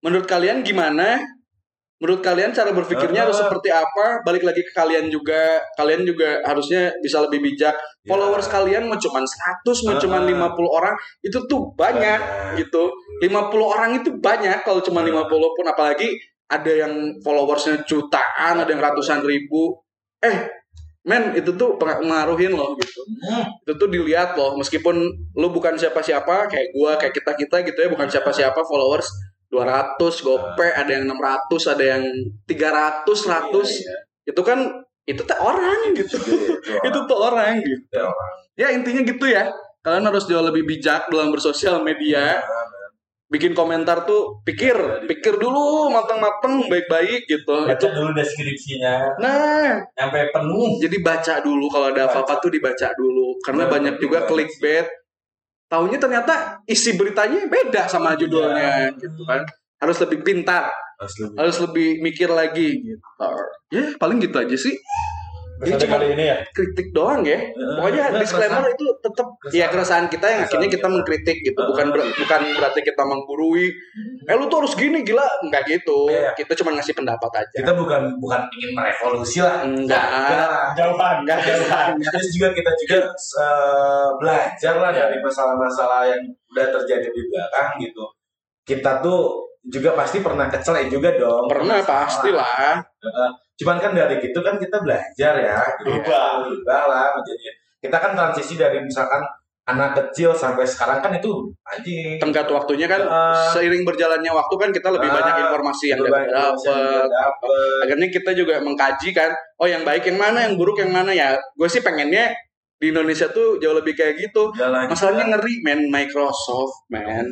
menurut 0.00 0.24
kalian 0.24 0.60
gimana 0.60 1.20
menurut 1.96 2.20
kalian 2.20 2.52
cara 2.52 2.70
berpikirnya 2.70 3.22
Ah. 3.22 3.24
harus 3.24 3.40
seperti 3.40 3.72
apa 3.72 4.20
balik 4.20 4.44
lagi 4.44 4.60
ke 4.60 4.72
kalian 4.72 5.08
juga 5.08 5.56
kalian 5.74 6.04
juga 6.04 6.44
harusnya 6.44 6.92
bisa 7.00 7.24
lebih 7.24 7.40
bijak 7.40 7.72
Ya. 7.72 8.06
followers 8.06 8.46
kalian 8.46 8.84
mau 8.84 8.94
cuman 8.94 9.24
100 9.24 9.80
mau 9.82 9.96
Ah. 9.96 10.00
cuman 10.00 10.22
50 10.24 10.68
orang 10.68 10.92
itu 11.20 11.38
tuh 11.44 11.72
banyak 11.72 12.20
gitu 12.56 12.92
50 13.18 13.64
orang 13.64 13.96
itu 13.96 14.12
banyak 14.12 14.60
kalau 14.60 14.80
cuma 14.80 15.00
Ah. 15.00 15.08
50 15.08 15.48
pun 15.52 15.64
apalagi 15.64 16.12
ada 16.46 16.68
yang 16.70 16.92
followersnya 17.20 17.82
jutaan 17.82 18.60
ada 18.60 18.68
yang 18.68 18.78
ratusan 18.78 19.24
ribu 19.24 19.80
eh 20.20 20.52
men 21.02 21.32
itu 21.32 21.54
tuh 21.54 21.74
peng- 21.74 22.02
mengaruhin 22.02 22.50
loh 22.50 22.74
gitu 22.74 23.00
Hmm. 23.24 23.46
itu 23.62 23.72
tuh 23.72 23.88
dilihat 23.88 24.34
loh 24.34 24.52
meskipun 24.54 24.94
lu 25.32 25.48
bukan 25.48 25.74
siapa-siapa 25.74 26.44
kayak 26.46 26.68
gua 26.70 26.98
kayak 26.98 27.14
kita 27.14 27.32
kita 27.32 27.56
gitu 27.64 27.78
ya 27.78 27.88
bukan 27.88 28.04
siapa-siapa 28.06 28.58
followers 28.60 29.06
200 29.50 30.26
gope 30.26 30.66
ada 30.66 30.90
yang 30.90 31.06
600 31.06 31.72
ada 31.72 31.84
yang 31.96 32.04
300 32.44 33.06
100 33.06 33.06
Iya, 33.06 33.62
iya. 33.62 33.96
itu 34.26 34.42
kan 34.42 34.58
itu 35.06 35.22
tuh 35.22 35.38
orang 35.50 35.94
gitu. 35.94 36.18
Iya, 36.18 36.90
itu 36.90 36.98
tuh 37.06 37.18
orang 37.18 37.62
gitu. 37.62 37.86
Itu 37.86 38.02
orang. 38.02 38.32
ya 38.58 38.68
intinya 38.74 39.02
gitu 39.06 39.26
ya. 39.30 39.48
Kalian 39.86 40.02
harus 40.10 40.26
jauh 40.26 40.42
lebih 40.42 40.66
bijak 40.66 41.06
dalam 41.08 41.30
bersosial 41.30 41.78
media. 41.86 42.42
Bikin 43.26 43.58
komentar 43.58 44.06
tuh 44.06 44.38
pikir 44.46 44.74
pikir 45.10 45.34
dulu 45.38 45.90
matang-matang 45.90 46.66
baik-baik 46.66 47.26
gitu. 47.26 47.66
Baca 47.66 47.74
itu 47.74 47.86
dulu 47.90 48.10
deskripsinya. 48.14 49.18
Nah. 49.22 49.82
Sampai 49.94 50.30
penuh. 50.34 50.78
Jadi 50.82 50.96
baca 51.02 51.34
dulu 51.42 51.70
kalau 51.70 51.94
ada 51.94 52.10
apa-apa 52.10 52.42
tuh 52.42 52.50
dibaca 52.50 52.90
dulu. 52.98 53.38
Karena 53.42 53.70
banyak 53.70 54.02
juga 54.02 54.26
clickbait 54.26 54.86
taunya 55.66 55.98
ternyata 55.98 56.62
isi 56.66 56.94
beritanya 56.94 57.46
beda 57.46 57.90
sama 57.90 58.14
judulnya 58.14 58.94
gitu 58.98 59.22
kan. 59.26 59.42
Harus 59.76 60.00
lebih 60.02 60.24
pintar 60.24 60.72
Harus 60.96 61.14
lebih 61.20 61.36
harus 61.36 61.56
lebih 61.60 61.88
mikir 62.00 62.28
lagi 62.32 62.80
gitu. 62.80 63.08
ya 63.68 63.92
paling 64.00 64.16
gitu 64.16 64.36
aja 64.40 64.56
sih 64.56 64.72
Ini 65.56 65.72
cuma 65.74 65.96
kali 65.96 66.06
ini 66.12 66.24
ya. 66.26 66.36
kritik 66.46 66.92
doang 66.92 67.22
ya. 67.22 67.40
Pokoknya 67.50 68.04
Nah, 68.06 68.20
disclaimer 68.20 68.64
itu 68.68 68.84
tetap 68.98 69.26
ya 69.50 69.66
keresahan 69.66 70.06
kita 70.06 70.26
yang 70.26 70.40
akhirnya 70.42 70.68
kita 70.68 70.86
mengkritik 70.86 71.38
gitu. 71.40 71.56
Bukan 71.56 71.86
ber- 71.88 72.12
bukan 72.12 72.40
berarti 72.54 72.80
kita 72.82 73.02
menggurui. 73.02 73.72
Eh 74.22 74.34
lu 74.34 74.46
tuh 74.46 74.60
harus 74.60 74.74
gini 74.74 75.00
gila, 75.00 75.24
enggak 75.40 75.64
gitu. 75.66 76.08
Iya. 76.08 76.34
Kita 76.34 76.52
cuma 76.56 76.76
ngasih 76.76 76.92
pendapat 76.92 77.30
aja. 77.38 77.56
kita 77.56 77.72
bukan 77.72 78.18
bukan 78.18 78.40
ingin 78.52 78.70
merevolusi 78.72 79.38
lah 79.40 79.64
Enggak. 79.64 80.04
Jauhan, 80.74 81.16
Enggak. 81.24 81.38
Terus 82.04 82.28
juga 82.30 82.48
kita 82.52 82.70
juga 82.76 82.98
eh, 83.14 84.08
belajar 84.18 84.74
lah 84.76 84.90
Ya. 84.92 85.08
dari 85.08 85.16
masalah-masalah 85.18 86.04
yang 86.04 86.20
udah 86.52 86.66
terjadi 86.70 87.08
di 87.08 87.22
belakang 87.26 87.80
gitu. 87.80 88.04
Kita 88.62 89.00
tuh 89.00 89.40
juga 89.64 89.94
pasti 89.94 90.20
pernah 90.20 90.46
kecelek 90.46 90.86
juga 90.88 91.10
dong. 91.16 91.48
Pernah 91.48 91.80
pastilah. 91.80 92.78
Heeh. 93.00 93.30
Cuman 93.56 93.76
kan 93.80 93.92
dari 93.96 94.20
gitu 94.20 94.38
kan 94.44 94.60
kita 94.60 94.84
belajar 94.84 95.32
ya. 95.40 95.58
Berubah. 95.80 96.44
Berubah 96.44 96.82
lah 96.88 97.06
menjadi. 97.16 97.52
Kita 97.80 97.96
kan 97.96 98.12
transisi 98.12 98.56
dari 98.56 98.80
misalkan 98.84 99.20
anak 99.66 99.98
kecil 99.98 100.30
sampai 100.30 100.62
sekarang 100.62 101.02
kan 101.02 101.10
itu 101.18 101.50
anjing. 101.66 102.22
Tenggat 102.22 102.46
waktunya 102.46 102.86
kan 102.86 103.02
Ah. 103.02 103.50
seiring 103.50 103.82
berjalannya 103.82 104.30
waktu 104.30 104.54
kan 104.54 104.70
kita 104.70 104.88
lebih 104.94 105.10
Ah, 105.10 105.14
banyak 105.18 105.34
informasi 105.50 105.84
yang 105.90 106.00
dapat. 106.06 107.82
Akhirnya 107.82 108.08
kita 108.14 108.30
juga 108.38 108.62
mengkaji 108.62 109.10
kan, 109.10 109.34
oh 109.58 109.66
yang 109.66 109.82
baik 109.82 110.06
yang 110.06 110.18
mana, 110.22 110.46
yang 110.46 110.54
buruk 110.54 110.78
yang 110.78 110.94
mana 110.94 111.10
ya. 111.10 111.34
Gue 111.58 111.66
sih 111.66 111.82
pengennya 111.82 112.30
di 112.78 112.92
Indonesia 112.94 113.26
tuh 113.32 113.58
jauh 113.58 113.74
lebih 113.74 113.98
kayak 113.98 114.14
gitu. 114.20 114.54
Jalan 114.54 114.86
Masalahnya 114.86 115.34
ngeri, 115.34 115.64
man. 115.66 115.80
Microsoft, 115.90 116.86
man. 116.86 117.26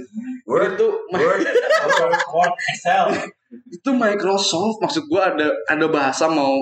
Word, 0.49 0.75
Itu 0.75 0.89
word. 1.15 1.45
Word, 2.35 2.55
Excel. 2.75 3.15
Itu 3.71 3.91
Microsoft 3.95 4.83
maksud 4.83 5.07
gua 5.11 5.35
ada 5.35 5.53
ada 5.71 5.87
bahasa 5.89 6.27
mau 6.31 6.55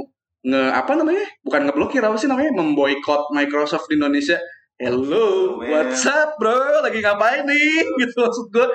nge 0.43 0.63
apa 0.75 0.93
namanya 0.99 1.23
bukan 1.47 1.71
ngeblokir 1.71 2.03
apa 2.03 2.19
sih 2.19 2.27
namanya 2.27 2.51
memboikot 2.55 3.31
Microsoft 3.31 3.87
di 3.87 3.95
Indonesia 3.99 4.39
Hello, 4.83 5.63
Man. 5.63 5.71
what's 5.71 6.03
up 6.11 6.35
bro? 6.43 6.83
Lagi 6.83 6.99
ngapain 6.99 7.47
nih? 7.47 7.87
Gitu 8.03 8.19
maksud 8.19 8.51
gue 8.51 8.67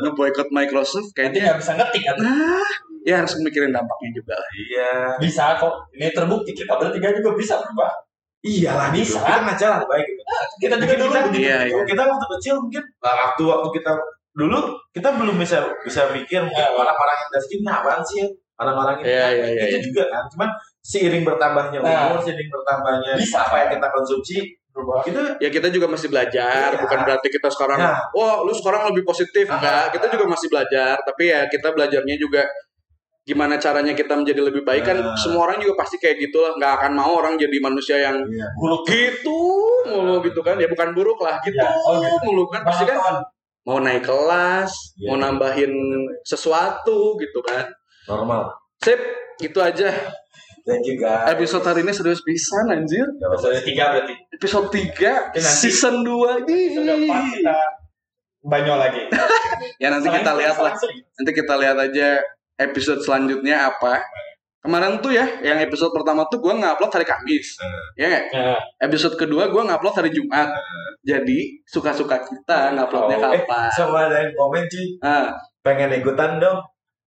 Ngeboikot 0.00 0.48
Microsoft 0.48 1.12
Nanti 1.12 1.28
kayaknya 1.28 1.40
nggak 1.44 1.58
bisa 1.60 1.72
ngetik 1.76 2.02
kan? 2.08 2.16
Nah, 2.24 2.68
ya 3.04 3.20
harus 3.20 3.36
mikirin 3.36 3.68
dampaknya 3.68 4.10
juga 4.16 4.32
lah 4.32 4.48
Iya. 4.56 4.92
Bisa 5.20 5.60
kok. 5.60 5.92
Ini 5.92 6.08
terbukti 6.16 6.56
kita 6.56 6.72
bertiga 6.80 7.12
juga 7.12 7.36
bisa 7.36 7.60
berubah. 7.60 7.92
Iyalah 8.40 8.88
Bisa. 8.96 9.20
Kita 9.20 9.44
ngaca 9.44 9.66
lah 9.76 9.80
baik 9.84 10.06
gitu. 10.08 10.22
Kita 10.56 10.74
juga 10.80 10.94
dulu 10.96 11.10
Kita-. 11.12 11.36
Iya, 11.36 11.58
iya. 11.68 11.82
Kita 11.84 12.02
waktu 12.08 12.26
kecil 12.38 12.54
mungkin 12.56 12.82
nah, 13.04 13.14
waktu 13.28 13.42
waktu 13.44 13.68
kita 13.76 13.92
dulu 14.32 14.58
kita 14.90 15.12
belum 15.12 15.36
bisa 15.36 15.60
bisa 15.82 16.08
mikir 16.08 16.40
Ya. 16.48 16.66
orang-orang 16.68 17.16
yang 17.18 17.30
dari 17.30 17.44
sini 17.44 17.64
apaan 17.64 18.00
sih 18.00 18.20
ya? 18.20 18.26
orang-orang 18.54 18.94
ini 18.98 19.06
Iya, 19.08 19.26
iya, 19.28 19.46
iya, 19.46 19.62
itu 19.66 19.66
iya. 19.68 19.80
juga 19.82 20.02
kan 20.08 20.24
cuman 20.28 20.48
seiring 20.80 21.22
bertambahnya 21.22 21.78
Nah. 21.78 22.08
umur 22.08 22.20
seiring 22.20 22.48
bertambahnya 22.48 23.12
Bisa. 23.14 23.38
apa 23.42 23.56
yang 23.58 23.70
kita 23.72 23.88
konsumsi 23.88 24.38
Berubah. 24.72 25.04
itu 25.04 25.20
Ya 25.36 25.48
kita 25.48 25.68
juga 25.68 25.84
masih 25.86 26.08
belajar 26.08 26.68
Iya. 26.70 26.80
Bukan 26.80 26.98
berarti 27.02 27.28
kita 27.28 27.48
sekarang 27.48 27.76
Nah. 27.76 28.00
Wah 28.12 28.40
lu 28.40 28.52
sekarang 28.52 28.88
lebih 28.88 29.04
positif 29.04 29.44
Ah. 29.46 29.56
Enggak, 29.56 29.84
kita 29.92 30.06
juga 30.08 30.24
masih 30.26 30.48
belajar 30.48 30.96
Tapi 30.98 31.22
ya 31.28 31.40
kita 31.44 31.68
belajarnya 31.70 32.16
juga 32.16 32.42
Gimana 33.22 33.54
caranya 33.54 33.92
kita 33.92 34.16
menjadi 34.16 34.40
lebih 34.42 34.62
baik 34.62 34.82
kan 34.82 34.96
Nah. 34.96 35.12
Semua 35.14 35.46
orang 35.46 35.60
juga 35.60 35.76
pasti 35.78 35.94
kayak 35.96 36.16
gitu 36.20 36.40
lah 36.40 36.56
Nggak 36.56 36.72
akan 36.78 36.92
mau 36.94 37.12
orang 37.14 37.36
jadi 37.36 37.56
manusia 37.58 38.00
yang 38.00 38.16
Iya. 38.22 38.46
Buruk. 38.54 38.82
gitu 38.86 39.38
mulu 39.84 40.22
gitu 40.22 40.40
kan 40.40 40.56
ya 40.56 40.64
bukan 40.64 40.94
buruk 40.94 41.18
lah 41.18 41.36
gitu, 41.42 41.58
Ya, 41.58 41.66
oh 41.68 41.98
gitu. 41.98 42.16
mulu 42.24 42.46
kan 42.46 42.62
pasti 42.62 42.86
kan. 42.86 42.96
Mau 43.62 43.78
naik 43.78 44.02
kelas 44.02 44.70
Iya. 44.94 45.06
mau 45.06 45.16
nambahin 45.16 45.72
sesuatu 46.22 47.14
gitu 47.16 47.38
kan 47.40 47.70
normal 48.04 48.50
sip 48.78 48.98
itu 49.38 49.58
aja 49.58 49.90
thank 50.62 50.82
you 50.84 50.96
guys 50.96 51.26
episode 51.28 51.62
hari 51.62 51.82
ini 51.82 51.90
serius 51.90 52.20
pisan 52.20 52.66
anjir 52.68 53.02
apa-apa. 53.02 53.38
Episode 53.38 53.62
tiga 53.62 53.84
berarti. 53.92 54.14
episode 54.32 54.66
3 54.68 54.82
Oke, 54.82 55.06
nanti- 55.36 55.58
season 55.60 55.94
2 56.02 56.42
ini 56.42 56.58
kita 56.74 57.56
banyak 58.42 58.74
lagi. 58.76 59.02
ya 59.82 59.88
nanti 59.88 60.08
kita 60.08 60.32
lihat 60.34 60.58
lah 60.58 60.74
nanti 61.14 61.30
kita 61.32 61.54
lihat 61.56 61.78
aja 61.80 62.18
episode 62.56 62.98
selanjutnya 62.98 63.70
apa 63.70 64.02
kemarin 64.62 65.02
tuh 65.02 65.10
ya 65.10 65.26
yang 65.42 65.58
episode 65.58 65.90
pertama 65.90 66.22
tuh 66.26 66.38
gue 66.38 66.54
ngupload 66.54 66.88
hari 66.88 67.02
Kamis. 67.02 67.58
Ya 67.92 68.06
nggak? 68.06 68.24
Nah, 68.30 68.58
episode 68.80 69.14
kedua 69.16 69.50
gue 69.50 69.58
ngupload 69.60 69.94
hari 69.94 70.10
Jumat. 70.10 70.54
Jadi 71.02 71.58
suka-suka 71.66 72.22
kita 72.22 72.70
nguploadnya 72.72 73.18
Oh, 73.18 73.34
eh 73.34 73.42
kapan? 73.42 73.68
sama 73.70 74.06
ada 74.06 74.22
yang 74.22 74.30
komen 74.32 74.62
cuy 74.64 74.86
Ah, 75.02 75.34
pengen 75.60 75.90
ikutan 75.92 76.38
dong. 76.38 76.62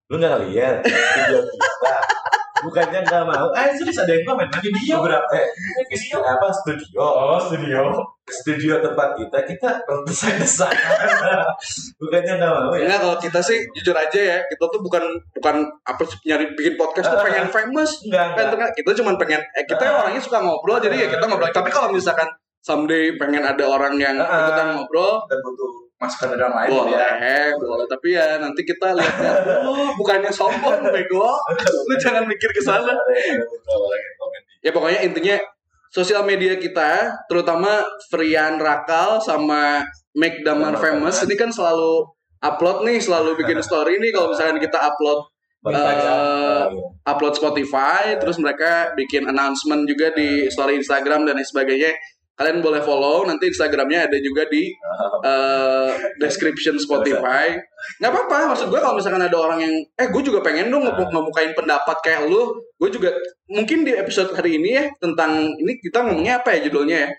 Lu 0.06 0.20
nggak 0.20 0.38
lihat 0.46 0.84
video 0.84 1.40
kita 1.42 1.68
bukannya 2.64 3.00
nggak 3.04 3.24
mau. 3.28 3.48
Eh 3.52 3.76
serius 3.76 4.00
ada 4.00 4.12
yang 4.16 4.24
komen? 4.24 4.48
Lagi 4.48 4.70
video 4.72 5.04
beberapa 5.04 5.28
eh 5.36 5.48
video 5.92 6.24
apa 6.24 6.48
studio? 6.54 7.02
Oh 7.04 7.40
studio. 7.42 7.82
studio 8.26 8.82
tempat 8.82 9.14
kita 9.14 9.38
kita 9.46 9.86
desain-desain 10.10 10.74
bukannya 12.02 12.34
nggak 12.42 12.54
mau 12.58 12.74
ya? 12.74 12.90
Enggak 12.90 13.00
kalau 13.06 13.18
kita 13.22 13.38
sih 13.38 13.62
jujur 13.78 13.94
aja 13.94 14.18
ya 14.18 14.38
kita 14.50 14.66
tuh 14.66 14.82
bukan 14.82 15.04
bukan 15.38 15.62
apa 15.86 16.02
nyari 16.26 16.58
bikin 16.58 16.74
podcast 16.74 17.14
tuh 17.14 17.22
pengen 17.22 17.46
famous. 17.56 18.02
Enggak 18.02 18.34
kan 18.34 18.46
enggak 18.58 18.72
kita 18.74 18.98
cuma 18.98 19.14
pengen 19.22 19.46
eh, 19.54 19.66
kita 19.70 19.86
orangnya 19.86 20.22
suka 20.24 20.42
ngobrol 20.42 20.82
jadi 20.82 21.06
ya 21.06 21.08
kita 21.14 21.22
ngobrol. 21.30 21.54
Tapi 21.54 21.70
kalau 21.70 21.94
misalkan 21.94 22.26
someday 22.66 23.14
pengen 23.14 23.46
ada 23.46 23.62
orang 23.62 23.94
yang 24.02 24.18
ikutan 24.18 24.74
ngobrol 24.74 25.22
kita 25.30 25.38
butuh 25.46 25.85
dari 25.96 26.36
orang 26.36 26.56
lain 26.60 26.70
boleh 26.76 26.92
ya. 26.92 27.56
boleh 27.56 27.88
tapi 27.88 28.08
ya 28.14 28.36
nanti 28.38 28.62
kita 28.68 28.92
lihat 28.94 29.16
ya. 29.16 29.34
Lu 29.64 29.96
bukannya 29.96 30.28
sombong 30.28 30.92
bego. 30.92 31.40
Lu 31.88 31.96
jangan 31.96 32.28
mikir 32.28 32.52
ke 32.52 32.62
sana. 32.62 32.92
Orang 32.92 34.00
yang 34.00 34.16
komen 34.20 34.42
ya 34.66 34.72
pokoknya 34.74 35.00
intinya 35.06 35.38
sosial 35.94 36.26
media 36.26 36.58
kita 36.58 37.14
terutama 37.30 37.86
Frian 38.10 38.58
Rakal 38.58 39.22
sama 39.22 39.86
Make 40.18 40.42
Damar 40.42 40.76
Famous 40.82 41.22
ini 41.22 41.38
kan 41.38 41.54
selalu 41.54 42.04
upload 42.42 42.84
nih 42.84 42.98
selalu 43.00 43.36
bikin 43.40 43.62
story 43.64 44.02
nih. 44.02 44.12
Kalau 44.12 44.36
misalkan 44.36 44.60
kita 44.60 44.78
upload 44.82 45.32
aja. 45.66 46.14
upload 47.10 47.34
Spotify 47.34 48.14
terus 48.22 48.38
mereka 48.38 48.94
bikin 48.94 49.26
announcement 49.26 49.90
juga 49.90 50.14
di 50.14 50.46
story 50.46 50.78
Instagram 50.78 51.26
dan 51.26 51.42
lain 51.42 51.48
sebagainya 51.48 51.90
kalian 52.36 52.60
boleh 52.60 52.84
follow 52.84 53.24
nanti 53.24 53.48
Instagramnya 53.48 54.12
ada 54.12 54.18
juga 54.20 54.44
di 54.52 54.68
eh, 55.32 55.92
description 56.20 56.76
Spotify. 56.76 57.56
Nggak 58.04 58.12
apa-apa 58.12 58.52
maksud 58.52 58.68
gue 58.70 58.80
kalau 58.80 59.00
misalkan 59.00 59.24
ada 59.24 59.38
orang 59.40 59.60
yang 59.64 59.74
eh 59.96 60.08
gue 60.12 60.22
juga 60.24 60.44
pengen 60.44 60.68
dong 60.68 60.84
nge- 60.84 61.12
ngebukain 61.12 61.56
pendapat 61.56 61.98
kayak 62.04 62.28
lu. 62.28 62.60
Gue 62.76 62.92
juga 62.92 63.16
mungkin 63.48 63.88
di 63.88 63.96
episode 63.96 64.36
hari 64.36 64.60
ini 64.60 64.70
ya 64.76 64.86
tentang 65.00 65.48
ini 65.56 65.80
kita 65.80 66.04
ngomongnya 66.04 66.44
apa 66.44 66.56
ya 66.56 66.68
judulnya 66.68 66.98
ya? 67.08 67.10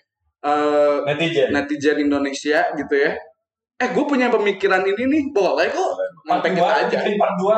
Eh, 0.46 0.96
Netizen. 1.10 1.48
netizen 1.50 1.96
Indonesia 1.98 2.70
gitu 2.76 2.94
ya 2.94 3.16
eh 3.76 3.88
gue 3.92 4.04
punya 4.08 4.32
pemikiran 4.32 4.82
ini 4.88 5.02
nih. 5.04 5.22
Boleh 5.32 5.68
kok. 5.68 5.90
Sampai 6.24 6.56
kita 6.56 6.64
dua, 6.64 6.70
aja. 6.80 6.96
part 7.20 7.34
dua. 7.36 7.54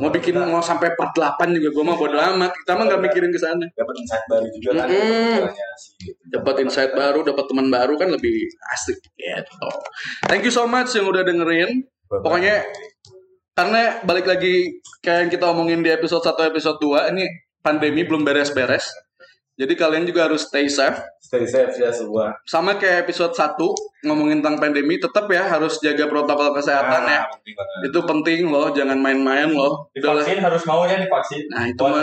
Mau 0.00 0.08
bikin 0.08 0.32
mau 0.32 0.64
sampai 0.64 0.96
part 0.96 1.12
8 1.12 1.60
juga 1.60 1.68
gue 1.76 1.84
mah 1.84 1.92
bodo 1.92 2.16
amat. 2.16 2.56
Kita 2.64 2.72
mah 2.72 2.88
nggak 2.88 3.02
mikirin 3.04 3.28
ke 3.28 3.36
sana. 3.36 3.68
Dapat 3.76 3.94
insight 4.00 4.24
baru 4.32 4.46
juga 4.56 4.70
kan 4.80 4.88
gitu. 4.88 5.44
dapat 6.32 6.54
insight 6.64 6.92
baru 6.96 7.20
dapat 7.20 7.44
teman 7.44 7.68
baru 7.68 7.94
kan 8.00 8.08
lebih 8.08 8.48
asik 8.72 8.96
gitu. 8.96 9.68
Thank 10.24 10.48
you 10.48 10.52
so 10.54 10.64
much 10.64 10.96
yang 10.96 11.04
udah 11.04 11.20
dengerin. 11.20 11.84
Bye-bye. 12.08 12.22
pokoknya 12.26 12.56
karena 13.52 14.00
balik 14.02 14.26
lagi 14.26 14.80
kayak 15.04 15.28
yang 15.28 15.30
kita 15.36 15.44
omongin 15.52 15.84
di 15.84 15.92
episode 15.92 16.24
1 16.24 16.48
episode 16.48 16.80
2 16.80 17.12
ini 17.12 17.28
pandemi 17.60 18.08
belum 18.08 18.24
beres-beres. 18.24 18.88
Jadi 19.60 19.76
kalian 19.76 20.08
juga 20.08 20.32
harus 20.32 20.48
stay 20.48 20.64
safe 20.72 20.96
stay 21.30 21.46
safe 21.46 21.78
ya 21.78 21.86
semua 21.88 22.34
sama 22.42 22.74
kayak 22.74 23.06
episode 23.06 23.30
1 23.30 23.54
ngomongin 24.02 24.42
tentang 24.42 24.58
pandemi 24.58 24.98
tetap 24.98 25.30
ya 25.30 25.46
harus 25.46 25.78
jaga 25.78 26.04
protokol 26.04 26.50
kesehatan 26.50 27.06
ya 27.06 27.22
Ah, 27.22 27.30
penting 27.30 27.54
banget. 27.54 27.78
itu 27.86 27.98
penting 28.02 28.40
loh 28.48 28.66
jangan 28.70 28.98
main-main 28.98 29.46
loh 29.46 29.86
Udah. 29.94 30.18
Divaksin 30.18 30.42
harus 30.42 30.62
mau 30.64 30.82
ya 30.82 30.98
divaksin. 30.98 31.46
nah 31.46 31.62
itu 31.64 31.78
mah 31.78 32.02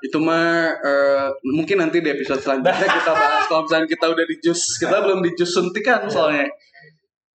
itu 0.00 0.18
mah 0.18 0.46
eh, 0.78 1.26
mungkin 1.50 1.82
nanti 1.82 1.98
di 1.98 2.08
episode 2.08 2.38
selanjutnya 2.38 2.70
kita 3.02 3.10
bahas 3.10 3.42
kalau 3.44 3.66
misalnya 3.66 3.88
kita 3.88 4.06
udah 4.06 4.24
di 4.24 4.36
jus 4.38 4.60
kita 4.78 4.96
belum 5.02 5.18
di 5.20 5.30
jus 5.34 5.50
suntikan 5.50 6.06
soalnya 6.06 6.46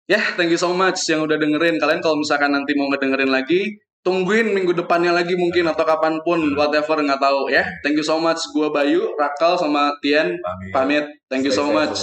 ya 0.04 0.20
thank 0.36 0.52
you 0.52 0.60
so 0.60 0.70
much 0.70 1.00
yang 1.08 1.24
udah 1.24 1.40
dengerin 1.40 1.80
kalian 1.80 1.98
kalau 1.98 2.20
misalkan 2.20 2.52
nanti 2.52 2.76
mau 2.76 2.92
ngedengerin 2.92 3.32
lagi 3.32 3.80
tungguin 4.04 4.52
minggu 4.52 4.76
depannya 4.76 5.16
lagi 5.16 5.34
mungkin 5.40 5.72
atau 5.72 5.88
kapan 5.88 6.20
pun 6.28 6.54
whatever 6.60 7.00
nggak 7.00 7.24
tahu 7.24 7.48
ya. 7.50 7.64
Thank 7.82 7.98
you 8.00 8.06
so 8.06 8.20
much 8.20 8.40
gua 8.52 8.70
Bayu 8.70 9.16
Rakal 9.16 9.56
sama 9.56 9.96
Tian 10.04 10.36
Pamit. 10.44 10.72
pamit. 10.76 11.06
Thank 11.32 11.48
you 11.48 11.54
Stay 11.56 11.64
so 11.64 11.72
much. 11.72 11.96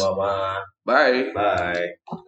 bye. 0.85 1.31
Bye 1.37 2.21